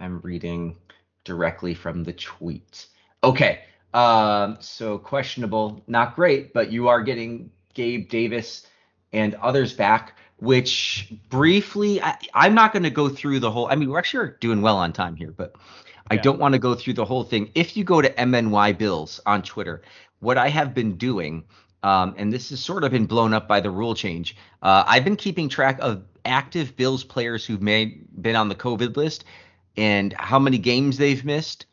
I'm 0.00 0.20
reading 0.20 0.76
directly 1.24 1.74
from 1.74 2.02
the 2.02 2.12
tweet. 2.12 2.86
Okay. 3.22 3.60
Um, 3.94 4.58
so 4.60 4.98
questionable, 4.98 5.82
not 5.86 6.14
great, 6.16 6.52
but 6.52 6.70
you 6.70 6.88
are 6.88 7.02
getting 7.02 7.50
Gabe 7.74 8.08
Davis 8.08 8.66
and 9.12 9.34
others 9.36 9.72
back, 9.72 10.18
which 10.38 11.12
briefly, 11.30 12.02
I, 12.02 12.16
I'm 12.34 12.54
not 12.54 12.72
going 12.72 12.82
to 12.82 12.90
go 12.90 13.08
through 13.08 13.40
the 13.40 13.50
whole. 13.50 13.68
I 13.70 13.74
mean, 13.74 13.88
we're 13.88 13.98
actually 13.98 14.32
doing 14.40 14.60
well 14.60 14.76
on 14.76 14.92
time 14.92 15.16
here, 15.16 15.32
but 15.32 15.54
I 16.10 16.16
Yeah. 16.16 16.20
don't 16.22 16.38
want 16.38 16.52
to 16.52 16.58
go 16.58 16.74
through 16.74 16.94
the 16.94 17.04
whole 17.06 17.24
thing. 17.24 17.50
If 17.54 17.76
you 17.76 17.84
go 17.84 18.02
to 18.02 18.10
MNY 18.10 18.76
Bills 18.78 19.20
on 19.24 19.42
Twitter, 19.42 19.82
what 20.20 20.36
I 20.36 20.48
have 20.48 20.74
been 20.74 20.96
doing 20.96 21.44
um, 21.82 22.14
and 22.18 22.32
this 22.32 22.50
has 22.50 22.60
sort 22.60 22.82
of 22.84 22.90
been 22.90 23.06
blown 23.06 23.32
up 23.32 23.46
by 23.46 23.60
the 23.60 23.70
rule 23.70 23.94
change. 23.94 24.36
Uh, 24.62 24.82
I've 24.86 25.04
been 25.04 25.16
keeping 25.16 25.48
track 25.48 25.78
of 25.80 26.02
active 26.24 26.76
Bills 26.76 27.04
players 27.04 27.46
who've 27.46 27.62
made 27.62 28.04
been 28.20 28.34
on 28.34 28.48
the 28.48 28.56
COVID 28.56 28.96
list 28.96 29.24
and 29.76 30.12
how 30.14 30.38
many 30.40 30.58
games 30.58 30.98
they've 30.98 31.24
missed 31.24 31.66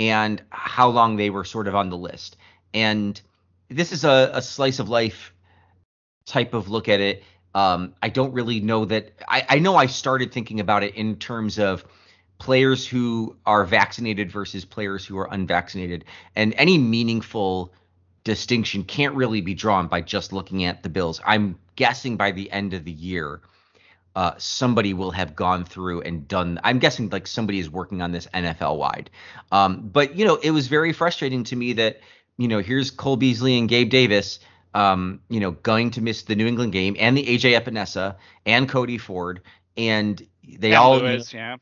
and 0.00 0.42
how 0.48 0.88
long 0.88 1.16
they 1.16 1.28
were 1.30 1.44
sort 1.44 1.68
of 1.68 1.76
on 1.76 1.90
the 1.90 1.96
list. 1.96 2.38
And 2.72 3.20
this 3.68 3.92
is 3.92 4.02
a, 4.02 4.30
a 4.32 4.42
slice 4.42 4.78
of 4.78 4.88
life 4.88 5.32
type 6.24 6.54
of 6.54 6.70
look 6.70 6.88
at 6.88 7.00
it. 7.00 7.22
Um, 7.54 7.94
I 8.02 8.08
don't 8.08 8.32
really 8.32 8.60
know 8.60 8.86
that. 8.86 9.12
I, 9.28 9.44
I 9.48 9.58
know 9.58 9.76
I 9.76 9.86
started 9.86 10.32
thinking 10.32 10.58
about 10.58 10.82
it 10.82 10.94
in 10.94 11.16
terms 11.16 11.58
of 11.58 11.84
players 12.38 12.86
who 12.86 13.36
are 13.44 13.64
vaccinated 13.64 14.32
versus 14.32 14.64
players 14.64 15.04
who 15.04 15.18
are 15.18 15.28
unvaccinated, 15.30 16.06
and 16.34 16.54
any 16.56 16.78
meaningful 16.78 17.74
distinction 18.24 18.84
can't 18.84 19.14
really 19.14 19.42
be 19.42 19.52
drawn 19.52 19.88
by 19.88 20.00
just 20.00 20.32
looking 20.32 20.64
at 20.64 20.82
the 20.82 20.88
Bills. 20.88 21.20
I'm 21.26 21.58
guessing 21.76 22.16
by 22.16 22.30
the 22.30 22.50
end 22.50 22.72
of 22.72 22.84
the 22.84 22.92
year, 22.92 23.40
uh, 24.16 24.32
somebody 24.38 24.94
will 24.94 25.10
have 25.12 25.36
gone 25.36 25.64
through 25.64 26.02
and 26.02 26.26
done. 26.26 26.60
I'm 26.64 26.78
guessing 26.78 27.08
like 27.10 27.26
somebody 27.26 27.58
is 27.58 27.70
working 27.70 28.02
on 28.02 28.12
this 28.12 28.26
NFL 28.34 28.76
wide. 28.78 29.10
Um, 29.52 29.88
but 29.92 30.16
you 30.16 30.24
know, 30.24 30.36
it 30.36 30.50
was 30.50 30.68
very 30.68 30.92
frustrating 30.92 31.44
to 31.44 31.56
me 31.56 31.72
that 31.74 32.00
you 32.36 32.48
know 32.48 32.58
here's 32.58 32.90
Cole 32.90 33.16
Beasley 33.16 33.58
and 33.58 33.68
Gabe 33.68 33.90
Davis, 33.90 34.40
um, 34.74 35.20
you 35.28 35.40
know, 35.40 35.52
going 35.52 35.90
to 35.92 36.00
miss 36.00 36.22
the 36.22 36.34
New 36.34 36.46
England 36.46 36.72
game 36.72 36.96
and 36.98 37.16
the 37.16 37.24
AJ 37.24 37.60
Epenesa 37.60 38.16
and 38.46 38.68
Cody 38.68 38.98
Ford 38.98 39.42
and 39.76 40.26
they 40.58 40.68
And 40.68 40.76
all 40.76 40.98
Lewis, 40.98 41.32
yeah. 41.32 41.56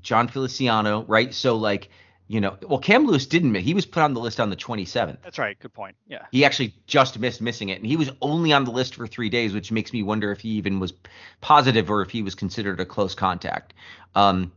Jon 0.00 0.28
Feliciano, 0.28 1.04
right? 1.04 1.32
So 1.34 1.56
like 1.56 1.90
you 2.30 2.40
know, 2.40 2.56
well, 2.62 2.78
Cam 2.78 3.06
Lewis 3.06 3.26
didn't. 3.26 3.56
He 3.56 3.74
was 3.74 3.84
put 3.84 4.04
on 4.04 4.14
the 4.14 4.20
list 4.20 4.38
on 4.38 4.50
the 4.50 4.56
27th. 4.56 5.16
That's 5.20 5.36
right. 5.36 5.58
Good 5.58 5.74
point. 5.74 5.96
Yeah. 6.06 6.26
He 6.30 6.44
actually 6.44 6.76
just 6.86 7.18
missed 7.18 7.40
missing 7.40 7.70
it, 7.70 7.78
and 7.78 7.86
he 7.86 7.96
was 7.96 8.12
only 8.22 8.52
on 8.52 8.62
the 8.62 8.70
list 8.70 8.94
for 8.94 9.08
three 9.08 9.28
days, 9.28 9.52
which 9.52 9.72
makes 9.72 9.92
me 9.92 10.04
wonder 10.04 10.30
if 10.30 10.38
he 10.38 10.50
even 10.50 10.78
was 10.78 10.92
positive 11.40 11.90
or 11.90 12.02
if 12.02 12.10
he 12.10 12.22
was 12.22 12.36
considered 12.36 12.78
a 12.78 12.84
close 12.84 13.16
contact. 13.16 13.74
Um, 14.14 14.52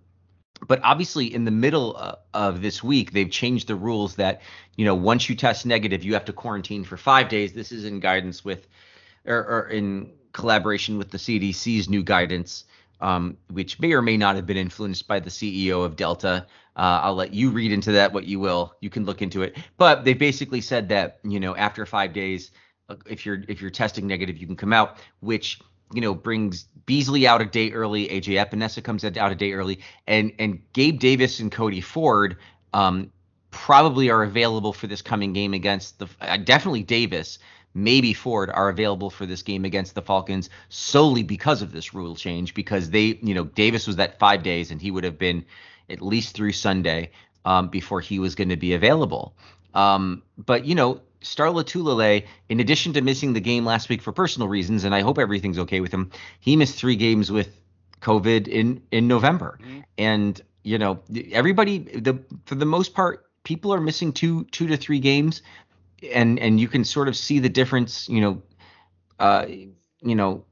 but 0.68 0.82
obviously, 0.84 1.34
in 1.34 1.46
the 1.46 1.52
middle 1.52 1.98
uh, 1.98 2.18
of 2.36 2.62
this 2.62 2.84
week, 2.84 3.12
they've 3.12 3.32
changed 3.32 3.68
the 3.68 3.76
rules 3.76 4.18
that 4.18 4.44
you 4.76 4.86
know 4.86 4.94
once 4.94 5.28
you 5.28 5.36
test 5.36 5.66
negative, 5.66 6.04
you 6.04 6.14
have 6.14 6.26
to 6.26 6.34
quarantine 6.34 6.84
for 6.84 6.96
five 6.96 7.28
days. 7.28 7.54
This 7.54 7.72
is 7.72 7.86
in 7.86 8.00
guidance 8.00 8.46
with, 8.46 8.68
or, 9.26 9.38
or 9.38 9.70
in 9.70 10.12
collaboration 10.32 11.00
with 11.00 11.10
the 11.10 11.18
CDC's 11.18 11.90
new 11.90 12.04
guidance. 12.04 12.66
Um, 13.04 13.38
which 13.50 13.82
may 13.82 13.92
or 13.92 14.02
may 14.02 14.16
not 14.16 14.38
have 14.38 14.46
been 14.46 14.56
influenced 14.56 15.10
by 15.10 15.20
the 15.20 15.30
CEO 15.30 15.84
of 15.84 15.98
Delta. 15.98 16.48
Uh, 16.78 17.02
I'll 17.04 17.16
let 17.16 17.34
you 17.34 17.50
read 17.50 17.74
into 17.74 17.92
that 17.92 18.14
what 18.14 18.24
you 18.24 18.40
will. 18.40 18.76
You 18.80 18.90
can 18.90 19.04
look 19.04 19.22
into 19.22 19.42
it. 19.42 19.58
But 19.78 20.06
they 20.06 20.14
basically 20.14 20.62
said 20.62 20.88
that 20.88 21.20
you 21.24 21.38
know 21.38 21.54
after 21.54 21.86
five 21.86 22.14
days, 22.14 22.52
uh, 22.88 22.96
if 23.06 23.26
you're 23.26 23.44
if 23.50 23.62
you're 23.62 23.72
testing 23.72 24.08
negative, 24.08 24.38
you 24.38 24.48
can 24.48 24.56
come 24.56 24.72
out, 24.72 25.00
which 25.20 25.60
you 25.94 26.00
know 26.00 26.14
brings 26.16 26.64
Beasley 26.86 27.28
out 27.28 27.42
a 27.42 27.46
day 27.46 27.72
early. 27.74 28.08
AJ 28.08 28.42
Epenesa 28.42 28.82
comes 28.82 29.04
out 29.04 29.32
a 29.32 29.36
day 29.36 29.52
early, 29.52 29.82
and 30.08 30.32
and 30.40 30.62
Gabe 30.72 30.98
Davis 30.98 31.42
and 31.42 31.52
Cody 31.52 31.82
Ford 31.82 32.38
um, 32.74 33.12
probably 33.52 34.10
are 34.10 34.24
available 34.24 34.72
for 34.72 34.88
this 34.88 35.02
coming 35.02 35.34
game 35.34 35.54
against 35.54 36.00
the 36.00 36.08
uh, 36.22 36.38
definitely 36.38 36.84
Davis. 36.84 37.38
Maybe 37.74 38.14
Ford 38.14 38.50
are 38.50 38.70
available 38.70 39.10
for 39.10 39.26
this 39.26 39.42
game 39.42 39.66
against 39.66 39.96
the 39.96 40.02
Falcons 40.02 40.50
solely 40.70 41.24
because 41.24 41.62
of 41.62 41.72
this 41.72 41.94
rule 41.94 42.16
change 42.16 42.54
because 42.54 42.90
they, 42.90 43.20
you 43.22 43.34
know, 43.34 43.46
Davis 43.46 43.88
was 43.88 43.96
that 43.96 44.20
five 44.20 44.44
days 44.44 44.72
and 44.72 44.82
he 44.82 44.92
would 44.92 45.04
have 45.04 45.18
been 45.18 45.46
at 45.90 46.02
least 46.02 46.36
through 46.36 46.52
Sunday 46.54 47.12
um, 47.46 47.70
before 47.70 48.00
he 48.02 48.20
was 48.20 48.36
going 48.36 48.50
to 48.50 48.58
be 48.58 48.74
available. 48.74 49.36
Um, 49.74 50.22
but 50.38 50.66
you 50.66 50.76
know, 50.76 51.02
Star 51.22 51.48
Lotulelei, 51.48 52.26
in 52.50 52.60
addition 52.60 52.94
to 52.94 53.02
missing 53.02 53.34
the 53.34 53.40
game 53.40 53.66
last 53.66 53.90
week 53.90 54.02
for 54.02 54.12
personal 54.12 54.48
reasons, 54.48 54.84
and 54.84 54.94
I 54.94 55.02
hope 55.02 55.18
everything's 55.18 55.60
okay 55.60 55.80
with 55.80 55.92
him, 55.94 56.12
he 56.40 56.56
missed 56.56 56.78
three 56.78 56.96
games 56.96 57.32
with 57.32 57.50
COVID 58.02 58.48
in 58.48 58.82
in 58.92 59.08
November, 59.08 59.58
Mm-hmm. 59.62 59.80
and 59.98 60.42
you 60.64 60.78
know, 60.78 61.00
everybody, 61.32 61.80
the 61.80 62.20
for 62.46 62.56
the 62.56 62.66
most 62.66 62.94
part, 62.94 63.26
people 63.44 63.74
are 63.74 63.82
missing 63.82 64.14
two 64.14 64.44
two 64.46 64.68
to 64.68 64.78
three 64.78 65.00
games, 65.00 65.42
and 66.12 66.40
and 66.40 66.60
you 66.60 66.68
can 66.68 66.84
sort 66.84 67.08
of 67.08 67.16
see 67.16 67.40
the 67.40 67.50
difference. 67.50 68.10
You 68.10 68.22
know, 68.22 68.42
uh, 69.20 69.46
you 69.48 70.16
know, 70.16 70.46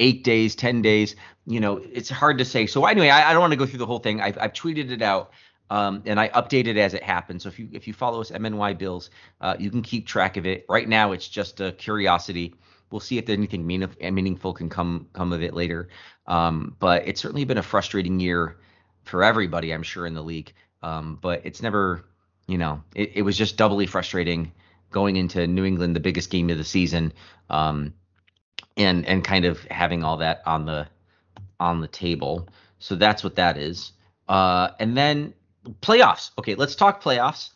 eight 0.00 0.24
days, 0.24 0.54
ten 0.54 0.82
days. 0.82 1.16
You 1.46 1.60
know, 1.60 1.76
it's 1.92 2.08
hard 2.08 2.38
to 2.38 2.44
say. 2.44 2.66
So 2.66 2.84
anyway, 2.86 3.10
I, 3.10 3.30
I 3.30 3.32
don't 3.32 3.40
want 3.40 3.52
to 3.52 3.58
go 3.58 3.66
through 3.66 3.78
the 3.78 3.86
whole 3.86 3.98
thing. 3.98 4.20
I've, 4.20 4.38
I've 4.38 4.52
tweeted 4.52 4.90
it 4.90 5.02
out. 5.02 5.32
Um, 5.70 6.02
and 6.04 6.20
I 6.20 6.28
update 6.28 6.66
it 6.66 6.76
as 6.76 6.92
it 6.92 7.02
happens. 7.02 7.42
So 7.42 7.48
if 7.48 7.58
you 7.58 7.68
if 7.72 7.88
you 7.88 7.94
follow 7.94 8.20
us 8.20 8.30
MNY 8.30 8.76
Bills, 8.76 9.08
uh, 9.40 9.56
you 9.58 9.70
can 9.70 9.80
keep 9.80 10.06
track 10.06 10.36
of 10.36 10.46
it. 10.46 10.66
Right 10.68 10.86
now, 10.86 11.12
it's 11.12 11.26
just 11.26 11.58
a 11.60 11.72
curiosity. 11.72 12.54
We'll 12.90 13.00
see 13.00 13.16
if 13.16 13.28
anything 13.30 13.66
mean, 13.66 13.88
meaningful 13.98 14.52
can 14.52 14.68
come 14.68 15.08
come 15.14 15.32
of 15.32 15.42
it 15.42 15.54
later. 15.54 15.88
Um, 16.26 16.76
but 16.78 17.08
it's 17.08 17.20
certainly 17.20 17.44
been 17.44 17.58
a 17.58 17.62
frustrating 17.62 18.20
year 18.20 18.58
for 19.04 19.24
everybody, 19.24 19.72
I'm 19.72 19.82
sure, 19.82 20.06
in 20.06 20.14
the 20.14 20.22
league. 20.22 20.52
Um, 20.82 21.18
but 21.20 21.40
it's 21.44 21.62
never, 21.62 22.04
you 22.46 22.58
know, 22.58 22.82
it, 22.94 23.12
it 23.14 23.22
was 23.22 23.36
just 23.36 23.56
doubly 23.56 23.86
frustrating 23.86 24.52
going 24.94 25.16
into 25.16 25.46
New 25.46 25.64
England, 25.64 25.94
the 25.94 26.00
biggest 26.00 26.30
game 26.30 26.48
of 26.48 26.56
the 26.56 26.64
season, 26.64 27.12
um, 27.50 27.92
and 28.76 29.04
and 29.04 29.24
kind 29.24 29.44
of 29.44 29.62
having 29.64 30.04
all 30.04 30.16
that 30.18 30.40
on 30.46 30.64
the 30.64 30.86
on 31.58 31.80
the 31.80 31.88
table. 31.88 32.48
So 32.78 32.94
that's 32.94 33.24
what 33.24 33.34
that 33.36 33.58
is. 33.58 33.92
Uh, 34.28 34.68
and 34.78 34.96
then 34.96 35.34
playoffs. 35.82 36.30
Okay, 36.38 36.54
let's 36.54 36.76
talk 36.76 37.02
playoffs, 37.02 37.50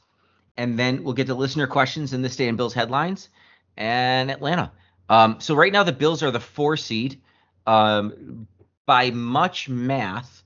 and 0.56 0.78
then 0.78 1.04
we'll 1.04 1.14
get 1.14 1.28
to 1.28 1.34
listener 1.34 1.68
questions 1.68 2.12
in 2.12 2.22
this 2.22 2.36
day 2.36 2.48
in 2.48 2.56
Bills 2.56 2.74
headlines 2.74 3.28
and 3.76 4.30
Atlanta. 4.30 4.72
Um, 5.08 5.40
so 5.40 5.54
right 5.54 5.72
now 5.72 5.84
the 5.84 5.92
Bills 5.92 6.22
are 6.22 6.32
the 6.32 6.40
four 6.40 6.76
seed. 6.76 7.20
Um, 7.66 8.48
by 8.84 9.10
much 9.10 9.68
math, 9.68 10.42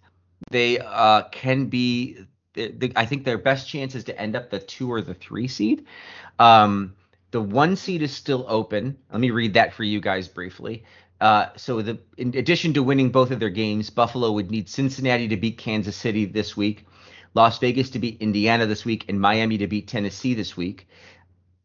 they 0.51 0.79
uh, 0.79 1.23
can 1.31 1.67
be. 1.67 2.19
The, 2.55 2.93
I 2.97 3.07
think 3.07 3.25
their 3.25 3.39
best 3.39 3.69
chance 3.69 3.95
is 3.95 4.05
to 4.05 4.21
end 4.21 4.37
up 4.37 4.51
the 4.51 4.59
two 4.59 4.93
or 4.93 5.01
the 5.01 5.15
three 5.15 5.49
seed. 5.49 5.87
Um, 6.39 6.95
the 7.31 7.41
one 7.41 7.77
seed 7.77 8.03
is 8.03 8.15
still 8.15 8.45
open. 8.49 8.99
Let 9.11 9.21
me 9.21 9.31
read 9.31 9.55
that 9.55 9.73
for 9.73 9.85
you 9.85 10.01
guys 10.01 10.29
briefly. 10.29 10.85
Uh, 11.21 11.47
so 11.57 11.81
the 11.81 11.99
in 12.19 12.37
addition 12.37 12.73
to 12.75 12.83
winning 12.83 13.11
both 13.11 13.31
of 13.31 13.41
their 13.41 13.49
games, 13.49 13.91
Buffalo 13.91 14.33
would 14.33 14.51
need 14.51 14.69
Cincinnati 14.69 15.29
to 15.29 15.37
beat 15.37 15.57
Kansas 15.57 15.97
City 15.97 16.25
this 16.25 16.57
week, 16.57 16.85
Las 17.35 17.59
Vegas 17.59 17.91
to 17.91 17.99
beat 17.99 18.21
Indiana 18.21 18.67
this 18.67 18.85
week, 18.85 19.05
and 19.09 19.21
Miami 19.21 19.57
to 19.59 19.67
beat 19.67 19.89
Tennessee 19.89 20.35
this 20.35 20.57
week. 20.57 20.89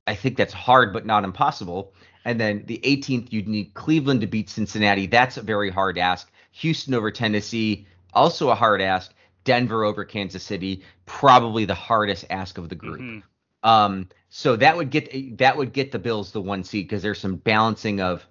I 0.06 0.16
think 0.16 0.38
that's 0.38 0.54
hard, 0.54 0.94
but 0.94 1.06
not 1.06 1.24
impossible. 1.24 1.94
And 2.24 2.40
then 2.40 2.64
the 2.66 2.80
18th, 2.84 3.32
you'd 3.32 3.48
need 3.48 3.74
Cleveland 3.74 4.22
to 4.22 4.28
beat 4.28 4.50
Cincinnati. 4.50 5.08
That's 5.08 5.38
a 5.38 5.42
very 5.42 5.70
hard 5.70 5.98
ask. 5.98 6.32
Houston 6.52 6.94
over 6.94 7.10
Tennessee, 7.10 7.88
also 8.14 8.50
a 8.50 8.56
hard 8.56 8.82
ask. 8.82 9.14
Denver 9.48 9.86
over 9.86 10.04
Kansas 10.04 10.44
City, 10.44 10.84
probably 11.06 11.64
the 11.64 11.74
hardest 11.74 12.26
ask 12.30 12.58
of 12.58 12.68
the 12.68 12.76
group. 12.76 13.00
Mhm. 13.00 13.24
Um, 13.64 14.10
so 14.30 14.58
that 14.58 14.76
would 14.76 14.92
get 14.92 15.38
that 15.38 15.56
would 15.56 15.72
get 15.72 15.92
the 15.94 16.00
Bills 16.00 16.34
the 16.34 16.42
one 16.42 16.66
seed 16.66 16.86
because 16.86 17.02
there's 17.02 17.20
some 17.20 17.38
balancing 17.38 18.02
of, 18.02 18.28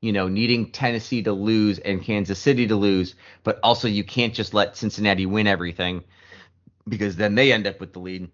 you 0.00 0.12
know, 0.12 0.26
needing 0.26 0.70
Tennessee 0.72 1.22
to 1.24 1.32
lose 1.32 1.78
and 1.78 2.02
Kansas 2.02 2.38
City 2.38 2.66
to 2.66 2.74
lose, 2.74 3.16
but 3.44 3.60
also 3.62 3.86
you 3.86 4.02
can't 4.02 4.32
just 4.32 4.54
let 4.54 4.78
Cincinnati 4.78 5.26
win 5.26 5.46
everything 5.46 6.02
because 6.88 7.16
then 7.16 7.34
they 7.34 7.52
end 7.52 7.66
up 7.66 7.78
with 7.78 7.92
the 7.92 8.00
lead. 8.00 8.30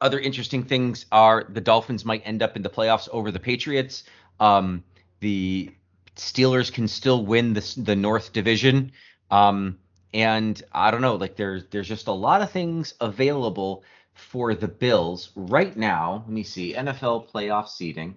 Other 0.00 0.18
interesting 0.18 0.64
things 0.64 1.04
are 1.12 1.44
the 1.46 1.60
Dolphins 1.60 2.06
might 2.06 2.22
end 2.24 2.42
up 2.42 2.56
in 2.56 2.62
the 2.62 2.70
playoffs 2.70 3.06
over 3.12 3.30
the 3.30 3.38
Patriots. 3.38 4.04
Um, 4.40 4.82
the 5.20 5.70
Steelers 6.16 6.72
can 6.72 6.88
still 6.88 7.26
win 7.26 7.52
the 7.52 7.74
the 7.76 7.96
North 7.96 8.32
Division. 8.32 8.92
Um, 9.30 9.78
and 10.14 10.60
I 10.72 10.90
don't 10.90 11.02
know, 11.02 11.16
like 11.16 11.36
there's 11.36 11.64
there's 11.70 11.88
just 11.88 12.06
a 12.08 12.12
lot 12.12 12.42
of 12.42 12.50
things 12.50 12.94
available 13.00 13.84
for 14.14 14.54
the 14.54 14.68
Bills 14.68 15.30
right 15.36 15.76
now. 15.76 16.22
Let 16.26 16.28
me 16.34 16.42
see 16.42 16.74
NFL 16.74 17.30
playoff 17.30 17.68
seeding. 17.68 18.16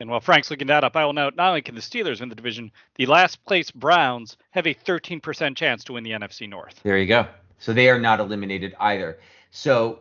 And 0.00 0.10
while 0.10 0.20
Frank's 0.20 0.50
looking 0.50 0.66
that 0.66 0.82
up, 0.82 0.96
I 0.96 1.04
will 1.04 1.12
note 1.12 1.36
not 1.36 1.48
only 1.50 1.62
can 1.62 1.76
the 1.76 1.80
Steelers 1.80 2.18
win 2.20 2.28
the 2.28 2.34
division, 2.34 2.72
the 2.96 3.06
last 3.06 3.44
place 3.44 3.70
Browns 3.70 4.36
have 4.50 4.66
a 4.66 4.74
13% 4.74 5.54
chance 5.54 5.84
to 5.84 5.92
win 5.92 6.02
the 6.02 6.10
NFC 6.10 6.48
North. 6.48 6.80
There 6.82 6.98
you 6.98 7.06
go. 7.06 7.26
So 7.58 7.72
they 7.72 7.88
are 7.88 8.00
not 8.00 8.18
eliminated 8.18 8.74
either. 8.80 9.20
So 9.52 10.00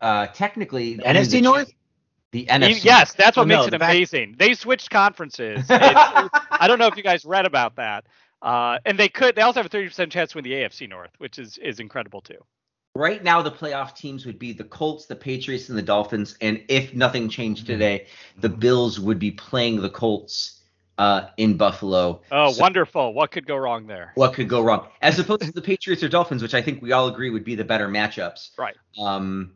uh, 0.00 0.28
technically, 0.28 0.94
The 0.94 1.02
NFC 1.02 1.30
the- 1.32 1.40
North? 1.40 1.72
the 2.30 2.42
E- 2.42 2.46
NFC. 2.46 2.84
yes, 2.84 3.12
that's 3.14 3.36
what 3.36 3.42
Oh, 3.42 3.46
no, 3.46 3.56
makes 3.56 3.66
it 3.66 3.70
the 3.72 3.78
fact- 3.80 3.92
amazing. 3.92 4.36
They 4.38 4.54
switched 4.54 4.88
conferences. 4.90 5.64
I 5.68 6.66
don't 6.68 6.78
know 6.78 6.86
if 6.86 6.96
you 6.96 7.02
guys 7.02 7.24
read 7.24 7.44
about 7.44 7.74
that. 7.76 8.04
Uh, 8.42 8.78
and 8.86 8.98
they 8.98 9.08
could. 9.08 9.34
They 9.36 9.42
also 9.42 9.62
have 9.62 9.66
a 9.66 9.76
30% 9.76 10.10
chance 10.10 10.30
to 10.32 10.38
win 10.38 10.44
the 10.44 10.52
AFC 10.52 10.88
North, 10.88 11.10
which 11.18 11.38
is 11.38 11.58
is 11.58 11.80
incredible 11.80 12.20
too. 12.20 12.38
Right 12.94 13.22
now, 13.22 13.40
the 13.42 13.52
playoff 13.52 13.94
teams 13.94 14.26
would 14.26 14.38
be 14.38 14.52
the 14.52 14.64
Colts, 14.64 15.06
the 15.06 15.14
Patriots, 15.14 15.68
and 15.68 15.78
the 15.78 15.82
Dolphins. 15.82 16.36
And 16.40 16.62
if 16.68 16.92
nothing 16.94 17.28
changed 17.28 17.66
today, 17.66 18.06
the 18.40 18.48
Bills 18.48 18.98
would 18.98 19.18
be 19.18 19.30
playing 19.30 19.80
the 19.80 19.88
Colts 19.90 20.60
uh, 20.98 21.28
in 21.36 21.56
Buffalo. 21.56 22.20
Oh, 22.32 22.50
So- 22.52 22.60
wonderful! 22.60 23.14
What 23.14 23.30
could 23.30 23.46
go 23.46 23.56
wrong 23.56 23.86
there? 23.86 24.12
what 24.16 24.32
could 24.34 24.48
go 24.48 24.60
wrong 24.62 24.88
as 25.02 25.18
opposed 25.18 25.42
to 25.42 25.52
the 25.52 25.62
Patriots 25.62 26.02
or 26.02 26.08
Dolphins, 26.08 26.42
which 26.42 26.54
I 26.54 26.62
think 26.62 26.82
we 26.82 26.92
all 26.92 27.08
agree 27.08 27.30
would 27.30 27.44
be 27.44 27.54
the 27.54 27.64
better 27.64 27.88
matchups. 27.88 28.50
Right. 28.58 28.76
Um, 28.98 29.52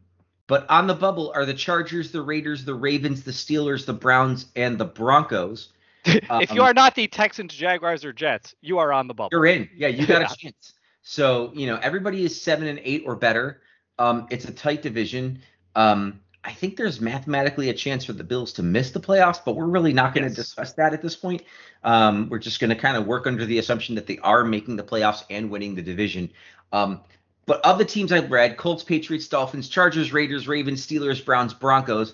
but 0.47 0.68
on 0.70 0.87
the 0.87 0.95
bubble 0.95 1.32
are 1.35 1.47
the 1.47 1.55
Chargers, 1.55 2.12
the 2.12 2.20
Raiders, 2.22 2.64
the 2.66 2.74
Ravens, 2.74 3.24
the 3.24 3.30
Steelers, 3.32 3.87
the 3.87 3.95
Browns, 3.95 4.47
and 4.55 4.78
the 4.78 4.85
Broncos. 4.85 5.70
if 6.40 6.55
you 6.55 6.61
Um, 6.62 6.66
are 6.68 6.74
not 6.74 6.94
the 6.94 7.07
Texans, 7.07 7.55
Jaguars, 7.55 8.05
or 8.05 8.12
Jets, 8.12 8.55
you 8.61 8.78
are 8.78 8.92
on 8.92 9.07
the 9.09 9.14
bubble. 9.14 9.30
You're 9.32 9.46
in. 9.46 9.68
Yeah, 9.74 9.88
you 9.88 10.07
got 10.07 10.20
Yeah. 10.20 10.32
a 10.32 10.36
chance. 10.36 10.74
So 11.02 11.52
you 11.55 11.66
know 11.66 11.78
everybody 11.82 12.24
is 12.24 12.40
seven 12.40 12.66
and 12.66 12.80
eight 12.82 13.05
or 13.07 13.16
better. 13.16 13.61
Um, 13.98 14.26
it's 14.30 14.44
a 14.46 14.52
tight 14.52 14.82
division. 14.82 15.40
Um, 15.74 16.20
I 16.42 16.52
think 16.52 16.76
there's 16.76 17.00
mathematically 17.00 17.70
a 17.70 17.74
chance 17.74 18.05
for 18.05 18.12
the 18.12 18.24
Bills 18.24 18.52
to 18.55 18.62
miss 18.62 18.90
the 18.90 19.00
playoffs, 19.00 19.40
but 19.44 19.57
we're 19.57 19.66
really 19.66 19.92
not 19.94 20.14
going 20.14 20.24
to 20.24 20.30
Yes. 20.30 20.36
discuss 20.36 20.72
that 20.74 20.92
at 20.92 21.00
this 21.00 21.16
point. 21.16 21.42
Um, 21.84 22.28
we're 22.28 22.38
just 22.38 22.61
going 22.61 22.68
to 22.70 22.76
kind 22.76 22.96
of 22.98 23.07
work 23.07 23.26
under 23.26 23.46
the 23.46 23.59
assumption 23.59 23.94
that 23.94 24.07
they 24.07 24.18
are 24.18 24.44
making 24.44 24.76
the 24.76 24.82
playoffs 24.82 25.24
and 25.30 25.50
winning 25.50 25.74
the 25.74 25.80
division. 25.82 26.30
Um, 26.72 27.00
but 27.46 27.64
of 27.64 27.78
the 27.78 27.84
teams 27.84 28.12
I've 28.12 28.30
read, 28.30 28.57
Colts, 28.59 28.82
Patriots, 28.84 29.26
Dolphins, 29.28 29.68
Chargers, 29.70 30.12
Raiders, 30.12 30.46
Ravens, 30.48 30.86
Steelers, 30.86 31.24
Browns, 31.24 31.55
Broncos, 31.55 32.12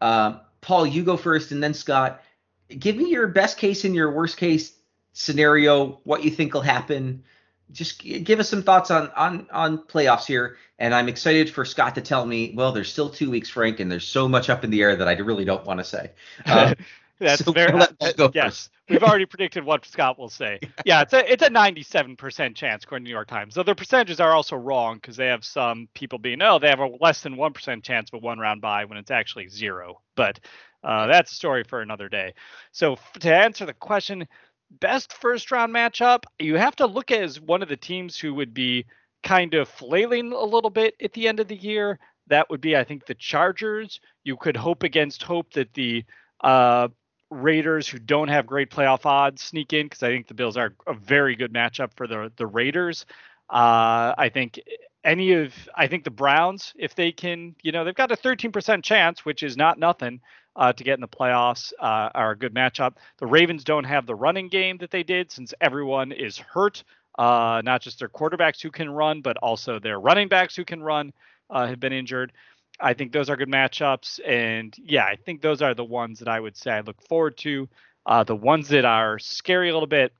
Uh, 0.00 0.38
Paul, 0.60 0.86
you 0.86 1.02
go 1.04 1.16
first, 1.16 1.52
and 1.52 1.62
then 1.62 1.74
Scott. 1.74 2.22
Give 2.68 2.96
me 2.96 3.10
your 3.10 3.28
best 3.28 3.58
case 3.58 3.84
and 3.84 3.94
your 3.94 4.10
worst 4.10 4.36
case 4.36 4.72
scenario. 5.12 6.00
What 6.04 6.24
you 6.24 6.30
think 6.30 6.54
will 6.54 6.60
happen. 6.62 7.24
Just 7.72 8.02
give 8.02 8.38
us 8.38 8.48
some 8.48 8.62
thoughts 8.62 8.90
on 8.90 9.10
on 9.16 9.46
on 9.52 9.78
playoffs 9.78 10.26
here. 10.26 10.56
And 10.78 10.94
I'm 10.94 11.08
excited 11.08 11.48
for 11.50 11.64
Scott 11.64 11.94
to 11.94 12.00
tell 12.00 12.26
me. 12.26 12.52
Well, 12.54 12.72
there's 12.72 12.92
still 12.92 13.08
two 13.08 13.30
weeks, 13.30 13.48
Frank, 13.48 13.80
and 13.80 13.90
there's 13.90 14.06
so 14.06 14.28
much 14.28 14.50
up 14.50 14.62
in 14.62 14.70
the 14.70 14.82
air 14.82 14.94
that 14.96 15.08
I 15.08 15.12
really 15.12 15.44
don't 15.44 15.64
want 15.64 15.80
to 15.80 15.84
say. 15.84 16.12
Um, 16.46 16.74
That's 17.18 17.44
so 17.46 17.52
very 17.52 17.72
uh, 17.72 17.86
yes. 18.34 18.68
First. 18.68 18.70
We've 18.90 19.02
already 19.02 19.24
predicted 19.24 19.64
what 19.64 19.86
Scott 19.86 20.18
will 20.18 20.28
say. 20.28 20.60
Yeah, 20.84 21.00
it's 21.00 21.14
a 21.14 21.32
it's 21.32 21.42
a 21.42 21.48
97% 21.48 22.54
chance 22.54 22.84
according 22.84 23.04
to 23.04 23.08
New 23.08 23.14
York 23.14 23.26
Times. 23.26 23.54
So 23.54 23.62
the 23.62 23.74
percentages 23.74 24.20
are 24.20 24.32
also 24.32 24.54
wrong 24.54 24.96
because 24.96 25.16
they 25.16 25.26
have 25.28 25.44
some 25.44 25.88
people 25.94 26.18
being 26.18 26.42
oh 26.42 26.58
they 26.58 26.68
have 26.68 26.78
a 26.78 26.88
less 27.00 27.22
than 27.22 27.36
one 27.36 27.54
percent 27.54 27.82
chance 27.82 28.10
of 28.10 28.18
a 28.18 28.18
one 28.18 28.38
round 28.38 28.60
bye 28.60 28.84
when 28.84 28.98
it's 28.98 29.10
actually 29.10 29.48
zero. 29.48 30.02
But 30.14 30.38
uh, 30.86 31.06
that's 31.08 31.32
a 31.32 31.34
story 31.34 31.64
for 31.64 31.80
another 31.82 32.08
day. 32.08 32.32
So 32.70 32.96
to 33.20 33.34
answer 33.34 33.66
the 33.66 33.74
question, 33.74 34.26
best 34.70 35.12
first 35.12 35.50
round 35.50 35.74
matchup, 35.74 36.24
you 36.38 36.54
have 36.54 36.76
to 36.76 36.86
look 36.86 37.10
at 37.10 37.22
as 37.22 37.40
one 37.40 37.62
of 37.62 37.68
the 37.68 37.76
teams 37.76 38.18
who 38.18 38.34
would 38.34 38.54
be 38.54 38.86
kind 39.24 39.54
of 39.54 39.68
flailing 39.68 40.32
a 40.32 40.44
little 40.44 40.70
bit 40.70 40.94
at 41.02 41.12
the 41.12 41.26
end 41.26 41.40
of 41.40 41.48
the 41.48 41.56
year. 41.56 41.98
That 42.28 42.48
would 42.50 42.60
be 42.60 42.76
I 42.76 42.84
think 42.84 43.06
the 43.06 43.14
Chargers. 43.14 44.00
You 44.24 44.36
could 44.36 44.56
hope 44.56 44.84
against 44.84 45.22
hope 45.22 45.52
that 45.54 45.74
the 45.74 46.04
uh, 46.42 46.88
Raiders, 47.30 47.88
who 47.88 47.98
don't 47.98 48.28
have 48.28 48.46
great 48.46 48.70
playoff 48.70 49.04
odds, 49.04 49.42
sneak 49.42 49.72
in 49.72 49.86
because 49.86 50.04
I 50.04 50.08
think 50.08 50.28
the 50.28 50.34
Bills 50.34 50.56
are 50.56 50.74
a 50.86 50.94
very 50.94 51.34
good 51.34 51.52
matchup 51.52 51.90
for 51.96 52.06
the 52.06 52.32
the 52.36 52.46
Raiders. 52.46 53.06
Uh, 53.48 54.14
I 54.18 54.30
think 54.32 54.60
any 55.04 55.32
of 55.32 55.52
I 55.74 55.86
think 55.88 56.04
the 56.04 56.10
Browns, 56.10 56.72
if 56.76 56.94
they 56.94 57.10
can, 57.10 57.56
you 57.62 57.72
know, 57.72 57.84
they've 57.84 57.94
got 57.94 58.12
a 58.12 58.16
13% 58.16 58.82
chance, 58.82 59.24
which 59.24 59.42
is 59.42 59.56
not 59.56 59.78
nothing, 59.78 60.20
uh, 60.56 60.72
to 60.72 60.84
get 60.84 60.94
in 60.94 61.00
the 61.00 61.08
playoffs, 61.08 61.72
uh, 61.78 62.10
are 62.14 62.32
a 62.32 62.36
good 62.36 62.54
matchup. 62.54 62.94
The 63.18 63.26
Ravens 63.26 63.62
don't 63.62 63.84
have 63.84 64.06
the 64.06 64.14
running 64.14 64.48
game 64.48 64.78
that 64.78 64.90
they 64.90 65.02
did 65.02 65.30
since 65.30 65.52
everyone 65.60 66.12
is 66.12 66.38
hurt. 66.38 66.82
Uh, 67.18 67.62
not 67.64 67.80
just 67.80 67.98
their 67.98 68.08
quarterbacks 68.08 68.60
who 68.62 68.70
can 68.70 68.90
run, 68.90 69.20
but 69.20 69.36
also 69.38 69.78
their 69.78 69.98
running 70.00 70.28
backs 70.28 70.56
who 70.56 70.64
can 70.64 70.82
run 70.82 71.12
uh, 71.50 71.66
have 71.66 71.80
been 71.80 71.92
injured. 71.92 72.32
I 72.78 72.92
think 72.92 73.12
those 73.12 73.30
are 73.30 73.36
good 73.36 73.48
matchups, 73.48 74.20
and 74.26 74.74
yeah, 74.78 75.04
I 75.04 75.16
think 75.16 75.40
those 75.40 75.62
are 75.62 75.74
the 75.74 75.84
ones 75.84 76.18
that 76.18 76.28
I 76.28 76.40
would 76.40 76.56
say 76.56 76.72
I 76.72 76.80
look 76.80 77.00
forward 77.08 77.38
to. 77.38 77.68
Uh, 78.04 78.22
the 78.22 78.36
ones 78.36 78.68
that 78.68 78.84
are 78.84 79.18
scary 79.18 79.70
a 79.70 79.72
little 79.72 79.86
bit, 79.86 80.12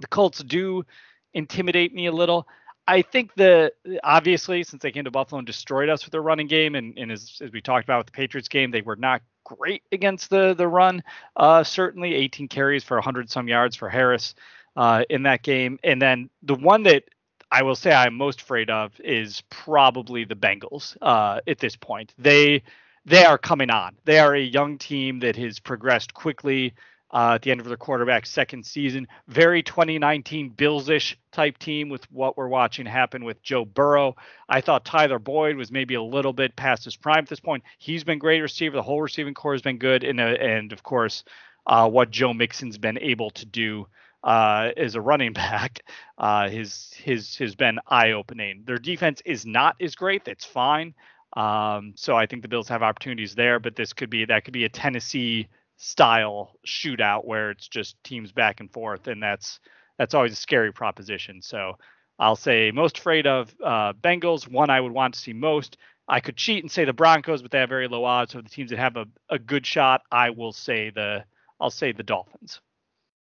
the 0.00 0.06
Colts 0.06 0.42
do 0.44 0.84
intimidate 1.32 1.94
me 1.94 2.06
a 2.06 2.12
little. 2.12 2.46
I 2.88 3.02
think 3.02 3.34
the 3.34 3.70
obviously 4.02 4.62
since 4.64 4.82
they 4.82 4.90
came 4.90 5.04
to 5.04 5.10
Buffalo 5.10 5.38
and 5.38 5.46
destroyed 5.46 5.90
us 5.90 6.04
with 6.04 6.12
their 6.12 6.22
running 6.22 6.46
game, 6.46 6.74
and, 6.74 6.98
and 6.98 7.12
as, 7.12 7.38
as 7.44 7.52
we 7.52 7.60
talked 7.60 7.84
about 7.84 7.98
with 7.98 8.06
the 8.06 8.12
Patriots 8.12 8.48
game, 8.48 8.70
they 8.70 8.80
were 8.80 8.96
not 8.96 9.20
great 9.44 9.82
against 9.92 10.30
the 10.30 10.54
the 10.54 10.66
run. 10.66 11.02
Uh, 11.36 11.62
certainly, 11.62 12.14
18 12.14 12.48
carries 12.48 12.82
for 12.82 12.96
100 12.96 13.30
some 13.30 13.46
yards 13.46 13.76
for 13.76 13.90
Harris 13.90 14.34
uh, 14.74 15.04
in 15.10 15.22
that 15.24 15.42
game, 15.42 15.78
and 15.84 16.00
then 16.00 16.30
the 16.42 16.54
one 16.54 16.82
that 16.84 17.04
I 17.52 17.62
will 17.62 17.76
say 17.76 17.92
I'm 17.92 18.14
most 18.14 18.40
afraid 18.40 18.70
of 18.70 18.98
is 19.00 19.42
probably 19.50 20.24
the 20.24 20.34
Bengals 20.34 20.96
uh, 21.02 21.40
at 21.46 21.58
this 21.58 21.76
point. 21.76 22.14
They 22.16 22.62
they 23.04 23.24
are 23.26 23.38
coming 23.38 23.68
on. 23.68 23.96
They 24.06 24.18
are 24.18 24.34
a 24.34 24.42
young 24.42 24.78
team 24.78 25.20
that 25.20 25.36
has 25.36 25.60
progressed 25.60 26.14
quickly 26.14 26.72
uh, 27.12 27.32
at 27.34 27.42
the 27.42 27.50
end 27.50 27.60
of 27.60 27.66
their 27.66 27.76
quarterback's 27.76 28.30
second 28.30 28.64
season. 28.64 29.08
Very 29.28 29.62
2019 29.62 30.50
Bills-ish 30.50 31.16
type 31.32 31.58
team 31.58 31.88
with 31.88 32.10
what 32.12 32.36
we're 32.36 32.48
watching 32.48 32.86
happen 32.86 33.24
with 33.24 33.42
Joe 33.42 33.64
Burrow. 33.64 34.16
I 34.48 34.60
thought 34.60 34.84
Tyler 34.84 35.18
Boyd 35.18 35.56
was 35.56 35.72
maybe 35.72 35.94
a 35.94 36.02
little 36.02 36.32
bit 36.32 36.56
past 36.56 36.84
his 36.84 36.96
prime 36.96 37.20
at 37.20 37.28
this 37.28 37.40
point. 37.40 37.64
He's 37.78 38.04
been 38.04 38.18
great 38.18 38.40
receiver. 38.40 38.76
The 38.76 38.82
whole 38.82 39.00
receiving 39.00 39.34
corps 39.34 39.54
has 39.54 39.62
been 39.62 39.78
good, 39.78 40.04
and 40.04 40.20
uh, 40.20 40.24
and 40.24 40.72
of 40.72 40.82
course, 40.82 41.24
uh, 41.66 41.88
what 41.88 42.10
Joe 42.10 42.34
Mixon's 42.34 42.78
been 42.78 42.98
able 42.98 43.30
to 43.30 43.46
do 43.46 43.86
uh, 44.22 44.70
as 44.76 44.94
a 44.94 45.00
running 45.00 45.32
back, 45.34 45.80
uh, 46.18 46.48
his 46.48 46.92
his 46.94 47.36
has 47.38 47.54
been 47.54 47.78
eye 47.86 48.12
opening. 48.12 48.64
Their 48.66 48.78
defense 48.78 49.22
is 49.24 49.46
not 49.46 49.76
as 49.80 49.94
great. 49.94 50.24
That's 50.24 50.44
fine. 50.44 50.94
Um, 51.34 51.92
so 51.94 52.16
I 52.16 52.26
think 52.26 52.42
the 52.42 52.48
Bills 52.48 52.68
have 52.68 52.82
opportunities 52.82 53.34
there, 53.34 53.60
but 53.60 53.76
this 53.76 53.92
could 53.92 54.10
be 54.10 54.24
that 54.26 54.44
could 54.44 54.54
be 54.54 54.64
a 54.64 54.68
Tennessee 54.68 55.48
style 55.78 56.56
shootout 56.66 57.24
where 57.24 57.50
it's 57.50 57.68
just 57.68 58.02
teams 58.04 58.32
back 58.32 58.60
and 58.60 58.70
forth, 58.70 59.06
and 59.06 59.22
that's 59.22 59.60
that's 59.96 60.14
always 60.14 60.32
a 60.32 60.36
scary 60.36 60.72
proposition. 60.72 61.40
So 61.40 61.78
I'll 62.18 62.36
say 62.36 62.70
most 62.70 62.98
afraid 62.98 63.26
of 63.26 63.54
uh, 63.64 63.94
Bengals. 63.94 64.46
One 64.46 64.70
I 64.70 64.80
would 64.80 64.92
want 64.92 65.14
to 65.14 65.20
see 65.20 65.32
most. 65.32 65.78
I 66.08 66.20
could 66.20 66.36
cheat 66.36 66.64
and 66.64 66.70
say 66.70 66.84
the 66.84 66.92
Broncos, 66.92 67.42
but 67.42 67.50
they 67.50 67.58
have 67.58 67.68
very 67.68 67.88
low 67.88 68.04
odds. 68.04 68.32
So 68.32 68.40
the 68.40 68.48
teams 68.48 68.70
that 68.70 68.78
have 68.78 68.96
a, 68.96 69.06
a 69.30 69.38
good 69.38 69.64
shot, 69.64 70.02
I 70.10 70.30
will 70.30 70.52
say 70.52 70.90
the 70.90 71.24
I'll 71.60 71.70
say 71.70 71.92
the 71.92 72.02
Dolphins. 72.02 72.60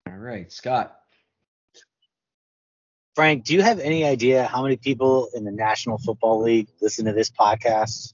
All 0.07 0.17
right, 0.17 0.51
Scott. 0.51 0.95
Frank, 3.15 3.43
do 3.43 3.53
you 3.53 3.61
have 3.61 3.79
any 3.79 4.05
idea 4.05 4.45
how 4.45 4.63
many 4.63 4.77
people 4.77 5.29
in 5.33 5.43
the 5.43 5.51
National 5.51 5.97
Football 5.97 6.41
League 6.41 6.69
listen 6.81 7.05
to 7.05 7.11
this 7.11 7.29
podcast? 7.29 8.13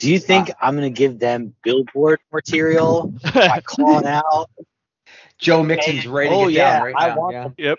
Do 0.00 0.10
you 0.10 0.18
think 0.18 0.50
uh, 0.50 0.54
I'm 0.60 0.76
going 0.76 0.92
to 0.92 0.96
give 0.96 1.18
them 1.18 1.54
billboard 1.62 2.20
material 2.32 3.14
by 3.32 3.60
calling 3.64 4.06
out? 4.06 4.50
Joe 5.38 5.62
Mixon's 5.62 6.06
writing 6.06 6.32
oh, 6.32 6.48
it 6.48 6.52
yeah, 6.52 6.78
down 6.78 6.84
right 6.84 6.94
I 6.96 7.08
now. 7.08 7.16
Want 7.16 7.34
yeah. 7.34 7.42
Them. 7.42 7.54
Yep. 7.58 7.78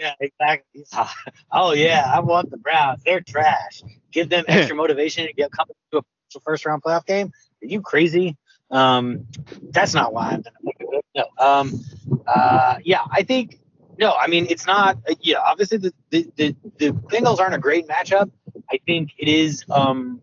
Yeah, 0.00 0.14
exactly. 0.20 0.84
Oh 1.50 1.72
yeah, 1.72 2.10
I 2.12 2.20
want 2.20 2.50
the 2.50 2.56
Browns. 2.56 3.02
They're 3.04 3.20
trash. 3.20 3.82
Give 4.12 4.28
them 4.28 4.44
extra 4.46 4.76
motivation 4.82 5.26
to 5.26 5.32
get 5.32 5.50
come 5.50 5.66
to 5.92 5.98
a 5.98 6.40
first 6.40 6.66
round 6.66 6.82
playoff 6.82 7.06
game. 7.06 7.32
Are 7.62 7.66
you 7.66 7.80
crazy? 7.80 8.36
Um, 8.70 9.26
that's 9.70 9.94
not 9.94 10.12
why 10.12 10.30
I'm 10.30 10.42
gonna 10.42 11.00
No. 11.14 11.24
Um, 11.38 11.84
uh, 12.26 12.76
yeah, 12.84 13.00
I 13.10 13.22
think 13.22 13.58
no. 13.98 14.12
I 14.12 14.26
mean, 14.26 14.46
it's 14.50 14.66
not. 14.66 14.98
Uh, 15.08 15.14
yeah, 15.20 15.38
obviously 15.38 15.78
the, 15.78 15.94
the 16.10 16.30
the 16.36 16.56
the 16.78 16.90
Bengals 16.90 17.40
aren't 17.40 17.54
a 17.54 17.58
great 17.58 17.88
matchup. 17.88 18.30
I 18.70 18.78
think 18.86 19.12
it 19.18 19.28
is. 19.28 19.64
Um, 19.70 20.20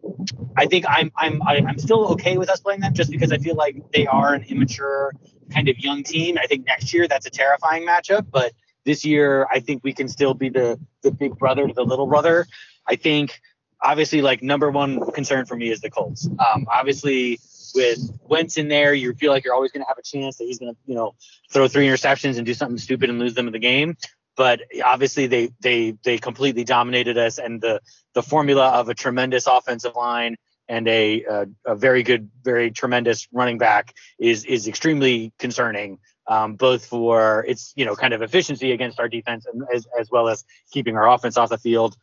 I 0.57 0.65
think 0.65 0.85
I'm 0.87 1.11
I'm 1.15 1.41
I, 1.43 1.57
am 1.57 1.77
still 1.77 2.07
okay 2.13 2.37
with 2.37 2.49
us 2.49 2.59
playing 2.59 2.81
them 2.81 2.93
just 2.93 3.11
because 3.11 3.31
I 3.31 3.37
feel 3.37 3.55
like 3.55 3.91
they 3.91 4.07
are 4.07 4.33
an 4.33 4.43
immature 4.43 5.13
kind 5.51 5.69
of 5.69 5.77
young 5.79 6.03
team. 6.03 6.37
I 6.37 6.47
think 6.47 6.65
next 6.65 6.93
year 6.93 7.07
that's 7.07 7.25
a 7.25 7.29
terrifying 7.29 7.85
matchup, 7.85 8.27
but 8.31 8.53
this 8.85 9.03
year 9.03 9.47
I 9.51 9.59
think 9.59 9.83
we 9.83 9.93
can 9.93 10.07
still 10.07 10.33
be 10.33 10.49
the 10.49 10.79
the 11.01 11.11
big 11.11 11.37
brother 11.37 11.67
to 11.67 11.73
the 11.73 11.83
little 11.83 12.07
brother. 12.07 12.47
I 12.87 12.95
think 12.95 13.39
obviously 13.81 14.21
like 14.21 14.41
number 14.41 14.71
one 14.71 15.11
concern 15.11 15.45
for 15.45 15.55
me 15.55 15.69
is 15.69 15.81
the 15.81 15.89
Colts. 15.89 16.27
Um, 16.27 16.67
obviously 16.71 17.39
with 17.75 17.99
Wentz 18.23 18.57
in 18.57 18.67
there, 18.69 18.93
you 18.93 19.13
feel 19.13 19.31
like 19.31 19.43
you're 19.43 19.53
always 19.53 19.71
going 19.71 19.83
to 19.83 19.87
have 19.87 19.97
a 19.97 20.01
chance 20.01 20.37
that 20.37 20.45
he's 20.45 20.59
going 20.59 20.73
to, 20.73 20.79
you 20.85 20.95
know, 20.95 21.15
throw 21.51 21.67
three 21.67 21.87
interceptions 21.87 22.37
and 22.37 22.45
do 22.45 22.53
something 22.53 22.77
stupid 22.77 23.09
and 23.09 23.19
lose 23.19 23.33
them 23.33 23.47
in 23.47 23.53
the 23.53 23.59
game. 23.59 23.97
But 24.37 24.61
obviously, 24.83 25.27
they 25.27 25.51
they 25.61 25.95
they 26.03 26.17
completely 26.17 26.65
dominated 26.65 27.17
us, 27.17 27.37
and 27.37 27.61
the 27.61 27.79
the 28.15 28.23
formula 28.23 28.69
of 28.69 28.89
a 28.89 28.95
tremendous 28.95 29.45
offensive 29.45 29.95
line 29.95 30.37
and 30.67 30.87
a 30.87 31.23
a, 31.23 31.47
a 31.65 31.75
very 31.75 32.01
good, 32.01 32.31
very 32.43 32.71
tremendous 32.71 33.27
running 33.31 33.59
back 33.59 33.93
is 34.17 34.45
is 34.45 34.67
extremely 34.67 35.31
concerning. 35.37 35.99
Um, 36.27 36.55
both 36.55 36.87
for 36.87 37.45
its 37.47 37.71
you 37.75 37.85
know 37.85 37.95
kind 37.95 38.11
of 38.11 38.23
efficiency 38.23 38.71
against 38.71 38.99
our 38.99 39.07
defense 39.07 39.45
and 39.45 39.61
as, 39.71 39.85
as 39.99 40.09
well 40.09 40.27
as 40.27 40.43
keeping 40.71 40.97
our 40.97 41.07
offense 41.07 41.37
off 41.37 41.49
the 41.49 41.59
field. 41.59 41.95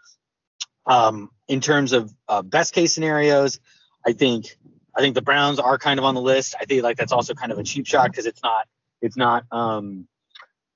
Um, 0.87 1.31
in 1.49 1.61
terms 1.61 1.93
of 1.93 2.15
uh, 2.29 2.43
best 2.43 2.73
case 2.73 2.93
scenarios, 2.93 3.59
I 4.07 4.13
think 4.13 4.57
I 4.95 5.01
think 5.01 5.17
the 5.17 5.23
Browns 5.23 5.59
are 5.59 5.77
kind 5.77 5.99
of 5.99 6.05
on 6.05 6.15
the 6.15 6.21
list. 6.21 6.55
I 6.61 6.67
think 6.67 6.85
like 6.85 6.97
that's 6.97 7.11
also 7.11 7.35
kind 7.35 7.51
of 7.51 7.59
a 7.59 7.65
cheap 7.65 7.87
shot 7.87 8.13
because 8.13 8.27
it's 8.27 8.43
not 8.45 8.69
it's 9.01 9.17
not 9.17 9.45
um 9.51 10.07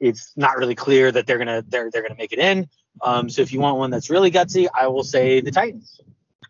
it's 0.00 0.32
not 0.36 0.56
really 0.56 0.74
clear 0.74 1.12
that 1.12 1.26
they're 1.26 1.38
gonna 1.38 1.62
they're 1.68 1.90
they're 1.90 2.02
gonna 2.02 2.16
make 2.16 2.32
it 2.32 2.40
in. 2.40 2.68
Um, 3.02 3.28
so 3.30 3.42
if 3.42 3.52
you 3.52 3.60
want 3.60 3.78
one 3.78 3.90
that's 3.90 4.10
really 4.10 4.30
gutsy, 4.30 4.68
I 4.72 4.88
will 4.88 5.04
say 5.04 5.40
the 5.40 5.50
Titans. 5.50 6.00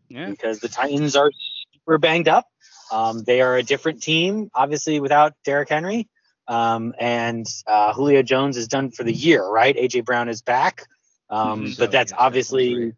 Yeah. 0.09 0.31
Because 0.31 0.61
the 0.61 0.69
Titans 0.69 1.17
are 1.17 1.31
super 1.73 1.99
banged 1.99 2.29
up. 2.29 2.47
Um, 2.93 3.25
they 3.25 3.41
are 3.41 3.57
a 3.57 3.63
different 3.63 4.03
team, 4.03 4.51
obviously 4.55 5.01
without 5.01 5.35
Derrick 5.45 5.69
Henry. 5.69 6.09
Um, 6.49 6.95
and 6.99 7.47
uh, 7.67 7.93
Julio 7.93 8.23
Jones 8.23 8.57
is 8.57 8.69
done 8.69 8.91
for 8.91 9.03
the 9.03 9.13
year, 9.13 9.45
right? 9.45 9.77
AJ 9.77 10.05
Brown 10.05 10.29
is 10.29 10.43
back. 10.43 10.87
Um, 11.29 11.65
mm-hmm. 11.65 11.73
but 11.79 11.91
that's 11.91 12.13
obviously 12.17 12.93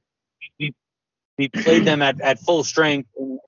we, 0.59 0.75
we 1.39 1.49
played 1.49 1.87
them 1.87 2.03
at, 2.03 2.21
at 2.21 2.39
full 2.39 2.63
strength 2.63 3.09
in 3.17 3.39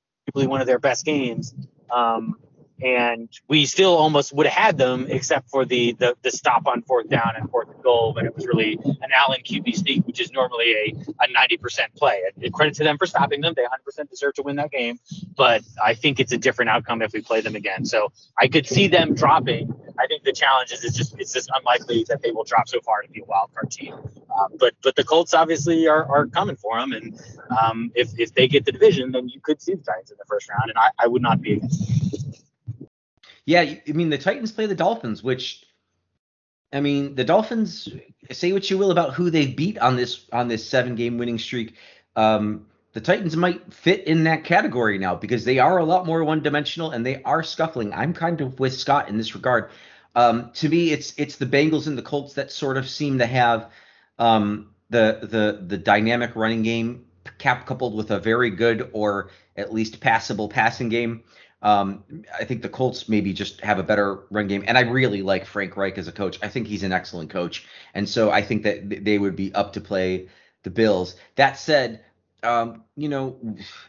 one 0.48 0.62
of 0.62 0.66
their 0.66 0.78
best 0.78 1.04
games. 1.04 1.54
Um, 1.90 2.38
and 2.82 3.28
we 3.48 3.66
still 3.66 3.96
almost 3.96 4.32
would 4.32 4.46
have 4.46 4.64
had 4.64 4.78
them 4.78 5.06
except 5.08 5.48
for 5.50 5.64
the, 5.64 5.92
the 5.92 6.16
the 6.22 6.30
stop 6.30 6.66
on 6.66 6.82
fourth 6.82 7.08
down 7.08 7.32
and 7.36 7.50
fourth 7.50 7.68
and 7.68 7.82
goal 7.82 8.12
but 8.14 8.24
it 8.24 8.34
was 8.34 8.46
really 8.46 8.78
an 8.84 9.10
Allen 9.14 9.40
QB 9.44 9.74
sneak 9.74 10.06
which 10.06 10.20
is 10.20 10.32
normally 10.32 10.72
a, 10.72 11.24
a 11.24 11.28
90% 11.28 11.94
play. 11.96 12.22
Credit 12.52 12.74
to 12.74 12.84
them 12.84 12.98
for 12.98 13.06
stopping 13.06 13.40
them. 13.40 13.54
They 13.56 13.62
100% 13.62 14.10
deserve 14.10 14.34
to 14.34 14.42
win 14.42 14.56
that 14.56 14.70
game. 14.70 14.98
But 15.36 15.62
I 15.82 15.94
think 15.94 16.20
it's 16.20 16.32
a 16.32 16.38
different 16.38 16.70
outcome 16.70 17.02
if 17.02 17.12
we 17.12 17.22
play 17.22 17.40
them 17.40 17.54
again. 17.54 17.84
So 17.84 18.12
I 18.38 18.48
could 18.48 18.66
see 18.66 18.88
them 18.88 19.14
dropping. 19.14 19.72
I 19.98 20.06
think 20.06 20.24
the 20.24 20.32
challenge 20.32 20.72
is 20.72 20.82
it's 20.84 20.96
just 20.96 21.18
it's 21.18 21.32
just 21.32 21.50
unlikely 21.54 22.04
that 22.08 22.22
they 22.22 22.30
will 22.30 22.44
drop 22.44 22.68
so 22.68 22.80
far 22.80 23.02
to 23.02 23.08
be 23.08 23.20
a 23.20 23.24
wild 23.24 23.50
card 23.54 23.70
team. 23.70 23.94
Um, 23.94 24.52
but 24.58 24.74
but 24.82 24.96
the 24.96 25.04
Colts 25.04 25.34
obviously 25.34 25.88
are, 25.88 26.04
are 26.06 26.26
coming 26.26 26.56
for 26.56 26.80
them, 26.80 26.92
and 26.92 27.20
um, 27.50 27.92
if 27.94 28.18
if 28.18 28.34
they 28.34 28.48
get 28.48 28.64
the 28.64 28.72
division, 28.72 29.12
then 29.12 29.28
you 29.28 29.40
could 29.40 29.60
see 29.60 29.74
the 29.74 29.82
Titans 29.82 30.10
in 30.10 30.16
the 30.18 30.24
first 30.26 30.48
round, 30.48 30.70
and 30.70 30.78
I, 30.78 30.90
I 30.98 31.06
would 31.06 31.22
not 31.22 31.40
be 31.40 31.54
against. 31.54 31.82
It. 31.82 31.99
Yeah, 33.46 33.60
I 33.60 33.82
mean 33.92 34.10
the 34.10 34.18
Titans 34.18 34.52
play 34.52 34.66
the 34.66 34.74
Dolphins, 34.74 35.22
which 35.22 35.64
I 36.72 36.80
mean 36.80 37.14
the 37.14 37.24
Dolphins. 37.24 37.88
Say 38.30 38.52
what 38.52 38.70
you 38.70 38.78
will 38.78 38.90
about 38.90 39.14
who 39.14 39.30
they 39.30 39.46
beat 39.46 39.78
on 39.78 39.96
this 39.96 40.26
on 40.32 40.48
this 40.48 40.68
seven 40.68 40.94
game 40.94 41.18
winning 41.18 41.38
streak. 41.38 41.74
Um, 42.16 42.66
the 42.92 43.00
Titans 43.00 43.36
might 43.36 43.72
fit 43.72 44.06
in 44.06 44.24
that 44.24 44.44
category 44.44 44.98
now 44.98 45.14
because 45.14 45.44
they 45.44 45.58
are 45.58 45.78
a 45.78 45.84
lot 45.84 46.06
more 46.06 46.24
one 46.24 46.42
dimensional 46.42 46.90
and 46.90 47.06
they 47.06 47.22
are 47.22 47.42
scuffling. 47.42 47.92
I'm 47.92 48.12
kind 48.12 48.40
of 48.40 48.58
with 48.58 48.74
Scott 48.74 49.08
in 49.08 49.16
this 49.16 49.34
regard. 49.34 49.70
Um, 50.14 50.50
to 50.54 50.68
me, 50.68 50.90
it's 50.90 51.14
it's 51.16 51.36
the 51.36 51.46
Bengals 51.46 51.86
and 51.86 51.96
the 51.96 52.02
Colts 52.02 52.34
that 52.34 52.50
sort 52.50 52.76
of 52.76 52.88
seem 52.88 53.18
to 53.18 53.26
have 53.26 53.70
um, 54.18 54.74
the 54.90 55.20
the 55.22 55.64
the 55.66 55.78
dynamic 55.78 56.34
running 56.34 56.62
game 56.62 57.06
cap 57.38 57.66
coupled 57.66 57.94
with 57.94 58.10
a 58.10 58.18
very 58.18 58.50
good 58.50 58.90
or 58.92 59.30
at 59.56 59.72
least 59.72 60.00
passable 60.00 60.48
passing 60.48 60.88
game. 60.88 61.22
Um, 61.62 62.04
I 62.38 62.44
think 62.44 62.62
the 62.62 62.68
Colts 62.68 63.08
maybe 63.08 63.32
just 63.32 63.60
have 63.60 63.78
a 63.78 63.82
better 63.82 64.20
run 64.30 64.48
game, 64.48 64.64
and 64.66 64.78
I 64.78 64.82
really 64.82 65.22
like 65.22 65.44
Frank 65.44 65.76
Reich 65.76 65.98
as 65.98 66.08
a 66.08 66.12
coach. 66.12 66.38
I 66.42 66.48
think 66.48 66.66
he's 66.66 66.82
an 66.82 66.92
excellent 66.92 67.30
coach, 67.30 67.66
and 67.94 68.08
so 68.08 68.30
I 68.30 68.42
think 68.42 68.62
that 68.62 69.04
they 69.04 69.18
would 69.18 69.36
be 69.36 69.54
up 69.54 69.74
to 69.74 69.80
play 69.80 70.28
the 70.62 70.70
Bills. 70.70 71.16
That 71.36 71.58
said, 71.58 72.02
um, 72.42 72.84
you 72.96 73.08
know, 73.08 73.36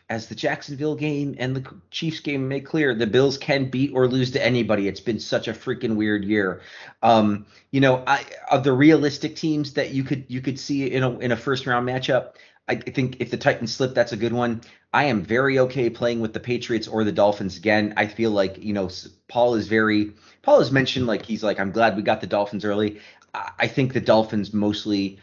as 0.10 0.28
the 0.28 0.36
Jacksonville 0.36 0.96
game 0.96 1.36
and 1.38 1.56
the 1.56 1.66
Chiefs 1.90 2.20
game 2.20 2.48
make 2.48 2.66
clear, 2.66 2.94
the 2.94 3.08
Bills 3.08 3.38
can 3.38 3.70
beat 3.70 3.92
or 3.94 4.08
lose 4.08 4.32
to 4.32 4.46
anybody. 4.46 4.88
It's 4.88 5.00
been 5.00 5.20
such 5.20 5.48
a 5.48 5.54
freaking 5.54 5.96
weird 5.96 6.26
year. 6.26 6.62
Um, 7.02 7.46
you 7.72 7.80
know, 7.80 8.04
I, 8.06 8.26
of 8.52 8.64
the 8.64 8.74
realistic 8.74 9.36
teams 9.36 9.74
that 9.74 9.92
you 9.92 10.04
could 10.04 10.26
you 10.28 10.42
could 10.42 10.60
see 10.60 10.92
in 10.92 11.04
a 11.04 11.18
in 11.20 11.32
a 11.32 11.38
first 11.38 11.66
round 11.66 11.88
matchup, 11.88 12.34
I 12.68 12.76
think 12.76 13.18
if 13.20 13.32
the 13.32 13.38
Titans 13.38 13.74
slip, 13.74 13.94
that's 13.94 14.12
a 14.12 14.18
good 14.18 14.34
one. 14.34 14.62
I 14.94 15.06
am 15.06 15.24
very 15.24 15.58
okay 15.60 15.90
playing 15.90 16.20
with 16.20 16.34
the 16.34 16.40
Patriots 16.40 16.88
or 16.88 17.04
the 17.04 17.12
Dolphins 17.12 17.58
again. 17.58 17.94
I 17.98 18.08
feel 18.08 18.32
like 18.32 18.62
you 18.62 18.74
know 18.74 18.90
Paul 19.28 19.56
is 19.56 19.68
very 19.68 20.12
Paul 20.42 20.60
has 20.60 20.72
mentioned 20.72 21.08
like 21.08 21.26
he's 21.26 21.44
like 21.44 21.60
I'm 21.60 21.72
glad 21.72 21.96
we 21.96 22.02
got 22.02 22.22
the 22.22 22.28
Dolphins 22.28 22.66
early. 22.66 23.00
I 23.34 23.68
think 23.68 23.94
the 23.94 24.02
Dolphins 24.02 24.54
mostly 24.54 25.18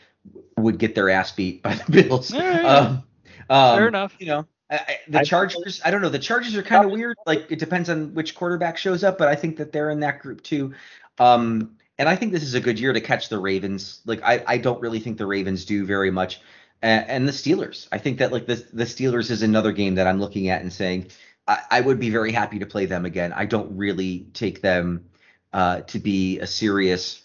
would 0.56 0.78
get 0.78 0.94
their 0.94 1.10
ass 1.10 1.32
beat 1.32 1.62
by 1.62 1.74
the 1.74 1.92
Bills. 2.02 2.32
Yeah, 2.32 2.62
yeah. 2.62 2.68
Um, 2.68 3.02
um, 3.50 3.78
Fair 3.78 3.88
enough. 3.88 4.16
You 4.18 4.26
know, 4.26 4.46
I, 4.70 4.98
the 5.08 5.24
Chargers. 5.24 5.80
I 5.84 5.90
don't 5.90 6.00
know. 6.00 6.08
The 6.08 6.18
Chargers 6.18 6.56
are 6.56 6.62
kind 6.62 6.84
of 6.84 6.90
weird. 6.90 7.16
Like 7.26 7.50
it 7.50 7.58
depends 7.58 7.90
on 7.90 8.14
which 8.14 8.34
quarterback 8.34 8.78
shows 8.78 9.04
up, 9.04 9.18
but 9.18 9.28
I 9.28 9.34
think 9.34 9.56
that 9.58 9.72
they're 9.72 9.90
in 9.90 10.00
that 10.00 10.20
group 10.20 10.42
too. 10.42 10.74
Um, 11.18 11.76
and 11.98 12.08
I 12.08 12.16
think 12.16 12.32
this 12.32 12.42
is 12.42 12.54
a 12.54 12.60
good 12.60 12.78
year 12.78 12.92
to 12.92 13.00
catch 13.00 13.28
the 13.28 13.38
Ravens. 13.38 14.00
Like 14.06 14.22
I, 14.22 14.42
I 14.46 14.58
don't 14.58 14.80
really 14.80 15.00
think 15.00 15.18
the 15.18 15.26
Ravens 15.26 15.64
do 15.64 15.84
very 15.84 16.10
much. 16.10 16.40
And, 16.80 17.26
the 17.26 17.32
Steelers. 17.32 17.88
I 17.90 17.98
think 17.98 18.18
that 18.18 18.32
like 18.32 18.46
the 18.46 18.64
the 18.72 18.84
Steelers 18.84 19.30
is 19.30 19.42
another 19.42 19.72
game 19.72 19.96
that 19.96 20.06
I'm 20.06 20.20
looking 20.20 20.48
at 20.48 20.62
and 20.62 20.72
saying 20.72 21.08
I, 21.48 21.58
I 21.70 21.80
would 21.80 21.98
be 21.98 22.10
very 22.10 22.30
happy 22.32 22.58
to 22.60 22.66
play 22.66 22.86
them 22.86 23.04
again. 23.04 23.32
I 23.32 23.46
don't 23.46 23.76
really 23.76 24.28
take 24.32 24.62
them 24.62 25.06
uh, 25.52 25.80
to 25.80 25.98
be 25.98 26.38
a 26.38 26.46
serious 26.46 27.22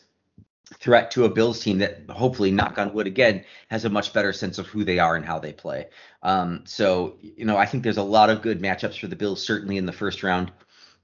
threat 0.80 1.12
to 1.12 1.26
a 1.26 1.30
Bills 1.30 1.60
team 1.60 1.80
that 1.80 2.10
hopefully, 2.10 2.52
knock 2.52 2.78
on 2.78 2.94
wood 2.94 3.08
again, 3.08 3.44
has 3.70 3.86
a 3.86 3.90
much 3.90 4.14
better 4.14 4.34
sense 4.34 4.58
of 4.58 4.66
who 4.66 4.84
they 4.84 4.98
are 4.98 5.16
and 5.16 5.26
how 5.26 5.40
they 5.40 5.54
play. 5.54 5.88
Um, 6.24 6.64
so, 6.66 7.18
you 7.22 7.46
know, 7.46 7.58
I 7.58 7.66
think 7.66 7.84
there's 7.84 7.98
a 7.98 8.04
lot 8.04 8.30
of 8.30 8.42
good 8.42 8.62
matchups 8.62 9.00
for 9.00 9.08
the 9.08 9.16
Bills, 9.16 9.46
certainly 9.46 9.78
in 9.78 9.86
the 9.86 9.92
first 9.92 10.24
round. 10.24 10.52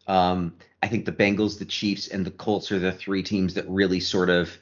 Um, 0.07 0.55
I 0.81 0.87
think 0.87 1.05
the 1.05 1.11
Bengals, 1.11 1.59
the 1.59 1.65
Chiefs, 1.65 2.07
and 2.07 2.25
the 2.25 2.31
Colts 2.31 2.71
are 2.71 2.79
the 2.79 2.91
three 2.91 3.21
teams 3.21 3.53
that 3.53 3.69
really 3.69 3.99
sort 3.99 4.29
of, 4.29 4.57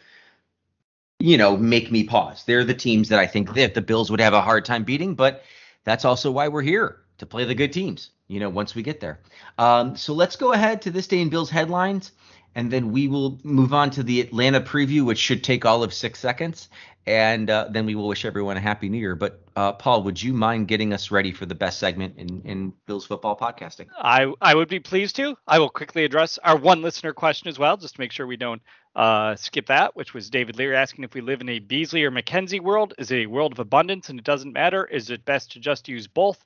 you 1.20 1.38
know, 1.38 1.58
make 1.58 1.92
me 1.92 2.04
pause. 2.04 2.44
They're 2.46 2.64
the 2.64 2.74
teams 2.74 3.10
that 3.10 3.20
I 3.20 3.26
think 3.26 3.54
that 3.56 3.74
the 3.74 3.82
Bills 3.82 4.12
would 4.12 4.22
have 4.22 4.34
a 4.34 4.42
hard 4.42 4.66
time 4.66 4.84
beating, 4.84 5.16
but 5.16 5.44
that's 5.84 6.06
also 6.06 6.32
why 6.32 6.48
we're 6.48 6.62
here 6.62 6.98
to 7.18 7.26
play 7.26 7.44
the 7.46 7.56
good 7.56 7.74
teams, 7.74 8.12
you 8.28 8.40
know, 8.40 8.50
once 8.50 8.76
we 8.76 8.84
get 8.84 9.00
there. 9.00 9.20
Um, 9.58 9.96
so 9.96 10.14
let's 10.14 10.36
go 10.36 10.54
ahead 10.54 10.82
to 10.84 10.92
this 10.92 11.08
day 11.08 11.20
in 11.20 11.30
Bills 11.30 11.50
headlines 11.50 12.12
and 12.58 12.72
then 12.72 12.92
we 12.92 13.08
will 13.08 13.40
move 13.44 13.74
on 13.74 13.92
to 13.92 14.04
the 14.04 14.20
Atlanta 14.20 14.60
preview, 14.60 15.06
which 15.06 15.20
should 15.20 15.44
take 15.44 15.64
all 15.64 15.84
of 15.84 15.94
six 15.94 16.20
seconds, 16.20 16.70
and 17.08 17.50
uh, 17.50 17.68
then 17.72 17.86
we 17.86 17.96
will 17.96 18.08
wish 18.08 18.26
everyone 18.26 18.58
a 18.58 18.60
happy 18.60 18.90
new 18.90 18.98
year. 18.98 19.16
But 19.16 19.42
uh, 19.56 19.72
Paul, 19.72 20.04
would 20.04 20.22
you 20.22 20.34
mind 20.34 20.68
getting 20.68 20.92
us 20.92 21.10
ready 21.10 21.32
for 21.32 21.46
the 21.46 21.56
best 21.56 21.80
segment 21.80 22.16
in, 22.18 22.42
in 22.44 22.74
Bills 22.86 23.06
football 23.06 23.38
podcasting? 23.38 23.88
I 23.98 24.32
I 24.42 24.54
would 24.54 24.68
be 24.68 24.80
pleased 24.80 25.16
to. 25.16 25.38
I 25.48 25.58
will 25.58 25.70
quickly 25.70 26.04
address 26.04 26.38
our 26.44 26.58
one 26.58 26.82
listener 26.82 27.14
question 27.14 27.48
as 27.48 27.58
well, 27.58 27.78
just 27.78 27.96
to 27.96 28.02
make 28.02 28.12
sure 28.12 28.28
we 28.28 28.36
don't 28.36 28.62
uh, 28.96 29.36
skip 29.38 29.68
that, 29.68 29.96
which 29.96 30.14
was 30.14 30.30
David 30.30 30.58
Lear 30.58 30.74
asking 30.74 31.06
if 31.06 31.14
we 31.14 31.22
live 31.22 31.40
in 31.40 31.50
a 31.50 31.60
Beasley 31.60 32.04
or 32.04 32.12
McKenzie 32.12 32.62
world. 32.62 32.94
Is 32.98 33.10
it 33.10 33.20
a 33.20 33.26
world 33.28 33.54
of 33.54 33.60
abundance 33.60 34.10
and 34.10 34.20
it 34.20 34.26
doesn't 34.26 34.52
matter? 34.52 34.86
Is 34.86 35.10
it 35.10 35.24
best 35.24 35.54
to 35.54 35.60
just 35.60 35.88
use 35.88 36.08
both? 36.08 36.44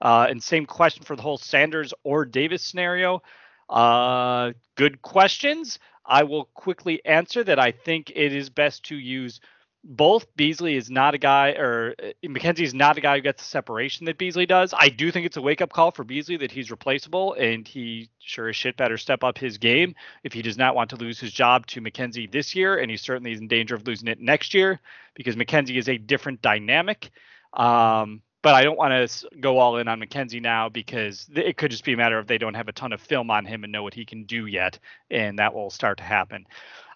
Uh, 0.00 0.26
and 0.30 0.40
same 0.40 0.66
question 0.66 1.02
for 1.02 1.16
the 1.16 1.22
whole 1.22 1.38
Sanders 1.38 1.92
or 2.04 2.24
Davis 2.24 2.62
scenario. 2.62 3.22
Uh, 3.68 4.52
good 4.76 5.02
questions. 5.02 5.80
I 6.06 6.22
will 6.22 6.44
quickly 6.54 7.04
answer 7.04 7.42
that 7.44 7.58
I 7.58 7.72
think 7.72 8.12
it 8.14 8.34
is 8.34 8.50
best 8.50 8.84
to 8.86 8.96
use 8.96 9.40
both. 9.84 10.26
Beasley 10.34 10.76
is 10.76 10.90
not 10.90 11.14
a 11.14 11.18
guy, 11.18 11.50
or 11.50 11.94
uh, 12.02 12.06
McKenzie 12.24 12.62
is 12.64 12.74
not 12.74 12.96
a 12.96 13.00
guy 13.00 13.16
who 13.16 13.22
gets 13.22 13.42
the 13.42 13.48
separation 13.48 14.06
that 14.06 14.18
Beasley 14.18 14.46
does. 14.46 14.72
I 14.76 14.88
do 14.88 15.12
think 15.12 15.26
it's 15.26 15.36
a 15.36 15.42
wake 15.42 15.60
up 15.60 15.72
call 15.72 15.90
for 15.90 16.04
Beasley 16.04 16.38
that 16.38 16.50
he's 16.50 16.70
replaceable, 16.70 17.34
and 17.34 17.68
he 17.68 18.08
sure 18.18 18.48
as 18.48 18.56
shit 18.56 18.76
better 18.76 18.96
step 18.96 19.22
up 19.22 19.36
his 19.36 19.58
game 19.58 19.94
if 20.24 20.32
he 20.32 20.42
does 20.42 20.56
not 20.56 20.74
want 20.74 20.90
to 20.90 20.96
lose 20.96 21.20
his 21.20 21.32
job 21.32 21.66
to 21.68 21.80
McKenzie 21.80 22.30
this 22.30 22.54
year, 22.54 22.78
and 22.78 22.90
he 22.90 22.96
certainly 22.96 23.32
is 23.32 23.40
in 23.40 23.48
danger 23.48 23.74
of 23.74 23.86
losing 23.86 24.08
it 24.08 24.20
next 24.20 24.54
year 24.54 24.80
because 25.14 25.36
McKenzie 25.36 25.78
is 25.78 25.88
a 25.88 25.98
different 25.98 26.40
dynamic. 26.40 27.10
Um, 27.52 28.22
but 28.44 28.54
I 28.54 28.62
don't 28.62 28.76
want 28.76 29.10
to 29.10 29.28
go 29.40 29.58
all 29.58 29.78
in 29.78 29.88
on 29.88 30.00
McKenzie 30.00 30.42
now 30.42 30.68
because 30.68 31.26
it 31.34 31.56
could 31.56 31.70
just 31.70 31.82
be 31.82 31.94
a 31.94 31.96
matter 31.96 32.18
of 32.18 32.26
they 32.26 32.36
don't 32.36 32.52
have 32.52 32.68
a 32.68 32.72
ton 32.72 32.92
of 32.92 33.00
film 33.00 33.30
on 33.30 33.46
him 33.46 33.64
and 33.64 33.72
know 33.72 33.82
what 33.82 33.94
he 33.94 34.04
can 34.04 34.24
do 34.24 34.44
yet, 34.44 34.78
and 35.10 35.38
that 35.38 35.54
will 35.54 35.70
start 35.70 35.96
to 35.96 36.04
happen. 36.04 36.46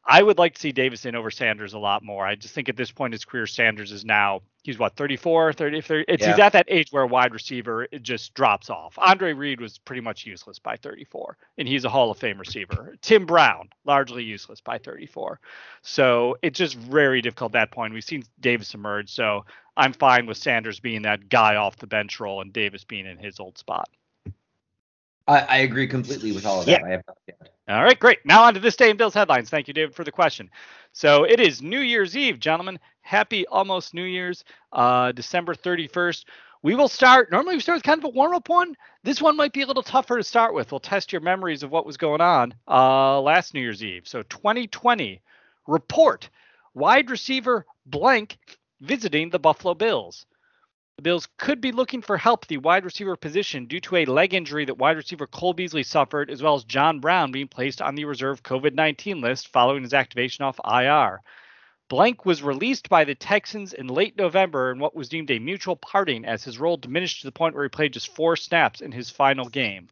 I 0.05 0.23
would 0.23 0.39
like 0.39 0.55
to 0.55 0.61
see 0.61 0.73
Davison 0.73 1.15
over 1.15 1.31
Sanders 1.31 1.75
a 1.75 1.79
lot 1.79 2.03
more. 2.03 2.27
I 2.27 2.35
just 2.35 2.55
think 2.55 2.69
at 2.69 2.77
this 2.77 2.91
point 2.91 3.13
in 3.13 3.17
his 3.17 3.25
career, 3.25 3.47
Sanders 3.47 3.93
is 3.93 4.05
now 4.05 4.41
he's 4.63 4.79
what 4.79 4.97
34, 4.97 5.53
30, 5.53 5.81
30 5.81 6.05
it's 6.09 6.23
yeah. 6.23 6.31
he's 6.31 6.39
at 6.39 6.53
that 6.53 6.67
age 6.69 6.89
where 6.91 7.03
a 7.03 7.07
wide 7.07 7.33
receiver 7.33 7.87
it 7.91 8.03
just 8.03 8.35
drops 8.35 8.71
off. 8.71 8.99
Andre 8.99 9.33
Reed 9.33 9.61
was 9.61 9.79
pretty 9.79 10.01
much 10.01 10.27
useless 10.27 10.59
by 10.59 10.77
34, 10.77 11.37
and 11.59 11.69
he's 11.69 11.85
a 11.85 11.89
Hall 11.89 12.11
of 12.11 12.19
Fame 12.19 12.39
receiver. 12.39 12.97
Tim 13.03 13.27
Brown 13.27 13.69
largely 13.85 14.25
useless 14.25 14.61
by 14.61 14.79
34, 14.79 15.41
so 15.83 16.37
it's 16.43 16.59
just 16.59 16.77
very 16.77 17.21
difficult 17.21 17.55
at 17.55 17.61
that 17.61 17.71
point. 17.71 17.93
We've 17.95 18.05
seen 18.05 18.25
Davis 18.41 18.75
emerge, 18.75 19.11
so 19.11 19.45
I'm 19.77 19.93
fine 19.93 20.27
with 20.27 20.37
Sanders 20.37 20.81
being 20.81 21.03
that 21.03 21.29
guy 21.29 21.57
off 21.57 21.77
the 21.77 21.87
bench 21.87 22.19
role 22.21 22.41
and 22.41 22.53
Davis 22.53 22.85
being 22.85 23.07
in 23.07 23.19
his 23.19 23.41
old 23.41 23.59
spot. 23.59 23.89
I, 25.27 25.41
I 25.41 25.57
agree 25.59 25.87
completely 25.87 26.33
with 26.33 26.47
all 26.47 26.61
of 26.61 26.67
that. 26.67 27.03
Yeah. 27.27 27.35
All 27.69 27.85
right, 27.85 27.99
great. 27.99 28.25
Now 28.25 28.45
on 28.45 28.55
to 28.55 28.61
this 28.61 28.77
day 28.77 28.89
in 28.89 28.97
Bills 28.97 29.13
headlines. 29.13 29.51
Thank 29.51 29.69
you, 29.69 29.75
David, 29.75 29.95
for 29.95 30.03
the 30.03 30.11
question. 30.13 30.51
So 30.93 31.25
it 31.25 31.39
is 31.39 31.61
New 31.61 31.81
Year's 31.81 32.17
Eve, 32.17 32.41
gentlemen. 32.41 32.79
Happy 33.03 33.47
almost 33.47 33.93
New 33.93 34.05
Year's, 34.05 34.43
uh, 34.73 35.13
December 35.13 35.55
31st. 35.55 36.25
We 36.63 36.75
will 36.75 36.89
start. 36.89 37.31
Normally, 37.31 37.57
we 37.57 37.61
start 37.61 37.77
with 37.77 37.83
kind 37.85 37.99
of 37.99 38.05
a 38.07 38.09
warm 38.09 38.35
up 38.35 38.49
one. 38.49 38.75
This 39.05 39.21
one 39.21 39.37
might 39.37 39.53
be 39.53 39.63
a 39.63 39.67
little 39.67 39.83
tougher 39.83 40.17
to 40.17 40.25
start 40.25 40.55
with. 40.55 40.73
We'll 40.73 40.81
test 40.81 41.13
your 41.13 41.21
memories 41.21 41.63
of 41.63 41.71
what 41.71 41.85
was 41.85 41.99
going 41.99 42.23
on 42.23 42.55
uh, 42.67 43.21
last 43.21 43.53
New 43.53 43.61
Year's 43.61 43.85
Eve. 43.85 44.09
So 44.09 44.23
2020 44.23 45.21
report 45.67 46.31
wide 46.73 47.11
receiver 47.11 47.67
blank 47.85 48.39
visiting 48.81 49.29
the 49.29 49.39
Buffalo 49.39 49.75
Bills. 49.75 50.25
The 50.99 51.03
Bills 51.03 51.29
could 51.37 51.61
be 51.61 51.71
looking 51.71 52.03
for 52.03 52.17
help 52.17 52.43
at 52.43 52.49
the 52.49 52.57
wide 52.57 52.85
receiver 52.85 53.15
position 53.15 53.67
due 53.67 53.79
to 53.83 53.99
a 53.99 54.05
leg 54.05 54.35
injury 54.35 54.65
that 54.65 54.79
wide 54.79 54.97
receiver 54.97 55.29
Cole 55.29 55.53
Beasley 55.53 55.85
suffered, 55.85 56.29
as 56.29 56.43
well 56.43 56.57
as 56.57 56.65
John 56.65 56.99
Brown 56.99 57.31
being 57.31 57.47
placed 57.47 57.81
on 57.81 57.95
the 57.95 58.05
reserve 58.05 58.43
COVID 58.43 58.75
19 58.75 59.21
list 59.21 59.47
following 59.47 59.85
his 59.85 59.95
activation 59.95 60.45
off 60.45 60.59
IR. 60.69 61.21
Blank 61.89 62.27
was 62.27 62.43
released 62.43 62.89
by 62.89 63.05
the 63.05 63.15
Texans 63.15 63.75
in 63.75 63.87
late 63.87 64.17
November 64.17 64.73
in 64.73 64.81
what 64.81 64.97
was 64.97 65.09
deemed 65.09 65.31
a 65.31 65.39
mutual 65.39 65.77
parting 65.77 66.25
as 66.25 66.43
his 66.43 66.59
role 66.59 66.77
diminished 66.77 67.21
to 67.21 67.29
the 67.29 67.33
point 67.33 67.55
where 67.55 67.63
he 67.63 67.69
played 67.69 67.93
just 67.93 68.13
four 68.17 68.35
snaps 68.35 68.81
in 68.81 68.91
his 68.91 69.09
final 69.09 69.49
game. 69.49 69.87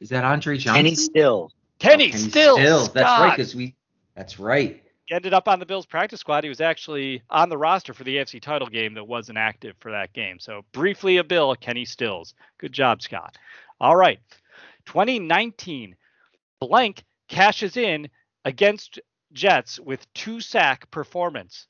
Is 0.00 0.08
that 0.08 0.24
Andre 0.24 0.58
Johnson? 0.58 0.82
Kenny 0.82 0.96
Still. 0.96 1.52
Kenny, 1.78 2.08
oh, 2.08 2.10
Kenny 2.10 2.12
Stills. 2.12 2.58
Stills. 2.58 2.92
That's 2.92 3.20
right, 3.20 3.36
because 3.36 3.54
we. 3.54 3.76
That's 4.16 4.40
right 4.40 4.82
ended 5.10 5.34
up 5.34 5.48
on 5.48 5.58
the 5.58 5.66
Bills 5.66 5.86
practice 5.86 6.20
squad. 6.20 6.44
He 6.44 6.48
was 6.48 6.60
actually 6.60 7.22
on 7.30 7.48
the 7.48 7.58
roster 7.58 7.94
for 7.94 8.04
the 8.04 8.16
AFC 8.16 8.40
title 8.40 8.68
game 8.68 8.94
that 8.94 9.06
wasn't 9.06 9.38
active 9.38 9.76
for 9.80 9.90
that 9.92 10.12
game. 10.12 10.38
So 10.38 10.64
briefly 10.72 11.18
a 11.18 11.24
Bill, 11.24 11.54
Kenny 11.54 11.84
Stills. 11.84 12.34
Good 12.58 12.72
job, 12.72 13.02
Scott. 13.02 13.36
All 13.80 13.96
right. 13.96 14.18
2019, 14.86 15.96
blank 16.60 17.04
cashes 17.28 17.76
in 17.76 18.08
against 18.44 19.00
Jets 19.32 19.78
with 19.80 20.12
two 20.14 20.40
sack 20.40 20.90
performance. 20.90 21.66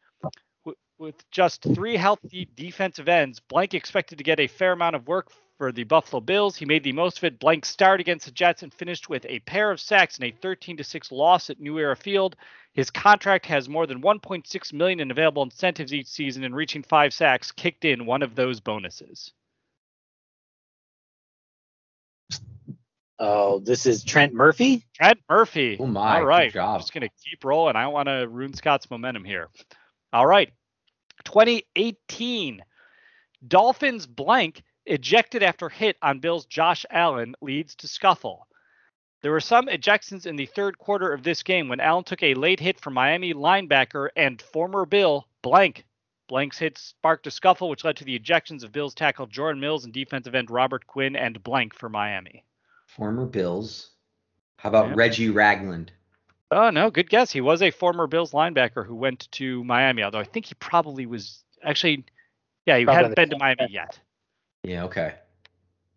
With 0.98 1.30
just 1.30 1.62
three 1.62 1.96
healthy 1.96 2.48
defensive 2.54 3.06
ends, 3.06 3.38
Blank 3.38 3.74
expected 3.74 4.16
to 4.16 4.24
get 4.24 4.40
a 4.40 4.46
fair 4.46 4.72
amount 4.72 4.96
of 4.96 5.06
work 5.06 5.30
for 5.58 5.72
the 5.72 5.84
Buffalo 5.84 6.20
Bills. 6.20 6.56
He 6.56 6.64
made 6.64 6.84
the 6.84 6.92
most 6.92 7.18
of 7.18 7.24
it. 7.24 7.38
Blank 7.38 7.64
start 7.64 8.00
against 8.00 8.26
the 8.26 8.32
Jets 8.32 8.62
and 8.62 8.72
finished 8.72 9.08
with 9.08 9.24
a 9.26 9.40
pair 9.40 9.70
of 9.70 9.80
sacks 9.80 10.16
and 10.18 10.24
a 10.26 10.36
13 10.42 10.76
to 10.76 10.84
6 10.84 11.12
loss 11.12 11.50
at 11.50 11.60
New 11.60 11.78
Era 11.78 11.96
Field. 11.96 12.36
His 12.72 12.90
contract 12.90 13.46
has 13.46 13.68
more 13.68 13.86
than 13.86 14.02
1.6 14.02 14.72
million 14.72 15.00
in 15.00 15.10
available 15.10 15.42
incentives 15.42 15.94
each 15.94 16.08
season, 16.08 16.44
and 16.44 16.54
reaching 16.54 16.82
five 16.82 17.14
sacks 17.14 17.50
kicked 17.50 17.84
in 17.86 18.04
one 18.04 18.22
of 18.22 18.34
those 18.34 18.60
bonuses. 18.60 19.32
Oh, 23.18 23.60
this 23.60 23.86
is 23.86 24.04
Trent 24.04 24.34
Murphy. 24.34 24.84
Trent 24.94 25.18
Murphy. 25.30 25.78
Oh 25.80 25.86
my, 25.86 26.18
All 26.18 26.26
right. 26.26 26.52
good 26.52 26.58
job. 26.58 26.74
I'm 26.74 26.80
just 26.80 26.92
gonna 26.92 27.08
keep 27.24 27.42
rolling. 27.44 27.76
I 27.76 27.84
don't 27.84 27.94
want 27.94 28.08
to 28.08 28.28
ruin 28.28 28.52
Scott's 28.52 28.90
momentum 28.90 29.24
here. 29.24 29.48
All 30.12 30.26
right. 30.26 30.52
2018. 31.24 32.62
Dolphins 33.48 34.06
blank 34.06 34.62
ejected 34.86 35.42
after 35.42 35.68
hit 35.68 35.96
on 36.02 36.20
Bills 36.20 36.46
Josh 36.46 36.86
Allen 36.90 37.34
leads 37.40 37.74
to 37.76 37.88
scuffle. 37.88 38.46
There 39.22 39.32
were 39.32 39.40
some 39.40 39.66
ejections 39.66 40.26
in 40.26 40.36
the 40.36 40.46
third 40.46 40.78
quarter 40.78 41.12
of 41.12 41.22
this 41.22 41.42
game 41.42 41.68
when 41.68 41.80
Allen 41.80 42.04
took 42.04 42.22
a 42.22 42.34
late 42.34 42.60
hit 42.60 42.80
from 42.80 42.94
Miami 42.94 43.34
linebacker 43.34 44.08
and 44.14 44.40
former 44.40 44.86
Bill 44.86 45.26
blank. 45.42 45.84
Blank's 46.28 46.58
hit 46.58 46.76
sparked 46.76 47.26
a 47.26 47.30
scuffle, 47.30 47.68
which 47.68 47.84
led 47.84 47.96
to 47.96 48.04
the 48.04 48.18
ejections 48.18 48.64
of 48.64 48.72
Bills 48.72 48.94
tackle 48.94 49.26
Jordan 49.26 49.60
Mills 49.60 49.84
and 49.84 49.92
defensive 49.92 50.34
end 50.34 50.50
Robert 50.50 50.86
Quinn 50.86 51.14
and 51.16 51.42
blank 51.42 51.74
for 51.74 51.88
Miami. 51.88 52.44
Former 52.86 53.26
Bills. 53.26 53.90
How 54.58 54.68
about 54.70 54.88
Yep. 54.88 54.96
Reggie 54.96 55.30
Ragland? 55.30 55.92
Oh 56.50 56.70
no, 56.70 56.90
good 56.90 57.10
guess. 57.10 57.30
He 57.32 57.40
was 57.40 57.62
a 57.62 57.70
former 57.70 58.06
Bills 58.06 58.32
linebacker 58.32 58.86
who 58.86 58.94
went 58.94 59.30
to 59.32 59.62
Miami, 59.64 60.02
although 60.02 60.20
I 60.20 60.24
think 60.24 60.46
he 60.46 60.54
probably 60.54 61.06
was 61.06 61.44
actually 61.62 62.04
yeah, 62.66 62.78
he 62.78 62.84
Probably 62.84 63.02
hadn't 63.02 63.16
been 63.16 63.30
to 63.30 63.38
Miami 63.38 63.68
yet. 63.70 63.98
Yeah, 64.66 64.84
okay. 64.86 65.14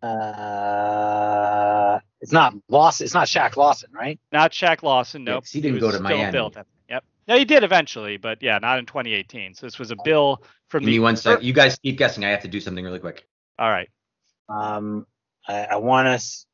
Uh, 0.00 1.98
it's 2.20 2.30
not 2.30 2.54
Lawson. 2.68 3.04
It's 3.04 3.14
not 3.14 3.26
Shaq 3.26 3.56
Lawson, 3.56 3.90
right? 3.92 4.20
Not 4.30 4.52
Shaq 4.52 4.84
Lawson, 4.84 5.26
Yeah, 5.26 5.40
he 5.44 5.60
didn't 5.60 5.74
was 5.74 5.80
go 5.80 5.88
to 5.88 5.94
still 5.94 6.04
Miami. 6.04 6.30
Bill 6.30 6.52
Yep. 6.88 7.04
No, 7.26 7.36
he 7.36 7.44
did 7.44 7.64
eventually, 7.64 8.16
but 8.16 8.40
yeah, 8.44 8.58
not 8.58 8.78
in 8.78 8.86
2018. 8.86 9.54
So 9.54 9.66
this 9.66 9.80
was 9.80 9.90
a 9.90 9.96
Bill 10.04 10.40
from 10.68 10.82
Give 10.82 10.86
the 10.86 10.92
me 10.92 11.00
one 11.00 11.16
sec. 11.16 11.42
You 11.42 11.52
guys 11.52 11.76
keep 11.82 11.98
guessing. 11.98 12.24
I 12.24 12.28
have 12.28 12.42
to 12.42 12.48
do 12.48 12.60
something 12.60 12.84
really 12.84 13.00
quick. 13.00 13.26
All 13.58 13.68
right. 13.68 13.90
Um, 14.48 15.04
I, 15.48 15.64
I 15.64 15.76
want 15.76 16.06
us. 16.06 16.46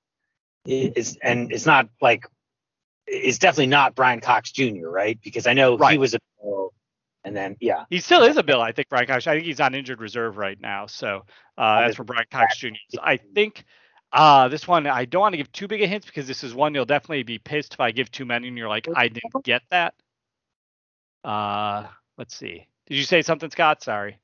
It's 0.65 1.19
and 1.23 1.53
it's 1.53 1.67
not 1.67 1.91
like 2.01 2.25
it's 3.07 3.39
definitely 3.39 3.67
not 3.67 3.95
Bryan 3.95 4.21
Cox 4.21 4.53
Jr. 4.53 4.89
Right? 4.89 5.19
Because 5.23 5.47
I 5.47 5.53
know 5.53 5.77
he 5.77 5.99
was 5.99 6.15
a 6.15 6.19
Bill, 6.43 6.73
and 7.27 7.37
then 7.37 7.57
yeah, 7.61 7.85
He 7.91 7.99
still 7.99 8.23
is 8.23 8.37
a 8.37 8.43
Bill, 8.45 8.61
I 8.63 8.71
think, 8.71 8.89
Bryan 8.89 9.09
Cox. 9.09 9.27
I 9.27 9.35
think 9.35 9.47
he's 9.47 9.59
on 9.59 9.75
injured 9.75 10.01
reserve 10.01 10.37
right 10.37 10.59
now. 10.61 10.87
So 10.87 11.25
uh, 11.59 11.81
that's 11.81 11.97
for 11.97 12.05
Bryan 12.05 12.25
Cox 12.31 12.57
Jr. 12.57 12.69
I 13.03 13.17
think 13.17 13.65
uh, 14.13 14.47
this 14.47 14.69
one, 14.69 14.87
I 14.87 15.07
don't 15.07 15.23
want 15.23 15.33
to 15.33 15.37
give 15.37 15.51
too 15.51 15.67
big 15.67 15.83
a 15.83 15.89
hint 15.89 16.07
because 16.07 16.29
this 16.29 16.45
is 16.45 16.55
one 16.55 16.73
you'll 16.73 16.85
definitely 16.85 17.25
be 17.25 17.39
pissed 17.39 17.75
if 17.75 17.81
I 17.81 17.91
give 17.91 18.13
too 18.13 18.25
many 18.25 18.47
and 18.47 18.57
you're 18.57 18.69
like, 18.69 18.87
I 18.95 19.09
didn't 19.09 19.35
get 19.45 19.63
that. 19.71 19.95
Uh, 21.25 21.89
let's 22.17 22.37
see. 22.37 22.69
Did 22.87 22.95
you 22.95 23.03
say 23.03 23.23
something, 23.23 23.51
Scott? 23.51 23.83
Sorry. 23.83 24.21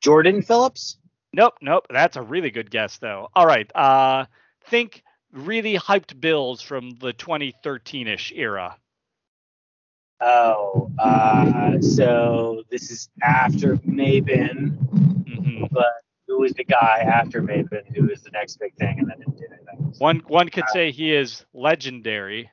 Jordan 0.00 0.42
Phillips. 0.42 0.98
Nope, 1.32 1.54
nope. 1.62 1.86
That's 1.90 2.16
a 2.16 2.22
really 2.22 2.50
good 2.50 2.72
guess, 2.72 2.98
though. 2.98 3.28
All 3.36 3.46
right. 3.46 3.70
Uh, 3.72 4.26
think 4.66 5.04
really 5.32 5.74
hyped 5.76 6.20
Bills 6.20 6.60
from 6.60 6.90
the 6.98 7.12
2013-ish 7.12 8.32
era. 8.34 8.76
Oh, 10.24 10.88
uh, 11.00 11.80
so 11.80 12.62
this 12.70 12.90
is 12.90 13.08
after 13.22 13.76
Maybin, 13.78 14.76
hmm 14.78 15.64
but 15.72 15.92
who 16.28 16.40
was 16.40 16.52
the 16.52 16.64
guy 16.64 17.04
after 17.06 17.42
Maybin 17.42 17.94
who 17.94 18.06
was 18.06 18.22
the 18.22 18.30
next 18.30 18.58
big 18.60 18.74
thing 18.76 19.00
and 19.00 19.08
then 19.08 19.18
didn't 19.18 19.36
do 19.36 19.46
anything? 19.50 19.94
One 19.98 20.22
one 20.28 20.48
could 20.48 20.68
say 20.72 20.92
he 20.92 21.12
is 21.12 21.44
legendary. 21.52 22.50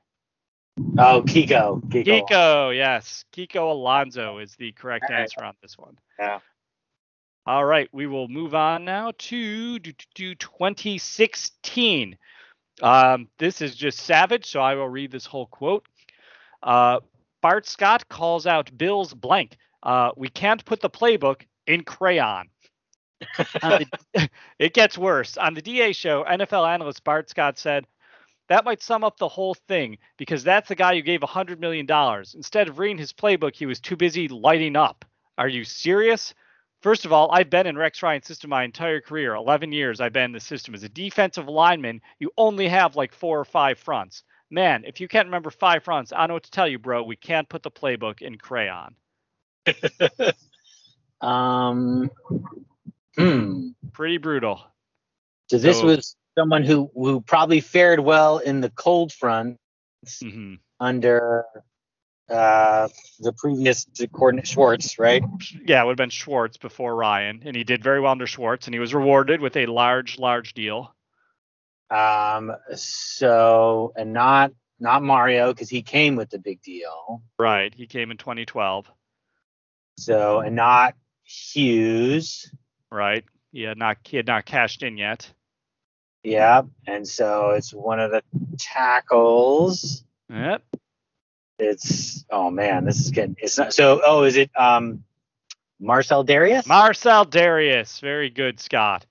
Oh, 0.98 1.22
Kiko. 1.26 1.82
Kiko. 1.90 2.28
Kiko, 2.28 2.76
yes. 2.76 3.26
Kiko 3.34 3.72
Alonso 3.72 4.40
is 4.40 4.56
the 4.56 4.72
correct 4.72 5.06
right. 5.10 5.22
answer 5.22 5.44
on 5.44 5.54
this 5.62 5.78
one. 5.78 5.98
Yeah. 6.18 6.40
All 7.46 7.66
right, 7.66 7.90
we 7.92 8.06
will 8.06 8.28
move 8.28 8.54
on 8.54 8.86
now 8.86 9.12
to, 9.18 9.80
to, 9.80 9.94
to 10.16 10.36
2016. 10.36 12.18
Um, 12.82 13.28
this 13.40 13.62
is 13.62 13.76
just 13.76 14.00
savage, 14.00 14.46
so 14.46 14.62
I 14.62 14.76
will 14.76 14.88
read 14.88 15.12
this 15.12 15.26
whole 15.26 15.48
quote. 15.48 15.86
Uh, 16.62 17.00
Bart 17.42 17.68
Scott 17.68 18.08
calls 18.10 18.46
out 18.46 18.76
Bill's 18.78 19.14
blank. 19.14 19.58
Uh, 19.84 20.12
we 20.18 20.30
can't 20.30 20.64
put 20.66 20.82
the 20.82 20.90
playbook 20.90 21.42
in 21.68 21.84
crayon. 21.84 22.50
The- 23.62 24.30
it 24.60 24.74
gets 24.74 24.98
worse. 24.98 25.38
On 25.38 25.54
the 25.54 25.62
DA 25.62 25.94
show, 25.94 26.24
NFL 26.24 26.68
analyst 26.68 27.04
Bart 27.04 27.30
Scott 27.30 27.58
said, 27.58 27.86
that 28.48 28.66
might 28.66 28.82
sum 28.82 29.04
up 29.04 29.18
the 29.18 29.28
whole 29.28 29.54
thing 29.54 29.98
because 30.18 30.44
that's 30.44 30.70
the 30.70 30.76
guy 30.76 30.96
who 30.96 31.02
gave 31.02 31.22
$100 31.22 31.60
million. 31.60 31.88
Instead 32.34 32.68
of 32.68 32.80
reading 32.80 32.98
his 32.98 33.14
playbook, 33.14 33.56
he 33.56 33.66
was 33.68 33.80
too 33.80 33.96
busy 33.96 34.28
lighting 34.28 34.76
up. 34.76 35.06
Are 35.38 35.48
you 35.48 35.64
serious? 35.64 36.34
First 36.82 37.06
of 37.06 37.14
all, 37.14 37.30
I've 37.32 37.50
been 37.50 37.68
in 37.68 37.78
Rex 37.78 38.02
Ryan's 38.02 38.26
system 38.26 38.50
my 38.50 38.64
entire 38.64 39.02
career. 39.02 39.36
11 39.36 39.72
years 39.72 40.02
I've 40.02 40.14
been 40.14 40.24
in 40.26 40.32
the 40.32 40.40
system. 40.40 40.74
As 40.74 40.84
a 40.84 40.90
defensive 40.90 41.48
lineman, 41.48 42.02
you 42.20 42.32
only 42.38 42.68
have 42.70 42.96
like 42.96 43.14
four 43.14 43.40
or 43.40 43.46
five 43.46 43.78
fronts. 43.78 44.24
Man, 44.52 44.84
if 44.86 45.00
you 45.00 45.08
can't 45.08 45.28
remember 45.28 45.52
five 45.52 45.84
fronts, 45.84 46.12
I 46.12 46.18
don't 46.20 46.30
know 46.30 46.34
what 46.36 46.44
to 46.44 46.52
tell 46.52 46.68
you, 46.68 46.80
bro. 46.80 47.04
We 47.04 47.16
can't 47.16 47.48
put 47.48 47.62
the 47.64 47.72
playbook 47.72 48.22
in 48.22 48.38
crayon. 48.38 48.96
Um. 51.22 52.10
Hmm. 53.18 53.70
Pretty 53.92 54.18
brutal. 54.18 54.62
So 55.50 55.58
this 55.58 55.80
So- 55.80 55.86
was 55.88 56.16
someone 56.38 56.64
who 56.64 56.90
who 56.94 57.20
probably 57.20 57.60
fared 57.60 58.00
well 58.00 58.38
in 58.38 58.62
the 58.62 58.70
cold 58.70 59.12
front 59.12 59.58
hmm 60.22 60.56
under 60.80 61.44
uh, 62.30 62.88
the 63.20 63.34
previous 63.34 63.86
coordinate 64.14 64.48
Schwartz, 64.48 64.98
right? 64.98 65.22
Yeah, 65.66 65.82
it 65.82 65.86
would 65.86 65.92
have 65.92 65.98
been 65.98 66.10
Schwartz 66.10 66.56
before 66.56 66.96
Ryan, 66.96 67.42
and 67.44 67.54
he 67.54 67.66
did 67.66 67.84
very 67.84 68.00
well 68.00 68.14
under 68.14 68.28
Schwartz, 68.28 68.66
and 68.68 68.74
he 68.74 68.80
was 68.80 68.94
rewarded 68.94 69.42
with 69.42 69.58
a 69.58 69.66
large, 69.66 70.18
large 70.20 70.54
deal. 70.54 70.96
Um. 71.90 72.56
So 72.76 73.94
and 73.96 74.14
not 74.14 74.52
not 74.80 75.04
Mario 75.04 75.54
because 75.54 75.70
he 75.70 75.82
came 75.82 76.16
with 76.16 76.30
the 76.30 76.40
big 76.40 76.62
deal. 76.62 77.22
Right. 77.38 77.74
He 77.74 77.88
came 77.88 78.12
in 78.12 78.18
2012. 78.18 78.90
So 79.98 80.40
and 80.40 80.56
not 80.56 80.96
Hughes. 81.24 82.52
Right. 82.92 83.26
He 83.52 83.64
had 83.64 83.78
not 83.78 83.98
he 84.04 84.18
had 84.18 84.28
not 84.28 84.46
cashed 84.46 84.84
in 84.84 84.98
yet. 84.98 85.32
Yeah. 86.24 86.64
And 86.88 87.08
so 87.08 87.52
it's 87.52 87.74
one 87.74 88.00
of 88.00 88.12
the 88.12 88.24
tackles. 88.58 90.04
Yep. 90.30 90.64
It's 91.58 92.26
oh 92.30 92.50
man, 92.50 92.86
this 92.86 93.00
is 93.00 93.12
getting 93.12 93.36
it's 93.40 93.58
not 93.58 93.74
so 93.74 94.02
oh 94.06 94.24
is 94.24 94.38
it 94.38 94.50
um 94.56 95.04
Marcell 95.80 96.26
Dareus? 96.26 96.68
Marcell 96.68 97.26
Dareus, 97.26 98.00
very 98.02 98.30
good, 98.30 98.60
Scott. 98.60 99.06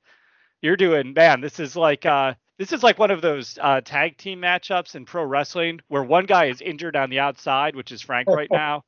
You're 0.61 0.77
doing 0.77 1.15
man. 1.15 1.41
This 1.41 1.61
is 1.61 1.77
like 1.77 2.05
uh, 2.05 2.35
this 2.59 2.73
is 2.73 2.83
like 2.83 2.99
one 2.99 3.11
of 3.11 3.23
those 3.23 3.59
uh, 3.61 3.81
tag 3.81 4.17
team 4.17 4.41
matchups 4.41 4.95
in 4.95 5.05
pro 5.05 5.25
wrestling 5.25 5.81
where 5.89 6.03
one 6.03 6.27
guy 6.27 6.47
is 6.47 6.61
injured 6.61 6.97
on 6.97 7.09
the 7.09 7.21
outside, 7.21 7.77
which 7.77 7.93
is 7.93 8.03
Frank 8.03 8.29
right 8.29 8.49
now. 8.51 8.85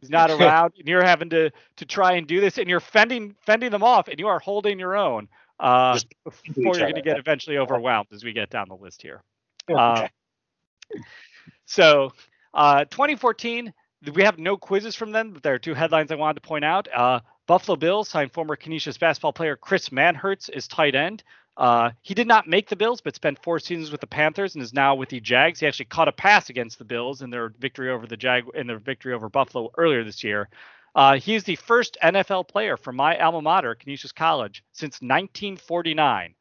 He's 0.00 0.10
not 0.10 0.30
around, 0.30 0.74
and 0.78 0.86
you're 0.86 1.04
having 1.04 1.30
to 1.30 1.50
to 1.76 1.84
try 1.86 2.12
and 2.12 2.26
do 2.26 2.40
this, 2.40 2.58
and 2.58 2.68
you're 2.68 2.80
fending 2.80 3.34
fending 3.40 3.70
them 3.70 3.82
off, 3.82 4.08
and 4.08 4.18
you 4.18 4.28
are 4.28 4.38
holding 4.38 4.78
your 4.78 4.96
own 4.96 5.28
uh, 5.58 5.98
before 6.24 6.76
you're 6.76 6.90
going 6.90 6.94
to 6.94 7.02
get 7.02 7.18
eventually 7.18 7.58
overwhelmed 7.58 8.08
as 8.12 8.24
we 8.24 8.32
get 8.32 8.50
down 8.50 8.68
the 8.68 8.76
list 8.76 9.00
here. 9.00 9.22
Okay. 9.70 9.80
Uh, 9.80 10.08
so, 11.64 12.12
uh, 12.52 12.84
2014, 12.84 13.72
we 14.12 14.22
have 14.22 14.38
no 14.38 14.56
quizzes 14.56 14.94
from 14.94 15.12
them, 15.12 15.32
but 15.32 15.42
there 15.42 15.54
are 15.54 15.58
two 15.58 15.74
headlines 15.74 16.12
I 16.12 16.16
wanted 16.16 16.42
to 16.42 16.46
point 16.46 16.64
out. 16.64 16.88
Uh, 16.94 17.20
Buffalo 17.46 17.76
Bills 17.76 18.08
signed 18.08 18.32
former 18.32 18.56
Canisius 18.56 18.98
basketball 18.98 19.32
player 19.32 19.56
Chris 19.56 19.90
Manhertz 19.90 20.48
as 20.50 20.68
tight 20.68 20.94
end. 20.94 21.22
Uh, 21.56 21.90
he 22.02 22.14
did 22.14 22.26
not 22.26 22.48
make 22.48 22.68
the 22.68 22.76
Bills, 22.76 23.00
but 23.00 23.14
spent 23.14 23.42
four 23.42 23.60
seasons 23.60 23.92
with 23.92 24.00
the 24.00 24.06
Panthers 24.06 24.54
and 24.54 24.62
is 24.62 24.72
now 24.72 24.94
with 24.94 25.08
the 25.08 25.20
Jags. 25.20 25.60
He 25.60 25.66
actually 25.66 25.86
caught 25.86 26.08
a 26.08 26.12
pass 26.12 26.50
against 26.50 26.78
the 26.78 26.84
Bills 26.84 27.22
in 27.22 27.30
their 27.30 27.50
victory 27.58 27.90
over 27.90 28.06
the 28.06 28.16
Jag 28.16 28.44
in 28.54 28.66
their 28.66 28.78
victory 28.78 29.14
over 29.14 29.28
Buffalo 29.28 29.70
earlier 29.78 30.02
this 30.02 30.24
year. 30.24 30.48
Uh, 30.94 31.18
he 31.18 31.34
is 31.34 31.44
the 31.44 31.56
first 31.56 31.96
NFL 32.02 32.48
player 32.48 32.76
from 32.76 32.96
my 32.96 33.18
alma 33.18 33.42
mater, 33.42 33.74
Canisius 33.74 34.12
College, 34.12 34.64
since 34.72 34.94
1949. 35.00 36.34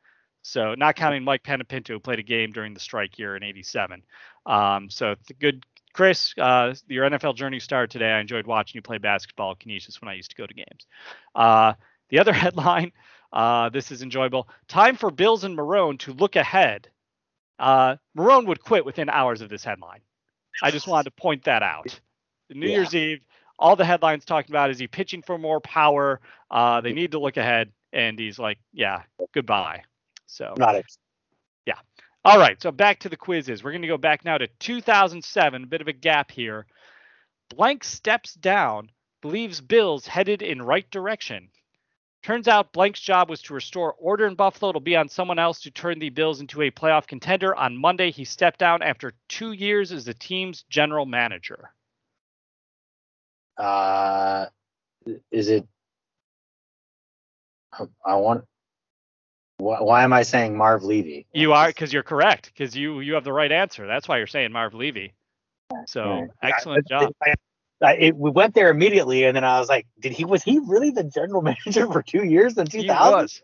So 0.43 0.75
not 0.75 0.95
counting 0.95 1.23
Mike 1.23 1.43
Panepinto, 1.43 1.89
who 1.89 1.99
played 1.99 2.19
a 2.19 2.23
game 2.23 2.51
during 2.51 2.73
the 2.73 2.79
strike 2.79 3.17
year 3.17 3.35
in 3.35 3.43
'87. 3.43 4.03
Um, 4.45 4.89
so 4.89 5.15
good, 5.39 5.65
Chris. 5.93 6.33
Uh, 6.37 6.75
your 6.87 7.09
NFL 7.09 7.35
journey 7.35 7.59
started 7.59 7.91
today. 7.91 8.11
I 8.11 8.19
enjoyed 8.19 8.45
watching 8.45 8.77
you 8.77 8.81
play 8.81 8.97
basketball 8.97 9.51
at 9.51 9.59
Canisius 9.59 10.01
when 10.01 10.09
I 10.09 10.15
used 10.15 10.31
to 10.31 10.35
go 10.35 10.45
to 10.45 10.53
games. 10.53 10.85
Uh, 11.33 11.73
the 12.09 12.19
other 12.19 12.33
headline. 12.43 12.91
Uh, 13.33 13.69
this 13.69 13.91
is 13.91 14.03
enjoyable. 14.03 14.47
Time 14.67 14.95
for 14.95 15.09
Bills 15.09 15.43
and 15.43 15.57
Marrone 15.57 15.97
to 15.99 16.13
look 16.13 16.35
ahead. 16.35 16.87
Uh, 17.57 17.95
Marrone 18.15 18.45
would 18.45 18.63
quit 18.63 18.85
within 18.85 19.09
hours 19.09 19.41
of 19.41 19.49
this 19.49 19.63
headline. 19.63 20.01
I 20.61 20.69
just 20.69 20.87
wanted 20.87 21.05
to 21.05 21.11
point 21.11 21.45
that 21.45 21.63
out. 21.63 21.99
New 22.49 22.67
Yeah. 22.67 22.75
Year's 22.75 22.93
Eve, 22.93 23.25
all 23.57 23.75
the 23.75 23.85
headlines 23.85 24.23
talking 24.23 24.51
about 24.51 24.69
is 24.69 24.77
he 24.77 24.87
pitching 24.87 25.23
for 25.23 25.37
more 25.39 25.59
power. 25.59 26.21
Uh, 26.51 26.81
they 26.81 26.93
need 26.93 27.11
to 27.11 27.19
look 27.19 27.37
ahead, 27.37 27.71
and 27.91 28.19
he's 28.19 28.37
like, 28.37 28.59
yeah, 28.71 29.01
goodbye. 29.33 29.83
So 30.27 30.53
Not 30.57 30.75
it. 30.75 30.85
Yeah. 31.65 31.79
All 32.25 32.37
right, 32.37 32.61
so 32.61 32.71
back 32.71 32.99
to 32.99 33.09
the 33.09 33.17
quizzes. 33.17 33.63
We're 33.63 33.71
going 33.71 33.81
to 33.81 33.87
go 33.87 33.97
back 33.97 34.23
now 34.23 34.37
to 34.37 34.47
2007, 34.59 35.63
a 35.63 35.67
bit 35.67 35.81
of 35.81 35.87
a 35.87 35.93
gap 35.93 36.31
here. 36.31 36.65
Blank 37.49 37.83
steps 37.83 38.33
down, 38.35 38.89
believes 39.21 39.59
Bills 39.59 40.07
headed 40.07 40.41
in 40.41 40.61
right 40.61 40.89
direction. 40.91 41.49
Turns 42.23 42.47
out 42.47 42.71
Blank's 42.71 43.01
job 43.01 43.29
was 43.29 43.41
to 43.43 43.53
restore 43.53 43.93
order 43.99 44.25
in 44.25 44.35
Buffalo. 44.35 44.69
It'll 44.69 44.79
be 44.79 44.95
on 44.95 45.09
someone 45.09 45.39
else 45.39 45.59
to 45.61 45.71
turn 45.71 45.99
the 45.99 46.09
Bills 46.09 46.39
into 46.39 46.61
a 46.61 46.71
playoff 46.71 47.05
contender. 47.05 47.53
On 47.53 47.77
Monday, 47.77 48.11
he 48.11 48.23
stepped 48.23 48.59
down 48.59 48.81
after 48.81 49.11
two 49.27 49.51
years 49.51 49.91
as 49.91 50.05
the 50.05 50.13
team's 50.13 50.63
general 50.69 51.05
manager. 51.05 51.71
Uh, 53.57 54.45
is 55.31 55.49
it? 55.49 55.67
I 58.05 58.15
want. 58.15 58.45
Why, 59.57 59.81
why 59.81 60.03
am 60.03 60.13
I 60.13 60.23
saying 60.23 60.55
Marv 60.55 60.83
Levy? 60.83 61.27
You 61.33 61.51
are 61.51 61.67
because 61.67 61.91
you're 61.91 62.03
correct 62.03 62.51
because 62.53 62.75
you 62.75 63.01
you 63.01 63.15
have 63.15 63.25
the 63.25 63.33
right 63.33 63.51
answer. 63.51 63.85
That's 63.85 64.07
why 64.07 64.17
you're 64.17 64.27
saying 64.27 64.51
Marv 64.51 64.73
Levy. 64.73 65.13
So 65.87 66.27
excellent 66.41 66.87
job. 66.87 67.11
I- 67.83 67.87
I- 67.87 67.93
it, 67.95 68.15
we 68.17 68.29
went 68.31 68.53
there 68.55 68.69
immediately, 68.69 69.23
and 69.25 69.35
then 69.35 69.43
I 69.43 69.59
was 69.59 69.69
like, 69.69 69.85
"Did 69.99 70.13
he? 70.13 70.25
Was 70.25 70.43
he 70.43 70.59
really 70.59 70.91
the 70.91 71.03
general 71.03 71.41
manager 71.65 71.87
for 71.91 72.01
two 72.01 72.23
years 72.23 72.57
in 72.57 72.67
He 72.67 72.81
2000?" 72.83 73.13
was. 73.21 73.41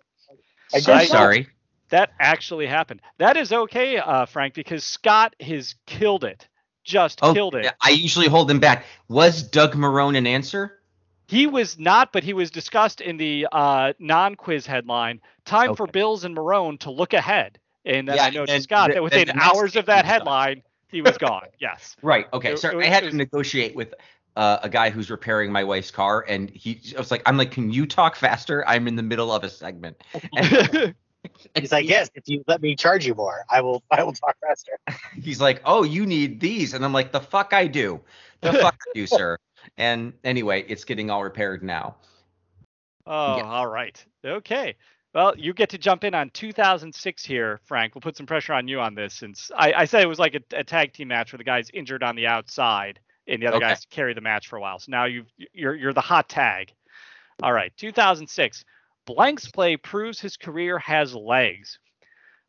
I 0.74 0.80
So 0.80 0.94
I- 0.94 1.06
sorry. 1.06 1.48
That 1.90 2.12
actually 2.20 2.68
happened. 2.68 3.02
That 3.18 3.36
is 3.36 3.52
okay, 3.52 3.98
uh, 3.98 4.28
Frank, 4.28 4.54
because 4.54 4.84
Scott 4.84 5.36
has 5.40 5.74
killed 5.88 6.24
it. 6.24 6.48
Just 6.84 7.20
Oh, 7.24 7.34
killed 7.34 7.56
it. 7.56 7.72
I 7.82 7.90
usually 7.90 8.28
hold 8.28 8.50
him 8.50 8.60
back. 8.60 8.86
Was 9.08 9.42
Doug 9.42 9.74
Marrone 9.74 10.16
an 10.16 10.28
answer? 10.28 10.80
He 11.28 11.48
was 11.48 11.80
not, 11.80 12.12
but 12.14 12.24
he 12.24 12.34
was 12.34 12.52
discussed 12.52 13.02
in 13.02 13.18
the 13.18 13.48
uh, 13.52 13.94
non-quiz 14.00 14.66
headline. 14.68 15.20
Time 15.46 15.76
for 15.76 15.88
Bills 15.88 16.24
and 16.26 16.36
Marrone 16.36 16.78
to 16.82 16.92
look 16.92 17.14
ahead. 17.14 17.58
And 17.86 18.08
then 18.08 18.18
Yeah, 18.18 18.26
I 18.26 18.30
know 18.32 18.46
and 18.48 18.62
Scott 18.64 18.90
the- 18.90 18.96
that 18.96 19.04
within 19.04 19.26
then 19.28 19.36
the 19.38 19.42
next 19.44 19.56
hours 19.56 19.76
of 19.76 19.88
that 19.88 20.06
he 20.06 20.10
was 20.10 20.14
headline, 20.14 20.64
he 20.90 21.02
was 21.02 21.18
gone. 21.18 21.48
Yes. 21.60 21.96
Right. 22.04 22.28
Okay. 22.34 22.54
It- 22.54 22.60
So 22.60 22.80
it 22.80 22.86
I 22.86 22.90
had 22.90 23.04
to 23.04 23.16
negotiate 23.16 23.76
with 23.76 23.96
uh, 24.40 24.58
a 24.64 24.70
guy 24.70 24.90
who's 24.90 25.12
repairing 25.12 25.52
my 25.52 25.66
wife's 25.66 25.92
car, 25.92 26.24
and 26.26 26.50
he 26.52 26.80
I 26.96 26.98
was 26.98 27.12
like, 27.12 27.22
"I'm 27.26 27.36
like, 27.36 27.52
can 27.52 27.70
you 27.70 27.86
talk 27.86 28.16
faster? 28.16 28.66
I'm 28.66 28.88
in 28.88 28.96
the 28.96 29.04
middle 29.04 29.34
of 29.34 29.44
a 29.44 29.50
segment." 29.50 30.02
And 31.54 31.64
He's 31.64 31.74
like, 31.74 31.86
"Yes, 31.86 32.10
if 32.16 32.24
you 32.28 32.46
let 32.48 32.62
me 32.62 32.78
charge 32.78 33.06
you 33.06 33.14
more, 33.14 33.44
I 33.50 33.60
will. 33.60 33.84
I 33.92 34.04
will 34.04 34.14
talk 34.14 34.38
faster." 34.40 34.80
he's 35.22 35.42
like, 35.42 35.62
"Oh, 35.66 35.84
you 35.84 36.06
need 36.06 36.40
these," 36.40 36.74
and 36.74 36.86
I'm 36.86 36.94
like, 36.94 37.12
"The 37.12 37.20
fuck 37.20 37.52
I 37.52 37.68
do, 37.68 38.00
the 38.40 38.54
fuck 38.54 38.76
I 38.76 38.92
do, 38.94 39.06
sir." 39.06 39.38
And 39.78 40.14
anyway, 40.24 40.64
it's 40.70 40.86
getting 40.86 41.12
all 41.12 41.22
repaired 41.22 41.62
now. 41.62 41.98
Oh, 43.06 43.36
Yeah. 43.36 43.44
all 43.44 43.68
right. 43.68 44.04
Okay. 44.26 44.78
Well, 45.14 45.38
you 45.38 45.54
get 45.54 45.70
to 45.72 45.78
jump 45.78 46.06
in 46.06 46.16
on 46.16 46.30
2006 46.30 47.26
here, 47.26 47.60
Frank. 47.66 47.94
We'll 47.94 48.02
put 48.02 48.16
some 48.16 48.26
pressure 48.26 48.54
on 48.54 48.70
you 48.70 48.80
on 48.80 48.96
this 48.96 49.14
since 49.14 49.52
I, 49.54 49.74
I 49.74 49.86
said 49.86 50.02
it 50.02 50.08
was 50.08 50.18
like 50.20 50.36
a, 50.36 50.42
a 50.56 50.64
tag 50.64 50.94
team 50.94 51.10
match 51.10 51.34
where 51.34 51.38
the 51.38 51.44
guy's 51.44 51.70
injured 51.72 52.04
on 52.04 52.16
the 52.16 52.28
outside 52.28 53.02
and 53.30 53.42
the 53.42 53.48
other 53.48 53.58
Okay. 53.58 53.68
guys 53.70 53.86
carry 53.90 54.14
the 54.14 54.22
match 54.22 54.48
for 54.48 54.58
a 54.58 54.62
while. 54.62 54.80
So 54.80 54.92
now 54.92 55.06
you've 55.06 55.32
you're 55.54 55.76
you're 55.76 55.94
the 55.94 56.02
hot 56.02 56.28
tag. 56.30 56.74
All 57.42 57.54
right, 57.54 57.72
2006. 57.78 58.66
Blank's 59.06 59.50
play 59.50 59.78
proves 59.78 60.20
his 60.20 60.36
career 60.38 60.78
has 60.80 61.16
legs. 61.16 61.80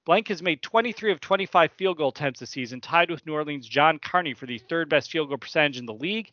Blank 0.04 0.28
has 0.28 0.42
made 0.42 0.62
23 0.62 1.12
of 1.12 1.20
25 1.20 1.72
field 1.72 1.98
goal 1.98 2.08
attempts 2.08 2.40
this 2.40 2.50
season, 2.50 2.80
tied 2.80 3.10
with 3.10 3.24
New 3.26 3.34
Orleans' 3.34 3.68
John 3.68 3.98
Carney 3.98 4.34
for 4.34 4.46
the 4.46 4.58
third 4.58 4.88
best 4.88 5.10
field 5.10 5.28
goal 5.28 5.38
percentage 5.38 5.78
in 5.78 5.86
the 5.86 5.94
league. 5.94 6.32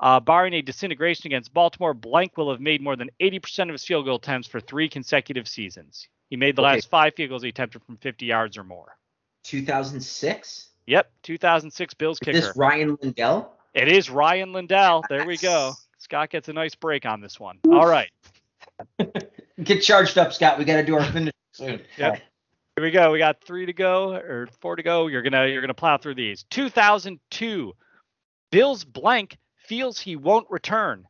Uh, 0.00 0.20
barring 0.20 0.54
a 0.54 0.62
disintegration 0.62 1.26
against 1.26 1.52
Baltimore, 1.52 1.92
Blank 1.92 2.36
will 2.36 2.50
have 2.52 2.60
made 2.60 2.80
more 2.80 2.94
than 2.96 3.10
80% 3.20 3.64
of 3.68 3.70
his 3.74 3.84
field 3.84 4.04
goal 4.06 4.16
attempts 4.16 4.46
for 4.48 4.60
three 4.60 4.88
consecutive 4.88 5.48
seasons. 5.48 6.08
He 6.30 6.36
made 6.36 6.54
the 6.56 6.62
Okay. 6.62 6.74
last 6.76 6.88
five 6.88 7.14
field 7.14 7.30
goals 7.30 7.42
he 7.42 7.48
attempted 7.48 7.82
from 7.84 7.96
50 7.98 8.24
yards 8.26 8.56
or 8.56 8.62
more. 8.64 8.96
2006. 9.42 10.68
Yep, 10.86 11.10
2006 11.22 11.94
Bills 11.94 12.16
Is 12.16 12.20
kicker. 12.20 12.40
this 12.40 12.56
Rian 12.56 12.96
Lindell? 13.02 13.57
It 13.74 13.88
is 13.88 14.08
Rian 14.08 14.52
Lindell. 14.52 15.04
There 15.08 15.26
we 15.26 15.36
go. 15.36 15.72
Scott 15.98 16.30
gets 16.30 16.48
a 16.48 16.52
nice 16.52 16.74
break 16.74 17.06
on 17.06 17.20
this 17.20 17.38
one. 17.38 17.58
All 17.70 17.86
right. 17.86 18.10
Get 19.62 19.82
charged 19.82 20.16
up, 20.18 20.32
Scott. 20.32 20.58
We 20.58 20.64
got 20.64 20.76
to 20.76 20.84
do 20.84 20.94
our 20.94 21.04
finish 21.04 21.34
soon. 21.52 21.80
Yep. 21.96 22.22
Here 22.76 22.84
we 22.84 22.90
go. 22.92 23.10
We 23.10 23.18
got 23.18 23.42
three 23.42 23.66
to 23.66 23.72
go 23.72 24.12
or 24.12 24.48
four 24.60 24.76
to 24.76 24.82
go. 24.82 25.08
You're 25.08 25.22
gonna 25.22 25.46
you're 25.46 25.60
gonna 25.60 25.74
plow 25.74 25.98
through 25.98 26.14
these. 26.14 26.44
2002. 26.50 27.72
Bills 28.50 28.84
blank 28.84 29.36
feels 29.56 29.98
he 29.98 30.16
won't 30.16 30.46
return. 30.48 31.06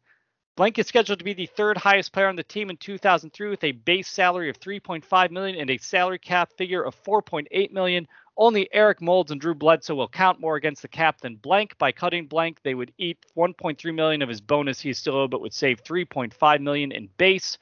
Blank 0.56 0.78
is 0.78 0.88
scheduled 0.88 1.20
to 1.20 1.24
be 1.24 1.34
the 1.34 1.46
third 1.46 1.76
highest 1.76 2.12
player 2.12 2.26
on 2.26 2.34
the 2.34 2.42
team 2.42 2.68
in 2.70 2.76
2003 2.78 3.48
with 3.50 3.62
a 3.62 3.72
base 3.72 4.08
salary 4.08 4.50
of 4.50 4.58
3.5 4.58 5.30
million 5.30 5.60
and 5.60 5.70
a 5.70 5.78
salary 5.78 6.18
cap 6.18 6.50
figure 6.56 6.82
of 6.82 7.00
4.8 7.04 7.70
million. 7.70 8.08
Only 8.38 8.72
Eric 8.72 9.02
Moulds 9.02 9.32
and 9.32 9.40
Drew 9.40 9.54
Bledsoe 9.54 9.96
will 9.96 10.08
count 10.08 10.38
more 10.38 10.54
against 10.54 10.82
the 10.82 10.88
cap 10.88 11.20
than 11.20 11.34
Blank. 11.34 11.76
By 11.76 11.90
cutting 11.90 12.26
Blank, 12.26 12.62
they 12.62 12.74
would 12.74 12.92
eat 12.96 13.18
1.3 13.36 13.94
million 13.94 14.22
of 14.22 14.28
his 14.28 14.40
bonus 14.40 14.80
he's 14.80 14.98
still 14.98 15.16
owed, 15.16 15.32
but 15.32 15.40
would 15.40 15.52
save 15.52 15.82
3.5 15.82 16.60
million 16.60 16.92
in 16.92 17.08
base. 17.18 17.58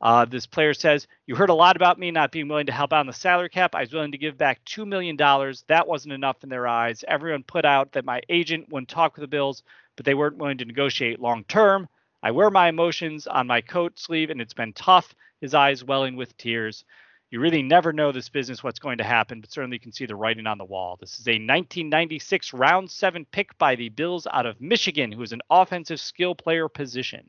Uh, 0.00 0.24
this 0.24 0.46
player 0.46 0.74
says, 0.74 1.08
You 1.26 1.34
heard 1.34 1.50
a 1.50 1.54
lot 1.54 1.74
about 1.74 1.98
me 1.98 2.12
not 2.12 2.30
being 2.30 2.46
willing 2.46 2.66
to 2.66 2.72
help 2.72 2.92
out 2.92 3.00
on 3.00 3.08
the 3.08 3.12
salary 3.12 3.48
cap. 3.48 3.74
I 3.74 3.80
was 3.80 3.92
willing 3.92 4.12
to 4.12 4.18
give 4.18 4.38
back 4.38 4.64
$2 4.64 4.86
million. 4.86 5.16
That 5.16 5.88
wasn't 5.88 6.14
enough 6.14 6.44
in 6.44 6.50
their 6.50 6.68
eyes. 6.68 7.04
Everyone 7.08 7.42
put 7.42 7.64
out 7.64 7.90
that 7.92 8.04
my 8.04 8.20
agent 8.28 8.68
wouldn't 8.70 8.88
talk 8.88 9.16
with 9.16 9.22
the 9.22 9.28
Bills, 9.28 9.64
but 9.96 10.06
they 10.06 10.14
weren't 10.14 10.38
willing 10.38 10.58
to 10.58 10.64
negotiate 10.64 11.20
long 11.20 11.42
term. 11.44 11.88
I 12.22 12.30
wear 12.30 12.50
my 12.50 12.68
emotions 12.68 13.26
on 13.26 13.48
my 13.48 13.60
coat 13.60 13.98
sleeve, 13.98 14.30
and 14.30 14.40
it's 14.40 14.54
been 14.54 14.72
tough. 14.72 15.14
His 15.40 15.52
eyes 15.52 15.82
welling 15.82 16.14
with 16.14 16.36
tears. 16.36 16.84
You 17.30 17.40
really 17.40 17.62
never 17.62 17.92
know 17.92 18.12
this 18.12 18.28
business 18.28 18.62
what's 18.62 18.78
going 18.78 18.98
to 18.98 19.04
happen, 19.04 19.40
but 19.40 19.50
certainly 19.50 19.76
you 19.76 19.80
can 19.80 19.92
see 19.92 20.06
the 20.06 20.14
writing 20.14 20.46
on 20.46 20.58
the 20.58 20.64
wall. 20.64 20.96
This 21.00 21.18
is 21.18 21.26
a 21.26 21.32
1996 21.32 22.52
round 22.52 22.90
seven 22.90 23.24
pick 23.32 23.56
by 23.58 23.74
the 23.74 23.88
Bills 23.88 24.26
out 24.32 24.46
of 24.46 24.60
Michigan, 24.60 25.10
who 25.10 25.22
is 25.22 25.32
an 25.32 25.42
offensive 25.50 25.98
skill 26.00 26.34
player 26.36 26.68
position. 26.68 27.28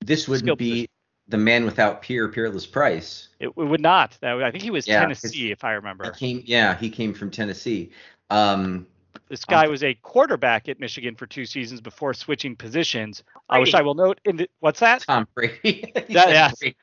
This 0.00 0.28
wouldn't 0.28 0.58
be 0.58 0.70
position. 0.70 0.90
the 1.28 1.38
man 1.38 1.64
without 1.64 2.02
peer, 2.02 2.28
peerless 2.28 2.66
price. 2.66 3.28
It, 3.40 3.48
it 3.48 3.56
would 3.56 3.80
not. 3.80 4.18
I 4.22 4.50
think 4.50 4.62
he 4.62 4.70
was 4.70 4.86
Yeah, 4.86 5.00
Tennessee, 5.00 5.50
if 5.50 5.64
I 5.64 5.72
remember. 5.72 6.10
came, 6.10 6.42
yeah, 6.44 6.76
he 6.76 6.90
came 6.90 7.14
from 7.14 7.30
Tennessee. 7.30 7.92
Um, 8.28 8.86
This 9.30 9.46
guy 9.46 9.66
was 9.66 9.82
a 9.82 9.94
quarterback 9.94 10.68
at 10.68 10.78
Michigan 10.78 11.16
for 11.16 11.26
two 11.26 11.46
seasons 11.46 11.80
before 11.80 12.12
switching 12.12 12.54
positions. 12.54 13.24
I 13.48 13.60
wish 13.60 13.72
I 13.72 13.80
will 13.80 13.94
note 13.94 14.20
in 14.26 14.36
the, 14.36 14.48
what's 14.60 14.80
that? 14.80 15.00
Tom 15.08 15.26
Brady. 15.34 15.90
That-. 16.10 16.54
Brady. 16.60 16.76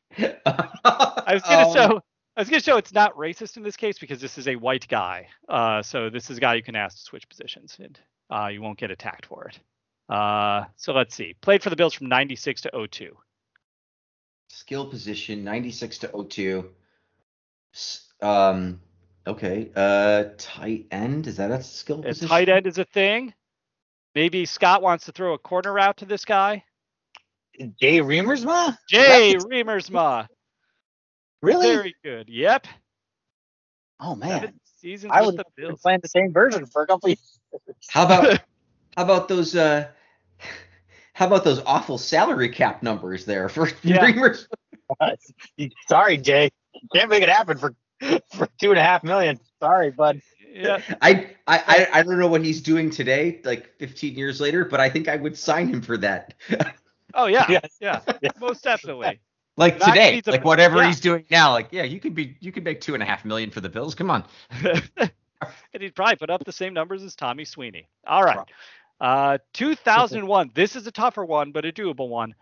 I 0.43 1.33
was 1.33 1.43
gonna 1.43 1.67
Um, 1.67 1.73
show. 1.75 2.01
I 2.35 2.41
was 2.41 2.49
gonna 2.49 2.61
show 2.61 2.77
it's 2.77 2.93
not 2.93 3.15
racist 3.15 3.57
in 3.57 3.63
this 3.63 3.75
case 3.77 3.99
because 3.99 4.19
this 4.19 4.37
is 4.37 4.47
a 4.47 4.55
white 4.55 4.87
guy. 4.87 5.27
Uh, 5.47 5.83
so 5.83 6.09
this 6.09 6.29
is 6.29 6.37
a 6.37 6.41
guy 6.41 6.55
you 6.55 6.63
can 6.63 6.75
ask 6.75 6.97
to 6.97 7.03
switch 7.03 7.29
positions, 7.29 7.77
and 7.79 7.99
uh, 8.31 8.47
you 8.47 8.61
won't 8.61 8.79
get 8.79 8.89
attacked 8.91 9.25
for 9.27 9.47
it. 9.49 9.59
Uh, 10.09 10.65
so 10.75 10.93
let's 10.93 11.13
see. 11.15 11.35
Played 11.41 11.61
for 11.61 11.69
the 11.69 11.75
Bills 11.75 11.93
from 11.93 12.07
'96 12.09 12.61
to 12.61 12.87
02. 12.91 13.15
skill 14.49 14.85
position 14.87 15.43
96 15.43 15.97
to 15.99 16.25
02 16.29 16.69
S- 17.73 18.07
um 18.21 18.79
okay 19.25 19.71
uh 19.75 20.25
tight 20.37 20.85
end 20.91 21.25
is 21.27 21.37
that 21.37 21.49
a 21.49 21.63
skill 21.63 21.99
A 22.01 22.03
position 22.03 22.27
tight 22.27 22.49
end 22.49 22.67
is 22.67 22.77
a 22.77 22.85
thing. 22.85 23.33
Maybe 24.15 24.45
Scott 24.45 24.81
wants 24.83 25.05
to 25.05 25.11
throw 25.11 25.33
a 25.33 25.39
corner 25.39 25.73
route 25.73 25.97
to 25.97 26.05
this 26.05 26.25
guy. 26.25 26.63
Jay 27.79 27.99
Riemersma? 27.99 28.77
Jay 28.89 29.35
Right. 29.35 29.65
Riemersma. 29.65 30.27
Really? 31.43 31.67
Very 31.67 31.95
good. 32.03 32.29
Yep. 32.29 32.67
oh 33.99 34.15
man, 34.15 34.39
Seven 34.39 34.59
seasons 34.77 35.11
I 35.13 35.21
with 35.21 35.35
was 35.35 35.45
the 35.57 35.77
playing 35.77 35.99
the 36.01 36.07
same 36.07 36.31
version 36.31 36.65
for 36.65 36.83
a 36.83 36.87
couple 36.87 37.11
of 37.11 37.17
how 37.89 38.05
about 38.05 38.39
how 38.97 39.03
about 39.03 39.27
those 39.27 39.53
uh 39.55 39.87
how 41.13 41.27
about 41.27 41.43
those 41.43 41.61
awful 41.65 41.97
salary 41.97 42.47
cap 42.49 42.81
numbers 42.81 43.25
there 43.25 43.49
for 43.49 43.69
Yeah. 43.83 43.99
Dreamers? 43.99 44.47
Sorry, 45.87 46.17
Jay, 46.17 46.49
can't 46.93 47.09
make 47.09 47.23
it 47.23 47.29
happen 47.29 47.57
for 47.57 47.75
for 48.33 48.47
two 48.61 48.69
and 48.69 48.79
a 48.79 48.83
half 48.83 49.03
million. 49.03 49.39
Sorry, 49.59 49.91
bud. 49.91 50.21
yeah. 50.53 50.81
I, 51.01 51.29
I 51.45 51.57
I 51.57 51.87
I 51.99 52.03
don't 52.03 52.19
know 52.19 52.27
what 52.27 52.43
he's 52.43 52.61
doing 52.61 52.89
today, 52.89 53.41
like 53.43 53.77
15 53.79 54.15
years 54.15 54.39
later, 54.39 54.63
but 54.65 54.79
I 54.79 54.89
think 54.89 55.07
I 55.09 55.17
would 55.17 55.37
sign 55.37 55.67
him 55.67 55.81
for 55.81 55.97
that. 55.97 56.35
Oh 57.13 57.25
yeah. 57.27 57.45
Yes. 57.49 57.77
Yeah. 57.81 57.99
Yeah. 58.21 58.29
Most 58.39 58.63
definitely. 58.63 59.19
Like 59.57 59.79
today, 59.79 60.21
like 60.25 60.43
whatever 60.43 60.77
yeah. 60.77 60.87
he's 60.87 60.99
doing 60.99 61.25
now, 61.29 61.51
like 61.51 61.67
yeah, 61.71 61.83
you 61.83 61.99
could 61.99 62.15
be 62.15 62.35
you 62.39 62.51
could 62.51 62.63
make 62.63 62.81
two 62.81 62.93
and 62.93 63.03
a 63.03 63.05
half 63.05 63.23
million 63.25 63.49
for 63.49 63.61
the 63.61 63.69
Bills. 63.69 63.93
Come 63.95 64.09
on. 64.09 64.23
and 64.63 65.11
he'd 65.79 65.95
probably 65.95 66.15
put 66.15 66.29
up 66.29 66.43
the 66.43 66.51
same 66.51 66.73
numbers 66.73 67.03
as 67.03 67.15
Tommy 67.15 67.45
Sweeney. 67.45 67.87
All 68.07 68.23
right. 68.23 68.47
Uh, 68.99 69.37
2001. 69.53 70.51
this 70.53 70.75
is 70.75 70.87
a 70.87 70.91
tougher 70.91 71.25
one, 71.25 71.51
but 71.51 71.65
a 71.65 71.71
doable 71.71 72.09
one. 72.09 72.33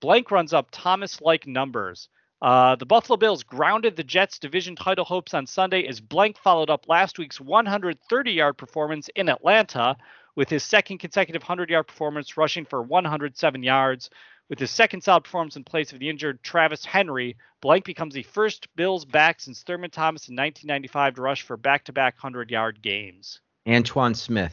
Blank 0.00 0.30
runs 0.30 0.52
up 0.52 0.68
Thomas 0.70 1.20
like 1.20 1.46
numbers. 1.46 2.08
Uh, 2.42 2.74
the 2.76 2.86
Buffalo 2.86 3.16
Bills 3.16 3.42
grounded 3.42 3.96
the 3.96 4.04
Jets' 4.04 4.38
division 4.38 4.74
title 4.74 5.04
hopes 5.04 5.34
on 5.34 5.46
Sunday 5.46 5.86
as 5.86 6.00
Blank 6.00 6.38
followed 6.38 6.70
up 6.70 6.88
last 6.88 7.18
week's 7.18 7.40
130 7.40 8.32
yard 8.32 8.56
performance 8.56 9.10
in 9.14 9.28
Atlanta 9.28 9.96
with 10.36 10.48
his 10.48 10.62
second 10.62 10.98
consecutive 10.98 11.42
100 11.42 11.68
yard 11.68 11.86
performance, 11.86 12.36
rushing 12.36 12.64
for 12.64 12.82
107 12.82 13.62
yards. 13.62 14.08
With 14.50 14.58
his 14.58 14.72
second 14.72 15.02
solid 15.02 15.22
performance 15.22 15.54
in 15.54 15.62
place 15.62 15.92
of 15.92 16.00
the 16.00 16.10
injured 16.10 16.42
Travis 16.42 16.84
Henry, 16.84 17.36
Blank 17.60 17.84
becomes 17.84 18.14
the 18.14 18.24
first 18.24 18.66
Bills 18.74 19.04
back 19.04 19.40
since 19.40 19.62
Thurman 19.62 19.90
Thomas 19.90 20.28
in 20.28 20.34
1995 20.34 21.14
to 21.14 21.22
rush 21.22 21.42
for 21.42 21.56
back-to-back 21.56 22.18
100-yard 22.18 22.82
games. 22.82 23.40
Antowain 23.64 24.16
Smith. 24.16 24.52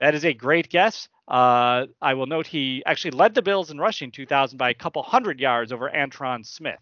That 0.00 0.14
is 0.14 0.24
a 0.24 0.32
great 0.32 0.70
guess. 0.70 1.08
Uh, 1.28 1.86
I 2.00 2.14
will 2.14 2.24
note 2.24 2.46
he 2.46 2.82
actually 2.86 3.10
led 3.10 3.34
the 3.34 3.42
Bills 3.42 3.70
in 3.70 3.78
rushing 3.78 4.10
2000 4.10 4.56
by 4.56 4.70
a 4.70 4.74
couple 4.74 5.02
hundred 5.02 5.38
yards 5.38 5.72
over 5.72 5.90
Antron 5.90 6.44
Smith. 6.46 6.80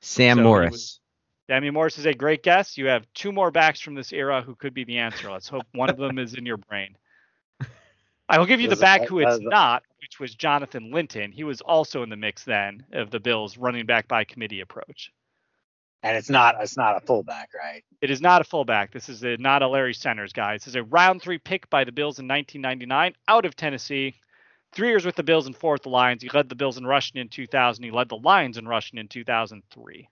Sam 0.00 0.38
So 0.38 0.42
Morris. 0.44 0.72
was- 0.72 1.00
Damian 1.48 1.74
Morris 1.74 1.98
is 1.98 2.06
a 2.06 2.14
great 2.14 2.42
guess. 2.44 2.78
You 2.78 2.86
have 2.86 3.06
two 3.12 3.32
more 3.32 3.50
backs 3.50 3.80
from 3.80 3.94
this 3.94 4.12
era 4.12 4.40
who 4.40 4.54
could 4.54 4.72
be 4.72 4.84
the 4.84 4.98
answer. 4.98 5.30
Let's 5.30 5.48
hope 5.48 5.66
one 5.74 5.90
of 5.90 5.96
them 5.98 6.18
is 6.18 6.32
in 6.34 6.46
your 6.46 6.56
brain. 6.58 6.96
I 8.28 8.38
will 8.38 8.46
give 8.46 8.60
you 8.60 8.68
the 8.68 8.76
back 8.76 9.02
who 9.06 9.18
it's 9.18 9.40
not, 9.40 9.82
which 10.00 10.18
was 10.18 10.34
Jonathan 10.34 10.90
Linton. 10.90 11.32
He 11.32 11.44
was 11.44 11.60
also 11.60 12.02
in 12.02 12.08
the 12.08 12.16
mix 12.16 12.44
then 12.44 12.84
of 12.92 13.10
the 13.10 13.20
Bills 13.20 13.56
running 13.56 13.86
back 13.86 14.08
by 14.08 14.24
committee 14.24 14.60
approach. 14.60 15.12
And 16.02 16.16
it's 16.16 16.30
not 16.30 16.56
it's 16.60 16.78
not 16.78 16.96
a 16.96 17.00
fullback, 17.00 17.50
right? 17.54 17.84
It 18.00 18.10
is 18.10 18.22
not 18.22 18.40
a 18.40 18.44
fullback. 18.44 18.90
This 18.90 19.10
is 19.10 19.22
a, 19.22 19.36
not 19.36 19.62
a 19.62 19.68
Larry 19.68 19.92
Centers 19.92 20.32
guy. 20.32 20.54
This 20.54 20.66
is 20.66 20.74
a 20.74 20.82
round 20.82 21.20
three 21.20 21.36
pick 21.36 21.68
by 21.68 21.84
the 21.84 21.92
Bills 21.92 22.18
in 22.18 22.26
1999 22.26 23.14
out 23.28 23.44
of 23.44 23.54
Tennessee. 23.54 24.14
Three 24.72 24.88
years 24.88 25.04
with 25.04 25.16
the 25.16 25.22
Bills 25.22 25.46
and 25.46 25.54
four 25.54 25.72
with 25.72 25.82
the 25.82 25.90
Lions. 25.90 26.22
He 26.22 26.30
led 26.32 26.48
the 26.48 26.54
Bills 26.54 26.78
in 26.78 26.86
rushing 26.86 27.20
in 27.20 27.28
2000. 27.28 27.84
He 27.84 27.90
led 27.90 28.08
the 28.08 28.16
Lions 28.16 28.56
in 28.56 28.66
rushing 28.66 28.98
in 28.98 29.08
2003. 29.08 30.08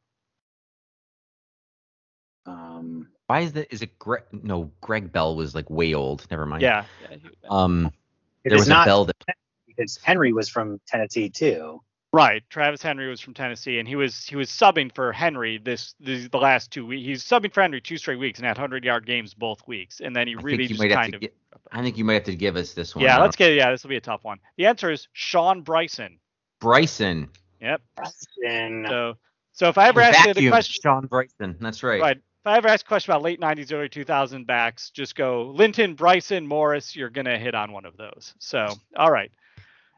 Um, 2.44 3.08
Why 3.28 3.40
is 3.40 3.52
that? 3.52 3.72
Is 3.72 3.82
it 3.82 3.98
Greg? 3.98 4.24
No, 4.32 4.70
Greg 4.80 5.12
Bell 5.12 5.36
was 5.36 5.54
like 5.54 5.70
way 5.70 5.94
old. 5.94 6.26
Never 6.30 6.44
mind. 6.44 6.62
Yeah. 6.62 6.84
yeah, 7.10 7.16
Um, 7.48 7.92
it 8.44 8.52
was 8.52 8.68
not 8.68 8.86
a 8.86 8.90
Bell 8.90 9.04
that. 9.06 9.36
Because 9.78 9.98
Henry 10.02 10.32
was 10.32 10.48
from 10.48 10.80
Tennessee 10.86 11.30
too. 11.30 11.80
Right. 12.12 12.42
Travis 12.48 12.82
Henry 12.82 13.08
was 13.08 13.20
from 13.20 13.34
Tennessee, 13.34 13.78
and 13.78 13.86
he 13.86 13.94
was 13.94 14.24
he 14.24 14.34
was 14.34 14.48
subbing 14.48 14.94
for 14.94 15.12
Henry 15.12 15.58
this, 15.58 15.94
this 16.00 16.28
the 16.28 16.38
last 16.38 16.70
two 16.70 16.86
weeks. 16.86 17.06
He's 17.06 17.24
subbing 17.24 17.52
for 17.52 17.60
Henry 17.60 17.80
two 17.80 17.98
straight 17.98 18.18
weeks 18.18 18.38
and 18.38 18.46
had 18.46 18.56
hundred 18.56 18.84
yard 18.84 19.06
games 19.06 19.34
both 19.34 19.66
weeks, 19.68 20.00
and 20.00 20.16
then 20.16 20.26
he 20.26 20.34
really 20.34 20.66
just 20.66 20.80
might 20.80 20.90
have 20.90 21.00
kind 21.00 21.12
to 21.12 21.16
of 21.16 21.20
get. 21.20 21.34
I 21.70 21.82
think 21.82 21.98
you 21.98 22.04
might 22.04 22.14
have 22.14 22.24
to 22.24 22.34
give 22.36 22.56
us 22.56 22.72
this 22.72 22.94
one. 22.94 23.04
yeah. 23.04 23.18
I 23.18 23.20
Let's 23.20 23.36
get 23.36 23.52
yeah. 23.52 23.70
This 23.70 23.82
will 23.82 23.90
be 23.90 23.96
a 23.96 24.00
tough 24.00 24.24
one. 24.24 24.38
The 24.56 24.66
answer 24.66 24.90
is 24.90 25.06
Shawn 25.12 25.60
Bryson. 25.60 26.18
Bryson. 26.60 27.28
Yep. 27.60 27.82
And 28.46 28.86
So 28.88 29.16
so 29.52 29.68
if 29.68 29.76
I 29.76 29.88
ever 29.88 30.00
ask 30.00 30.26
you 30.26 30.34
the 30.34 30.48
question, 30.48 30.80
Shawn 30.82 31.06
Bryson. 31.06 31.56
That's 31.60 31.82
right. 31.82 32.00
right? 32.00 32.16
If 32.16 32.46
I 32.46 32.56
ever 32.56 32.68
ask 32.68 32.86
a 32.86 32.88
question 32.88 33.12
about 33.12 33.22
late 33.22 33.40
'90s, 33.40 33.72
early 33.72 33.88
2000 33.88 34.46
backs, 34.46 34.90
just 34.90 35.14
go 35.14 35.52
Linton, 35.54 35.94
Bryson, 35.94 36.46
Morris. 36.46 36.96
You're 36.96 37.10
gonna 37.10 37.38
hit 37.38 37.54
on 37.54 37.72
one 37.72 37.84
of 37.84 37.96
those. 37.96 38.34
So 38.38 38.68
all 38.96 39.10
right. 39.10 39.30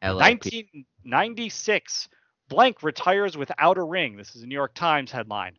LLP. 0.02 0.18
1996. 0.18 2.08
Blank 2.48 2.82
retires 2.82 3.36
without 3.36 3.78
a 3.78 3.82
ring. 3.82 4.16
This 4.16 4.34
is 4.34 4.42
a 4.42 4.46
New 4.46 4.54
York 4.54 4.74
Times 4.74 5.12
headline. 5.12 5.56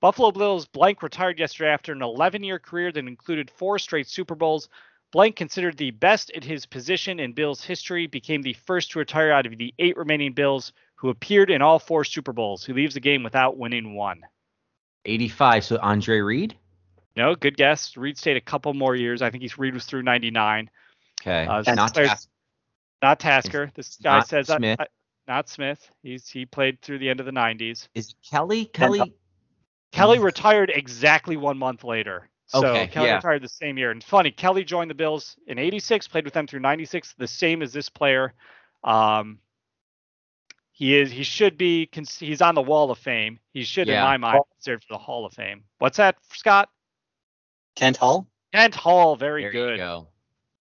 Buffalo 0.00 0.30
Bills 0.30 0.66
Blank 0.66 1.02
retired 1.02 1.38
yesterday 1.38 1.70
after 1.70 1.92
an 1.92 2.02
11 2.02 2.42
year 2.42 2.58
career 2.58 2.92
that 2.92 2.98
included 3.06 3.50
four 3.50 3.78
straight 3.78 4.08
Super 4.08 4.34
Bowls. 4.34 4.68
Blank, 5.12 5.36
considered 5.36 5.76
the 5.76 5.92
best 5.92 6.32
at 6.34 6.42
his 6.44 6.66
position 6.66 7.20
in 7.20 7.32
Bills 7.32 7.62
history, 7.62 8.06
became 8.06 8.42
the 8.42 8.52
first 8.52 8.90
to 8.90 8.98
retire 8.98 9.30
out 9.30 9.46
of 9.46 9.56
the 9.56 9.72
eight 9.78 9.96
remaining 9.96 10.32
Bills 10.32 10.72
who 10.96 11.10
appeared 11.10 11.50
in 11.50 11.62
all 11.62 11.78
four 11.78 12.04
Super 12.04 12.32
Bowls. 12.32 12.66
He 12.66 12.72
leaves 12.72 12.94
the 12.94 13.00
game 13.00 13.22
without 13.22 13.56
winning 13.56 13.94
one. 13.94 14.20
85. 15.04 15.64
So 15.64 15.78
Andre 15.80 16.20
Reed. 16.20 16.56
No, 17.16 17.34
good 17.34 17.56
guess. 17.56 17.96
Reed 17.96 18.18
stayed 18.18 18.36
a 18.36 18.40
couple 18.40 18.74
more 18.74 18.94
years. 18.94 19.22
I 19.22 19.30
think 19.30 19.42
he's 19.42 19.56
Reed 19.56 19.74
was 19.74 19.86
through 19.86 20.02
99. 20.02 20.68
Okay. 21.22 21.46
Uh, 21.46 21.62
not 21.74 21.94
Task- 21.94 22.28
Not 23.02 23.20
Tasker. 23.20 23.70
This 23.74 23.96
guy 23.96 24.18
not 24.18 24.28
says 24.28 24.46
Smith. 24.48 24.80
I- 24.80 24.86
not 25.28 25.48
Smith. 25.48 25.90
He's 26.02 26.28
he 26.28 26.46
played 26.46 26.80
through 26.82 26.98
the 27.00 27.08
end 27.10 27.18
of 27.20 27.26
the 27.26 27.32
90s. 27.32 27.88
Is 27.94 28.10
it 28.10 28.14
Kelly? 28.30 28.66
Kelly. 28.66 29.12
Kelly 29.92 30.18
retired 30.18 30.70
exactly 30.74 31.36
one 31.36 31.58
month 31.58 31.82
later. 31.84 32.28
So 32.46 32.64
Okay, 32.64 32.86
Kelly 32.86 33.08
yeah. 33.08 33.16
retired 33.16 33.42
the 33.42 33.48
same 33.48 33.76
year. 33.76 33.90
And 33.90 34.04
funny, 34.04 34.30
Kelly 34.30 34.62
joined 34.62 34.88
the 34.90 34.94
Bills 34.94 35.36
in 35.48 35.58
'86, 35.58 36.06
played 36.06 36.24
with 36.24 36.34
them 36.34 36.46
through 36.46 36.60
'96, 36.60 37.14
the 37.18 37.26
same 37.26 37.60
as 37.60 37.72
this 37.72 37.88
player. 37.88 38.34
Um, 38.84 39.40
he 40.70 40.96
is 40.96 41.10
he 41.10 41.24
should 41.24 41.58
be 41.58 41.86
cons- 41.86 42.18
he's 42.18 42.40
on 42.40 42.54
the 42.54 42.62
Wall 42.62 42.90
of 42.92 42.98
Fame. 42.98 43.40
He 43.52 43.64
should, 43.64 43.88
in 43.88 44.00
my 44.00 44.16
mind, 44.16 44.42
considered 44.52 44.84
for 44.84 44.94
the 44.94 44.98
Hall 44.98 45.24
of 45.26 45.32
Fame. 45.32 45.64
What's 45.78 45.96
that, 45.96 46.16
Scott? 46.34 46.68
Kent 47.74 47.96
Hull. 47.96 48.28
Kent 48.52 48.74
Hull, 48.76 49.16
very 49.16 49.42
there 49.42 49.52
good. 49.52 49.70
you 49.72 49.76
go. 49.78 50.08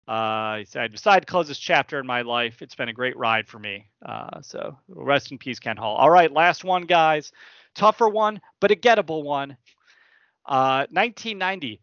Uh, 0.06 0.58
he 0.58 0.64
said, 0.64 0.82
I 0.82 0.88
decided 0.88 1.26
to 1.26 1.30
close 1.30 1.48
this 1.48 1.58
chapter 1.58 1.98
in 1.98 2.06
my 2.06 2.22
life. 2.22 2.60
It's 2.60 2.74
been 2.74 2.88
a 2.88 2.92
great 2.92 3.16
ride 3.16 3.48
for 3.48 3.58
me. 3.58 3.88
Uh, 4.04 4.42
so 4.42 4.76
rest 4.88 5.32
in 5.32 5.38
peace, 5.38 5.58
Kent 5.58 5.78
Hull. 5.78 5.94
All 5.94 6.10
right, 6.10 6.30
last 6.30 6.64
one, 6.64 6.82
guys. 6.82 7.32
Tougher 7.74 8.08
one, 8.08 8.40
but 8.60 8.70
a 8.70 8.76
gettable 8.76 9.24
one. 9.24 9.56
Uh, 10.46 10.86
1990. 10.90 11.80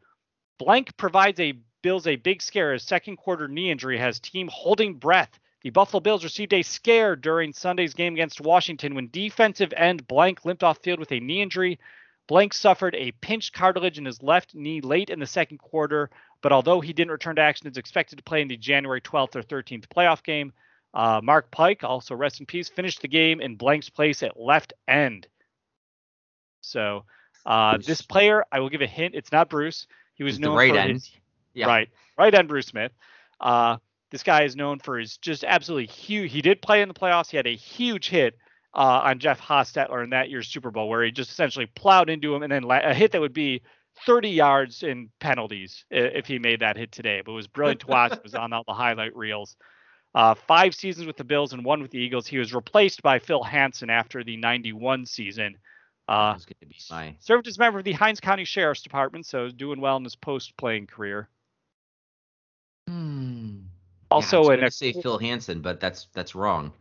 Blank 0.60 0.96
provides 0.98 1.40
a 1.40 1.54
Bills 1.82 2.06
a 2.06 2.16
big 2.16 2.42
scare. 2.42 2.74
His 2.74 2.84
second 2.84 3.18
quarter 3.18 3.48
knee 3.48 3.72
injury 3.72 3.98
has 3.98 4.20
team 4.20 4.48
holding 4.52 4.96
breath. 4.96 5.40
The 5.64 5.72
Buffalo 5.72 6.00
Bills 6.00 6.24
received 6.24 6.54
a 6.54 6.62
scare 6.62 7.16
during 7.16 7.54
Sunday's 7.54 7.94
game 7.94 8.14
against 8.14 8.42
Washington 8.42 8.96
when 8.96 9.10
defensive 9.12 9.74
end 9.76 10.08
Blank 10.08 10.46
limped 10.46 10.64
off 10.64 10.80
field 10.80 11.00
with 11.00 11.12
a 11.12 11.20
knee 11.20 11.42
injury. 11.42 11.80
Blank 12.28 12.54
suffered 12.54 12.96
a 12.96 13.12
pinched 13.14 13.54
cartilage 13.54 13.98
in 13.98 14.06
his 14.06 14.24
left 14.24 14.56
knee 14.56 14.82
late 14.82 15.10
in 15.10 15.20
the 15.20 15.26
second 15.26 15.58
quarter, 15.58 16.10
but 16.42 16.52
although 16.52 16.82
he 16.82 16.94
didn't 16.94 17.12
return 17.12 17.36
to 17.36 17.42
action, 17.42 17.68
is 17.68 17.78
expected 17.78 18.18
to 18.18 18.24
play 18.24 18.42
in 18.42 18.48
the 18.48 18.58
January 18.58 19.02
12th 19.02 19.36
or 19.36 19.44
13th 19.44 19.88
playoff 19.88 20.24
game. 20.24 20.54
Uh, 20.94 21.22
Mark 21.24 21.50
Pike, 21.52 21.84
also 21.84 22.16
rest 22.16 22.39
in 22.39 22.46
peace, 22.46 22.68
finished 22.68 23.02
the 23.02 23.08
game 23.08 23.39
in 23.39 23.56
Blank's 23.56 23.89
place 23.89 24.24
at 24.24 24.39
left 24.39 24.74
end. 24.88 25.28
So 26.62 27.06
uh, 27.46 27.78
this 27.78 28.02
player, 28.02 28.44
I 28.52 28.60
will 28.60 28.70
give 28.70 28.82
a 28.82 28.88
hint. 28.88 29.16
It's 29.16 29.32
not 29.32 29.50
Bruce. 29.50 29.88
He 30.16 30.24
was 30.24 30.36
the 30.38 30.42
known 30.42 30.58
right 30.58 30.72
for 30.72 30.80
end. 30.80 30.92
his 30.94 31.12
Yeah. 31.54 31.68
right, 31.68 31.89
right 32.18 32.34
end 32.34 32.48
Bruce 32.48 32.68
Smith. 32.68 32.92
Uh, 33.39 33.78
this 34.12 34.24
guy 34.24 34.44
is 34.44 34.56
known 34.56 34.80
for 34.80 35.00
his 35.00 35.18
just 35.18 35.44
absolutely 35.44 35.88
huge. 35.88 36.32
He 36.32 36.42
did 36.42 36.62
play 36.62 36.82
in 36.82 36.88
the 36.88 36.94
playoffs. 36.94 37.30
He 37.30 37.38
had 37.38 37.48
a 37.48 37.56
huge 37.56 38.10
hit 38.10 38.38
uh, 38.74 39.02
on 39.04 39.20
Jeff 39.20 39.39
Hostetler 39.39 40.04
in 40.04 40.12
that 40.12 40.30
year's 40.30 40.48
Super 40.48 40.72
Bowl, 40.72 40.89
where 40.89 41.04
he 41.04 41.12
just 41.12 41.32
essentially 41.32 41.66
plowed 41.66 42.10
into 42.10 42.36
him, 42.36 42.44
and 42.44 42.52
then 42.52 42.64
la- 42.64 42.82
a 42.84 42.94
hit 42.94 43.12
that 43.14 43.22
would 43.22 43.34
be 43.34 43.62
30 44.06 44.30
yards 44.30 44.84
in 44.84 45.10
penalties 45.20 45.86
if 45.89 46.26
he 46.28 46.39
made 46.39 46.62
that 46.62 46.78
hit 46.78 46.91
today. 46.91 47.22
But 47.24 47.34
it 47.34 47.36
was 47.36 47.47
brilliant 47.47 47.82
to 47.82 47.88
watch. 47.88 48.14
It 48.14 48.24
was 48.24 48.36
on 48.36 48.54
all 48.54 48.64
the 48.66 48.74
highlight 48.74 49.16
reels. 49.16 49.56
Uh, 50.14 50.36
five 50.36 50.76
seasons 50.76 51.08
with 51.08 51.16
the 51.16 51.24
Bills 51.24 51.54
and 51.54 51.64
one 51.64 51.82
with 51.82 51.91
the 51.91 51.99
Eagles. 51.99 52.28
He 52.28 52.38
was 52.38 52.54
replaced 52.54 53.02
by 53.02 53.20
Phil 53.20 53.43
Hansen 53.43 53.89
after 53.89 54.24
the 54.24 54.36
91 54.38 55.06
season. 55.06 55.58
Uh, 56.08 56.34
That's 56.34 56.45
to 56.45 56.56
be 56.68 56.76
my. 56.89 57.16
served 57.20 57.47
as 57.47 57.58
a 57.58 57.60
member 57.60 57.80
of 57.80 57.86
the 57.86 57.93
Hinds 57.93 58.20
County 58.20 58.43
Sheriff's 58.43 58.82
Department, 58.82 59.26
so 59.26 59.49
doing 59.49 59.80
well 59.80 59.95
in 59.95 60.04
his 60.04 60.16
post-playing 60.16 60.88
career. 60.88 61.30
Hmm. 62.88 63.60
Also, 64.10 64.41
yeah, 64.41 64.47
I 64.47 64.56
was 64.56 64.64
an 64.64 64.72
say 64.72 64.91
Phil 65.02 65.18
Hansen, 65.18 65.62
but 65.62 65.80
that's 65.80 66.08
that's 66.14 66.36
wrong. 66.36 66.74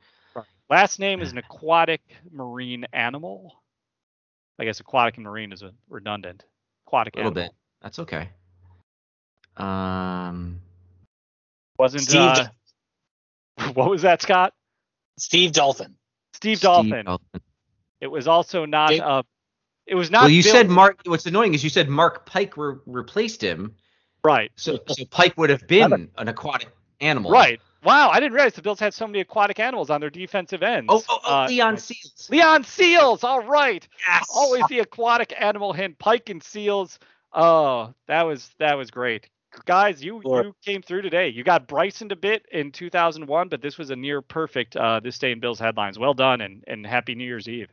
last 0.68 0.98
name 0.98 1.20
is 1.20 1.30
an 1.30 1.38
aquatic 1.38 2.00
marine 2.32 2.86
animal. 2.92 3.54
I 4.58 4.64
guess 4.64 4.80
aquatic 4.80 5.16
and 5.16 5.24
marine 5.24 5.52
is 5.52 5.62
a 5.62 5.72
redundant. 5.88 6.42
Aquatic 6.91 7.14
A 7.14 7.18
little 7.18 7.30
animal. 7.30 7.45
bit. 7.51 7.57
That's 7.82 7.99
okay. 8.01 8.28
Um. 9.57 10.61
Wasn't 11.78 12.03
Steve, 12.03 12.20
uh, 12.20 12.49
what 13.74 13.88
was 13.88 14.03
that, 14.03 14.20
Scott? 14.22 14.53
Steve 15.18 15.53
Dolphin. 15.53 15.95
Steve 16.34 16.61
Dolphin. 16.61 17.05
Dolphin. 17.07 17.41
It 18.01 18.09
was 18.09 18.26
also 18.28 18.64
not 18.66 18.91
Dave- 18.91 19.01
uh 19.03 19.22
it 19.86 19.95
was 19.95 20.11
not 20.11 20.22
Well, 20.22 20.30
you 20.30 20.43
Bill- 20.43 20.53
said 20.53 20.68
Mark. 20.68 21.01
What's 21.05 21.26
annoying 21.26 21.55
is 21.55 21.62
you 21.64 21.70
said 21.70 21.88
Mark 21.88 22.26
Pike 22.26 22.57
re- 22.57 22.76
replaced 22.86 23.43
him, 23.43 23.74
right. 24.24 24.51
so 24.57 24.78
so 24.88 25.05
Pike 25.07 25.36
would 25.36 25.51
have 25.51 25.66
been 25.68 26.11
an 26.16 26.28
aquatic 26.28 26.68
animal. 27.01 27.30
Right. 27.30 27.61
Wow, 27.82 28.10
I 28.10 28.20
didn't 28.20 28.34
realize 28.34 28.52
the 28.54 28.62
Bills 28.62 28.78
had 28.78 28.92
so 28.92 29.06
many 29.06 29.20
aquatic 29.20 29.58
animals 29.58 29.88
on 29.88 30.00
their 30.00 30.10
defensive 30.10 30.62
ends. 30.62 30.86
Oh, 30.90 31.02
oh, 31.08 31.20
oh 31.24 31.34
Uh, 31.34 31.46
Leon 31.46 31.78
Seals. 31.78 32.28
Leon 32.30 32.64
Seals. 32.64 33.24
All 33.24 33.42
right. 33.42 33.86
Yes. 34.06 34.26
Always 34.34 34.64
the 34.68 34.80
aquatic 34.80 35.32
animal 35.38 35.72
hint. 35.72 35.98
Pike 35.98 36.28
and 36.28 36.42
Seals. 36.42 36.98
Oh, 37.32 37.94
that 38.06 38.22
was 38.22 38.50
that 38.58 38.76
was 38.76 38.90
great. 38.90 39.28
Guys, 39.64 40.02
you 40.02 40.20
you 40.24 40.54
came 40.64 40.82
through 40.82 41.02
today. 41.02 41.28
You 41.28 41.42
got 41.42 41.66
Bryson 41.66 42.10
a 42.12 42.16
bit 42.16 42.46
in 42.52 42.70
2001, 42.70 43.48
but 43.48 43.62
this 43.62 43.78
was 43.78 43.90
a 43.90 43.96
near 43.96 44.22
perfect 44.22 44.76
uh, 44.76 45.00
this 45.00 45.18
day 45.18 45.32
in 45.32 45.40
Bills 45.40 45.58
headlines. 45.58 45.98
Well 45.98 46.14
done 46.14 46.40
and 46.40 46.62
and 46.66 46.86
happy 46.86 47.14
New 47.14 47.24
Year's 47.24 47.48
Eve. 47.48 47.68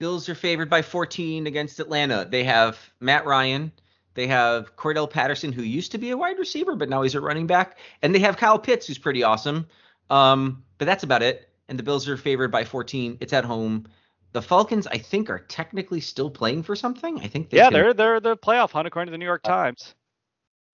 Bills 0.00 0.28
are 0.28 0.34
favored 0.34 0.68
by 0.68 0.82
14 0.82 1.46
against 1.46 1.78
Atlanta. 1.78 2.26
They 2.28 2.44
have 2.44 2.76
Matt 2.98 3.24
Ryan. 3.24 3.70
They 4.14 4.26
have 4.26 4.76
Cordarrelle 4.76 5.08
Patterson, 5.10 5.52
who 5.52 5.62
used 5.62 5.92
to 5.92 5.98
be 5.98 6.10
a 6.10 6.16
wide 6.16 6.38
receiver, 6.38 6.76
but 6.76 6.88
now 6.88 7.02
he's 7.02 7.14
a 7.14 7.20
running 7.20 7.46
back. 7.46 7.78
And 8.02 8.14
they 8.14 8.18
have 8.20 8.36
Kyle 8.36 8.58
Pitts, 8.58 8.86
who's 8.86 8.98
pretty 8.98 9.22
awesome. 9.22 9.66
Um, 10.10 10.64
but 10.78 10.84
that's 10.84 11.04
about 11.04 11.22
it. 11.22 11.48
And 11.68 11.78
the 11.78 11.82
Bills 11.82 12.08
are 12.08 12.16
favored 12.16 12.50
by 12.50 12.64
14. 12.64 13.18
It's 13.20 13.32
at 13.32 13.44
home. 13.44 13.86
The 14.32 14.42
Falcons, 14.42 14.86
I 14.86 14.98
think, 14.98 15.30
are 15.30 15.38
technically 15.38 16.00
still 16.00 16.30
playing 16.30 16.62
for 16.62 16.74
something. 16.76 17.18
I 17.20 17.26
think 17.28 17.50
they 17.50 17.58
yeah, 17.58 17.64
can- 17.64 17.72
they're 17.74 17.94
they're 17.94 18.20
the 18.20 18.36
playoff 18.36 18.70
hunt 18.72 18.86
according 18.86 19.08
to 19.08 19.12
the 19.12 19.18
New 19.18 19.24
York 19.26 19.42
Times. 19.42 19.94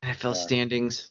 NFL 0.04 0.34
standings. 0.36 1.10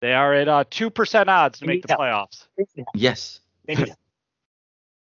They 0.00 0.12
are 0.12 0.32
at 0.34 0.48
uh, 0.48 0.64
two 0.70 0.90
percent 0.90 1.28
odds 1.28 1.58
to 1.58 1.66
They 1.66 1.72
make 1.74 1.86
the 1.86 1.94
help. 1.94 2.00
playoffs. 2.02 2.46
Yes. 2.94 3.40
They 3.66 3.74
need 3.74 3.94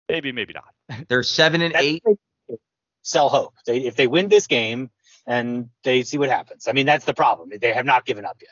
Maybe, 0.10 0.32
maybe 0.32 0.54
not. 0.54 1.08
They're 1.08 1.24
seven 1.24 1.62
and 1.62 1.74
That's 1.74 1.84
eight. 1.86 2.02
what 2.04 2.18
they 2.48 2.54
do. 2.56 2.60
Sell 3.04 3.30
hope. 3.30 3.54
They, 3.66 3.80
if 3.86 3.96
they 3.96 4.08
win 4.08 4.28
this 4.28 4.48
game 4.48 4.90
and 5.30 5.70
they 5.84 6.04
see 6.04 6.18
what 6.18 6.30
happens. 6.30 6.68
I 6.68 6.74
mean, 6.74 6.88
that's 6.88 7.06
the 7.06 7.14
problem. 7.14 7.52
They 7.62 7.72
have 7.72 7.86
not 7.86 8.06
given 8.06 8.26
up 8.26 8.42
yet. 8.42 8.50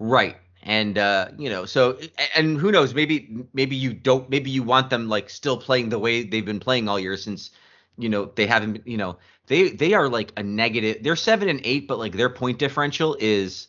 Right. 0.00 0.36
And 0.62 0.96
uh, 0.96 1.28
you 1.38 1.50
know, 1.50 1.66
so 1.66 1.98
and 2.34 2.58
who 2.58 2.72
knows, 2.72 2.94
maybe 2.94 3.44
maybe 3.52 3.76
you 3.76 3.92
don't 3.92 4.28
maybe 4.30 4.50
you 4.50 4.62
want 4.62 4.90
them 4.90 5.08
like 5.08 5.28
still 5.28 5.56
playing 5.56 5.90
the 5.90 5.98
way 5.98 6.22
they've 6.22 6.44
been 6.44 6.60
playing 6.60 6.88
all 6.88 6.98
year 6.98 7.16
since 7.16 7.50
you 7.98 8.08
know 8.08 8.30
they 8.34 8.46
haven't 8.46 8.86
you 8.86 8.96
know, 8.96 9.18
they 9.48 9.70
they 9.70 9.92
are 9.92 10.08
like 10.08 10.32
a 10.36 10.42
negative 10.42 11.02
they're 11.02 11.16
seven 11.16 11.48
and 11.48 11.60
eight, 11.64 11.88
but 11.88 11.98
like 11.98 12.12
their 12.12 12.30
point 12.30 12.58
differential 12.58 13.16
is 13.20 13.68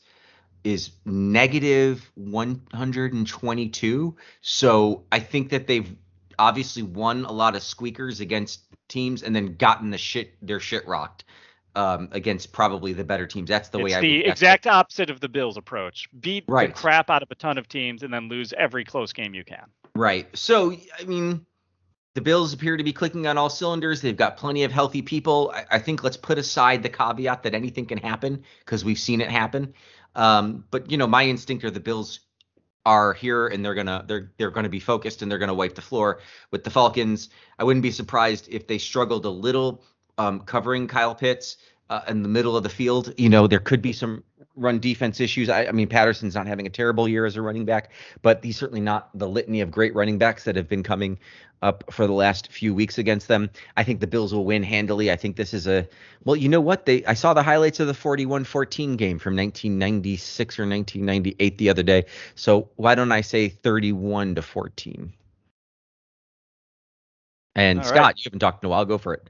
is 0.64 0.92
negative 1.04 2.10
122. 2.16 4.16
So 4.42 5.04
I 5.12 5.20
think 5.20 5.50
that 5.50 5.68
they've 5.68 5.94
obviously 6.40 6.84
won 6.84 7.26
a 7.26 7.32
lot 7.32 7.56
of 7.56 7.64
squeakers 7.64 8.22
against 8.22 8.62
teams 8.88 9.24
and 9.24 9.36
then 9.36 9.56
gotten 9.56 9.90
the 9.90 9.98
shit 9.98 10.36
their 10.46 10.60
shit 10.60 10.88
rocked 10.88 11.26
um, 11.76 12.10
against 12.12 12.52
probably 12.52 12.94
the 12.94 13.04
better 13.04 13.26
teams. 13.28 13.50
That's 13.50 13.70
the 13.70 13.80
it's 13.80 13.84
way 13.86 13.94
I 13.96 14.02
the 14.02 14.18
would- 14.18 14.26
that's 14.28 14.40
the- 14.40 14.46
exact 14.46 14.68
opposite 14.68 15.10
of 15.10 15.20
the 15.20 15.30
Bills' 15.30 15.58
approach. 15.58 16.08
Beat 16.20 16.44
Right. 16.48 16.74
the 16.74 16.80
crap 16.80 17.10
out 17.10 17.24
of 17.24 17.32
a 17.32 17.36
ton 17.36 17.58
of 17.58 17.68
teams 17.68 18.04
and 18.04 18.14
then 18.14 18.30
lose 18.30 18.54
every 18.58 18.84
close 18.86 19.14
game 19.14 19.34
you 19.34 19.44
can. 19.44 19.66
Right. 19.96 20.28
So, 20.38 20.74
I 21.00 21.04
mean, 21.06 21.46
the 22.16 22.22
Bills 22.22 22.54
appear 22.54 22.78
to 22.78 22.84
be 22.84 22.94
clicking 22.94 23.26
on 23.28 23.38
all 23.38 23.50
cylinders. 23.50 24.02
They've 24.02 24.16
got 24.16 24.38
plenty 24.38 24.64
of 24.64 24.72
healthy 24.72 25.02
people. 25.02 25.52
I, 25.56 25.66
I 25.72 25.80
think 25.80 26.04
let's 26.04 26.18
put 26.18 26.38
aside 26.38 26.84
the 26.84 26.90
caveat 26.90 27.44
that 27.44 27.56
anything 27.56 27.86
can 27.88 27.98
happen 27.98 28.44
because 28.60 28.86
we've 28.86 29.00
seen 29.00 29.20
it 29.22 29.30
happen. 29.32 29.74
Um, 30.16 30.64
but 30.70 30.92
you 30.92 30.98
know, 30.98 31.08
my 31.08 31.26
instinct 31.26 31.64
are 31.64 31.72
the 31.72 31.80
Bills 31.80 32.20
are 32.86 33.14
here 33.14 33.48
and 33.48 33.64
they're 33.64 33.74
gonna 33.76 34.04
they're 34.08 34.32
they're 34.38 34.52
gonna 34.52 34.68
be 34.70 34.80
focused 34.80 35.22
and 35.22 35.32
they're 35.32 35.40
gonna 35.40 35.54
wipe 35.54 35.74
the 35.74 35.82
floor 35.82 36.20
with 36.52 36.64
the 36.64 36.70
Falcons. 36.70 37.30
I 37.58 37.64
wouldn't 37.64 37.82
be 37.82 37.92
surprised 37.92 38.48
if 38.52 38.68
they 38.68 38.78
struggled 38.78 39.26
a 39.26 39.30
little 39.30 39.84
um, 40.18 40.42
covering 40.42 40.88
Kyle 40.88 41.16
Pitts 41.16 41.58
uh, 41.90 42.02
in 42.08 42.24
the 42.24 42.30
middle 42.30 42.56
of 42.56 42.64
the 42.64 42.70
field. 42.70 43.14
You 43.18 43.30
know, 43.30 43.48
there 43.48 43.60
could 43.60 43.82
be 43.82 43.94
some 43.94 44.24
run 44.56 44.80
defense 44.80 45.20
issues. 45.20 45.50
I, 45.50 45.66
I 45.66 45.72
mean, 45.72 45.88
Patterson's 45.88 46.36
not 46.36 46.48
having 46.48 46.68
a 46.68 46.70
terrible 46.70 47.08
year 47.08 47.26
as 47.26 47.36
a 47.36 47.42
running 47.42 47.66
back, 47.66 47.92
but 48.22 48.44
he's 48.44 48.58
certainly 48.58 48.82
not 48.82 49.10
the 49.18 49.28
litany 49.28 49.62
of 49.62 49.72
great 49.72 49.96
running 49.96 50.18
backs 50.18 50.44
that 50.44 50.56
have 50.56 50.68
been 50.68 50.84
coming 50.84 51.18
up 51.62 51.84
for 51.92 52.06
the 52.06 52.14
last 52.14 52.52
few 52.52 52.76
weeks 52.76 52.98
against 52.98 53.28
them. 53.28 53.50
I 53.78 53.84
think 53.84 54.00
the 54.02 54.08
Bills 54.08 54.34
will 54.34 54.46
win 54.46 54.64
handily. 54.64 55.12
I 55.12 55.16
think 55.16 55.38
this 55.38 55.54
is 55.54 55.66
a 55.66 55.88
well, 56.26 56.36
you 56.36 56.50
know 56.50 56.62
what? 56.62 56.86
They 56.86 57.06
I 57.06 57.14
saw 57.14 57.34
the 57.34 57.42
highlights 57.42 57.80
of 57.80 57.88
the 57.88 57.94
41-14 57.94 58.98
game 58.98 59.18
from 59.18 59.36
1996 59.36 60.60
or 60.60 60.68
1998 60.68 61.58
the 61.58 61.70
other 61.70 61.84
day. 61.84 62.06
So 62.36 62.70
why 62.76 62.96
don't 62.96 63.12
I 63.12 63.22
say 63.22 63.50
31 63.50 64.36
to 64.36 64.42
14? 64.42 65.14
And 67.56 67.80
All 67.80 67.86
Scott, 67.86 67.98
right. 67.98 68.18
you 68.18 68.24
haven't 68.26 68.40
talked 68.40 68.64
in 68.64 68.68
a 68.68 68.70
while. 68.70 68.86
Go 68.86 68.98
for 68.98 69.14
it. 69.14 69.30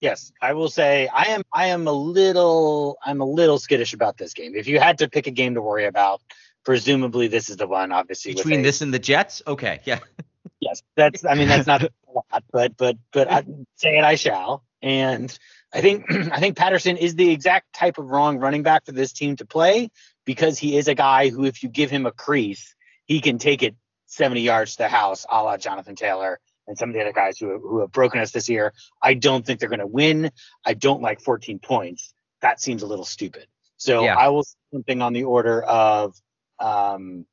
Yes, 0.00 0.32
I 0.40 0.54
will 0.54 0.70
say 0.70 1.08
I 1.08 1.24
am 1.24 1.42
I 1.52 1.66
am 1.68 1.86
a 1.86 1.92
little 1.92 2.98
I'm 3.04 3.20
a 3.20 3.24
little 3.24 3.58
skittish 3.58 3.92
about 3.92 4.16
this 4.16 4.32
game. 4.32 4.54
If 4.54 4.66
you 4.66 4.80
had 4.80 4.98
to 4.98 5.08
pick 5.08 5.26
a 5.26 5.30
game 5.30 5.54
to 5.54 5.62
worry 5.62 5.84
about, 5.84 6.22
presumably 6.64 7.28
this 7.28 7.50
is 7.50 7.58
the 7.58 7.66
one. 7.66 7.92
Obviously, 7.92 8.34
Between 8.34 8.60
a- 8.60 8.62
this 8.62 8.80
and 8.80 8.94
the 8.94 8.98
Jets, 8.98 9.42
okay, 9.46 9.80
yeah. 9.84 10.00
yes, 10.60 10.82
that's 10.96 11.24
I 11.24 11.34
mean 11.34 11.48
that's 11.48 11.66
not 11.66 11.82
a 11.82 11.90
lot, 12.14 12.44
but 12.50 12.76
but 12.78 12.96
but 13.12 13.30
I, 13.30 13.44
say 13.76 13.98
it 13.98 14.04
I 14.04 14.14
shall. 14.14 14.64
And 14.80 15.36
I 15.72 15.82
think 15.82 16.06
I 16.10 16.40
think 16.40 16.56
Patterson 16.56 16.96
is 16.96 17.14
the 17.14 17.30
exact 17.30 17.74
type 17.74 17.98
of 17.98 18.06
wrong 18.06 18.38
running 18.38 18.62
back 18.62 18.86
for 18.86 18.92
this 18.92 19.12
team 19.12 19.36
to 19.36 19.44
play 19.44 19.90
because 20.24 20.58
he 20.58 20.78
is 20.78 20.88
a 20.88 20.94
guy 20.94 21.28
who, 21.28 21.44
if 21.44 21.62
you 21.62 21.68
give 21.68 21.90
him 21.90 22.06
a 22.06 22.12
crease, 22.12 22.74
he 23.04 23.20
can 23.20 23.38
take 23.38 23.62
it 23.62 23.74
70 24.06 24.40
yards 24.40 24.72
to 24.72 24.78
the 24.78 24.88
house, 24.88 25.26
a 25.30 25.42
la 25.42 25.58
Jonathan 25.58 25.94
Taylor 25.94 26.40
and 26.70 26.78
some 26.78 26.88
of 26.88 26.94
the 26.94 27.00
other 27.00 27.12
guys 27.12 27.36
who 27.38 27.58
who 27.58 27.80
have 27.80 27.90
broken 27.92 28.20
us 28.20 28.30
this 28.30 28.48
year. 28.48 28.72
I 29.02 29.14
don't 29.14 29.44
think 29.44 29.58
they're 29.60 29.68
going 29.68 29.80
to 29.80 29.86
win. 29.86 30.30
I 30.64 30.72
don't 30.74 31.02
like 31.02 31.20
14 31.20 31.58
points. 31.58 32.14
That 32.40 32.60
seems 32.60 32.82
a 32.82 32.86
little 32.86 33.04
stupid. 33.04 33.46
So 33.76 34.04
Yeah. 34.04 34.16
I 34.16 34.28
will 34.28 34.44
say 34.44 34.56
something 34.72 35.02
on 35.02 35.12
the 35.12 35.24
order 35.24 35.62
of 35.62 36.14
um, 36.60 37.26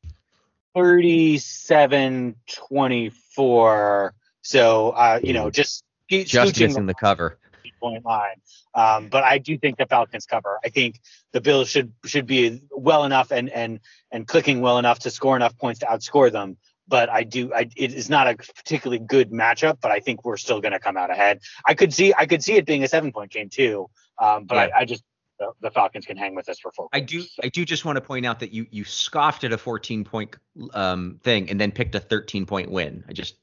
37 0.73 2.35
24. 2.47 4.13
So, 4.41 4.89
uh, 4.91 5.19
you 5.23 5.33
know, 5.33 5.49
just 5.49 5.83
Just 6.09 6.59
missing 6.59 6.85
the 6.87 6.93
cover. 6.93 7.37
point 7.79 8.03
line. 8.05 8.41
Um, 8.73 9.09
but 9.09 9.23
I 9.23 9.37
do 9.37 9.57
think 9.57 9.77
the 9.77 9.85
Falcons 9.85 10.25
cover. 10.25 10.57
I 10.63 10.69
think 10.69 10.99
the 11.31 11.41
Bills 11.41 11.69
should 11.69 11.91
should 12.05 12.25
be 12.25 12.61
well 12.71 13.03
enough 13.03 13.31
and 13.31 13.49
and 13.49 13.79
and 14.11 14.25
clicking 14.27 14.61
well 14.61 14.77
enough 14.79 14.99
to 14.99 15.11
score 15.11 15.35
enough 15.35 15.55
points 15.57 15.81
to 15.81 15.85
outscore 15.85 16.31
them. 16.31 16.57
But 16.87 17.09
I 17.09 17.23
do. 17.23 17.53
I, 17.53 17.69
it 17.75 17.93
is 17.93 18.09
not 18.09 18.27
a 18.27 18.35
particularly 18.35 18.99
good 18.99 19.31
matchup. 19.31 19.79
But 19.81 19.91
I 19.91 19.99
think 19.99 20.23
we're 20.23 20.37
still 20.37 20.61
going 20.61 20.71
to 20.71 20.79
come 20.79 20.97
out 20.97 21.11
ahead. 21.11 21.39
I 21.65 21.73
could 21.73 21.93
see. 21.93 22.13
I 22.17 22.25
could 22.25 22.43
see 22.43 22.53
it 22.53 22.65
being 22.65 22.83
a 22.83 22.87
seven 22.87 23.11
point 23.11 23.31
game 23.31 23.49
too. 23.49 23.89
Um, 24.19 24.45
but 24.45 24.55
Yeah. 24.55 24.69
I, 24.75 24.79
I 24.79 24.85
just 24.85 25.03
the, 25.39 25.51
the 25.61 25.71
Falcons 25.71 26.05
can 26.05 26.17
hang 26.17 26.35
with 26.35 26.49
us 26.49 26.59
for 26.59 26.71
four. 26.71 26.87
I 26.93 26.99
do 26.99 27.23
I 27.43 27.49
do 27.49 27.65
just 27.65 27.85
want 27.85 27.97
to 27.97 28.01
point 28.01 28.25
out 28.25 28.39
that 28.39 28.51
you 28.51 28.65
you 28.71 28.83
scoffed 28.83 29.43
at 29.43 29.53
a 29.53 29.57
14 29.57 30.03
point 30.03 30.35
um 30.73 31.19
thing 31.23 31.49
and 31.49 31.59
then 31.59 31.71
picked 31.71 31.95
a 31.95 31.99
13 31.99 32.45
point 32.45 32.71
win. 32.71 33.03
I 33.07 33.13
just 33.13 33.35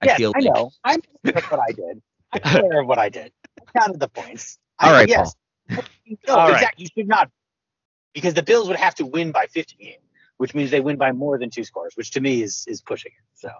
I 0.00 0.06
yes, 0.06 0.16
feel 0.16 0.32
I 0.34 0.40
like 0.40 0.54
know. 0.54 0.70
I'm 0.84 1.00
that's 1.22 1.50
what 1.50 1.60
I 1.60 1.72
did. 1.72 2.02
I'm 2.32 2.64
aware 2.64 2.80
of 2.80 2.88
what 2.88 2.98
I 2.98 3.08
did. 3.08 3.32
I 3.60 3.78
counted 3.78 4.00
the 4.00 4.08
points. 4.08 4.58
All 4.78 4.90
I, 4.90 5.00
right, 5.00 5.08
yes. 5.08 5.34
No, 5.68 6.34
All 6.34 6.48
right. 6.48 6.54
exactly. 6.54 6.84
You 6.84 6.88
should 7.02 7.08
not, 7.08 7.30
because 8.14 8.34
the 8.34 8.42
Bills 8.42 8.68
would 8.68 8.76
have 8.76 8.94
to 8.96 9.06
win 9.06 9.32
by 9.32 9.46
15, 9.46 9.94
which 10.38 10.54
means 10.54 10.70
they 10.70 10.80
win 10.80 10.96
by 10.96 11.12
more 11.12 11.38
than 11.38 11.50
two 11.50 11.64
scores, 11.64 11.96
which 11.96 12.10
to 12.12 12.20
me 12.20 12.42
is 12.42 12.64
is 12.68 12.80
pushing 12.80 13.12
it. 13.16 13.24
So 13.34 13.50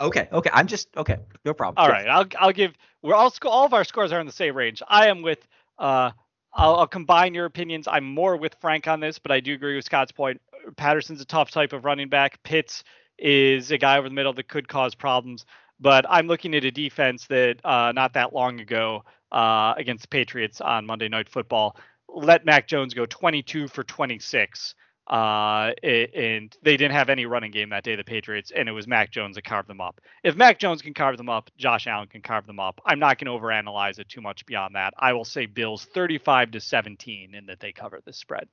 Okay, 0.00 0.28
okay. 0.32 0.50
I'm 0.52 0.66
just 0.66 0.88
okay. 0.96 1.18
No 1.44 1.52
problem. 1.52 1.82
All 1.82 1.90
right, 1.90 2.08
I'll 2.08 2.26
I'll 2.38 2.52
give 2.52 2.72
we're 3.02 3.14
all 3.14 3.32
all 3.44 3.66
of 3.66 3.74
our 3.74 3.84
scores 3.84 4.12
are 4.12 4.20
in 4.20 4.26
the 4.26 4.32
same 4.32 4.56
range. 4.56 4.82
I 4.88 5.08
am 5.08 5.22
with 5.22 5.46
uh 5.78 6.10
I'll, 6.52 6.76
I'll 6.76 6.86
combine 6.86 7.34
your 7.34 7.44
opinions. 7.44 7.86
I'm 7.86 8.04
more 8.04 8.36
with 8.36 8.56
Frank 8.60 8.88
on 8.88 9.00
this, 9.00 9.18
but 9.18 9.30
I 9.30 9.40
do 9.40 9.54
agree 9.54 9.76
with 9.76 9.84
Scott's 9.84 10.10
point. 10.10 10.40
Patterson's 10.76 11.20
a 11.20 11.24
tough 11.24 11.50
type 11.50 11.72
of 11.72 11.84
running 11.84 12.08
back. 12.08 12.42
Pitts 12.42 12.82
is 13.18 13.70
a 13.70 13.78
guy 13.78 13.98
over 13.98 14.08
the 14.08 14.14
middle 14.14 14.32
that 14.32 14.48
could 14.48 14.66
cause 14.66 14.94
problems. 14.94 15.44
But 15.78 16.06
I'm 16.08 16.26
looking 16.26 16.54
at 16.54 16.64
a 16.64 16.70
defense 16.70 17.26
that 17.28 17.64
uh, 17.64 17.92
not 17.92 18.14
that 18.14 18.34
long 18.34 18.60
ago 18.60 19.04
uh, 19.30 19.74
against 19.76 20.02
the 20.02 20.08
Patriots 20.08 20.60
on 20.60 20.86
Monday 20.86 21.08
Night 21.08 21.28
Football 21.28 21.76
let 22.14 22.44
Mac 22.44 22.66
Jones 22.66 22.94
go 22.94 23.06
22 23.06 23.68
for 23.68 23.84
26. 23.84 24.74
Uh, 25.10 25.72
and 25.82 26.56
they 26.62 26.76
didn't 26.76 26.92
have 26.92 27.10
any 27.10 27.26
running 27.26 27.50
game 27.50 27.70
that 27.70 27.82
day, 27.82 27.96
the 27.96 28.04
Patriots, 28.04 28.52
and 28.54 28.68
it 28.68 28.72
was 28.72 28.86
Mac 28.86 29.10
Jones 29.10 29.34
that 29.34 29.42
carved 29.42 29.68
them 29.68 29.80
up. 29.80 30.00
If 30.22 30.36
Mac 30.36 30.60
Jones 30.60 30.82
can 30.82 30.94
carve 30.94 31.16
them 31.16 31.28
up, 31.28 31.50
Josh 31.58 31.88
Allen 31.88 32.06
can 32.06 32.22
carve 32.22 32.46
them 32.46 32.60
up. 32.60 32.80
I'm 32.86 33.00
not 33.00 33.18
going 33.18 33.26
to 33.26 33.44
overanalyze 33.44 33.98
it 33.98 34.08
too 34.08 34.20
much 34.20 34.46
beyond 34.46 34.76
that. 34.76 34.94
I 34.96 35.12
will 35.12 35.24
say 35.24 35.46
Bills 35.46 35.84
35 35.84 36.52
to 36.52 36.60
17 36.60 37.34
in 37.34 37.46
that 37.46 37.58
they 37.58 37.72
cover 37.72 38.00
this 38.06 38.18
spread. 38.18 38.46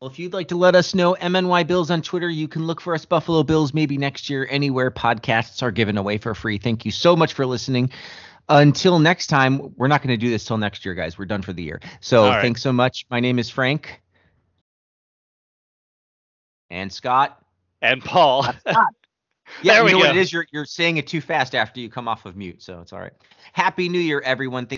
Well, 0.00 0.08
if 0.08 0.18
you'd 0.18 0.32
like 0.32 0.48
to 0.48 0.56
let 0.56 0.74
us 0.74 0.94
know, 0.94 1.14
MNY 1.20 1.66
Bills 1.66 1.90
on 1.90 2.00
Twitter, 2.00 2.30
you 2.30 2.48
can 2.48 2.66
look 2.66 2.80
for 2.80 2.94
us 2.94 3.04
Buffalo 3.04 3.42
Bills 3.42 3.74
maybe 3.74 3.98
next 3.98 4.30
year 4.30 4.48
anywhere 4.48 4.90
podcasts 4.90 5.62
are 5.62 5.70
given 5.70 5.98
away 5.98 6.16
for 6.16 6.34
free. 6.34 6.56
Thank 6.56 6.86
you 6.86 6.90
so 6.90 7.14
much 7.14 7.34
for 7.34 7.44
listening. 7.44 7.90
Until 8.48 8.98
next 8.98 9.26
time, 9.26 9.74
we're 9.76 9.88
not 9.88 10.02
going 10.02 10.08
to 10.08 10.16
do 10.16 10.30
this 10.30 10.46
till 10.46 10.56
next 10.56 10.86
year, 10.86 10.94
guys. 10.94 11.18
We're 11.18 11.26
done 11.26 11.42
for 11.42 11.52
the 11.52 11.62
year. 11.62 11.80
So 12.00 12.26
right. 12.26 12.40
thanks 12.40 12.62
so 12.62 12.72
much. 12.72 13.04
My 13.10 13.20
name 13.20 13.38
is 13.38 13.50
Frank. 13.50 14.00
And 16.70 16.92
Scott. 16.92 17.42
And 17.82 18.02
Paul, 18.04 18.46
uh, 18.46 18.52
Yeah, 19.62 19.74
There 19.74 19.86
you 19.86 19.92
know 19.92 19.98
what 19.98 20.04
go. 20.04 20.10
it 20.10 20.16
is. 20.16 20.32
You're 20.32 20.46
you're 20.52 20.64
saying 20.64 20.96
it 20.98 21.06
too 21.08 21.20
fast 21.20 21.54
after 21.54 21.80
you 21.80 21.88
come 21.90 22.06
off 22.06 22.24
of 22.24 22.36
mute, 22.36 22.62
so 22.62 22.80
it's 22.80 22.92
all 22.92 23.00
right. 23.00 23.12
Happy 23.52 23.88
New 23.88 23.98
Year, 23.98 24.20
everyone. 24.24 24.32
Thank 24.32 24.68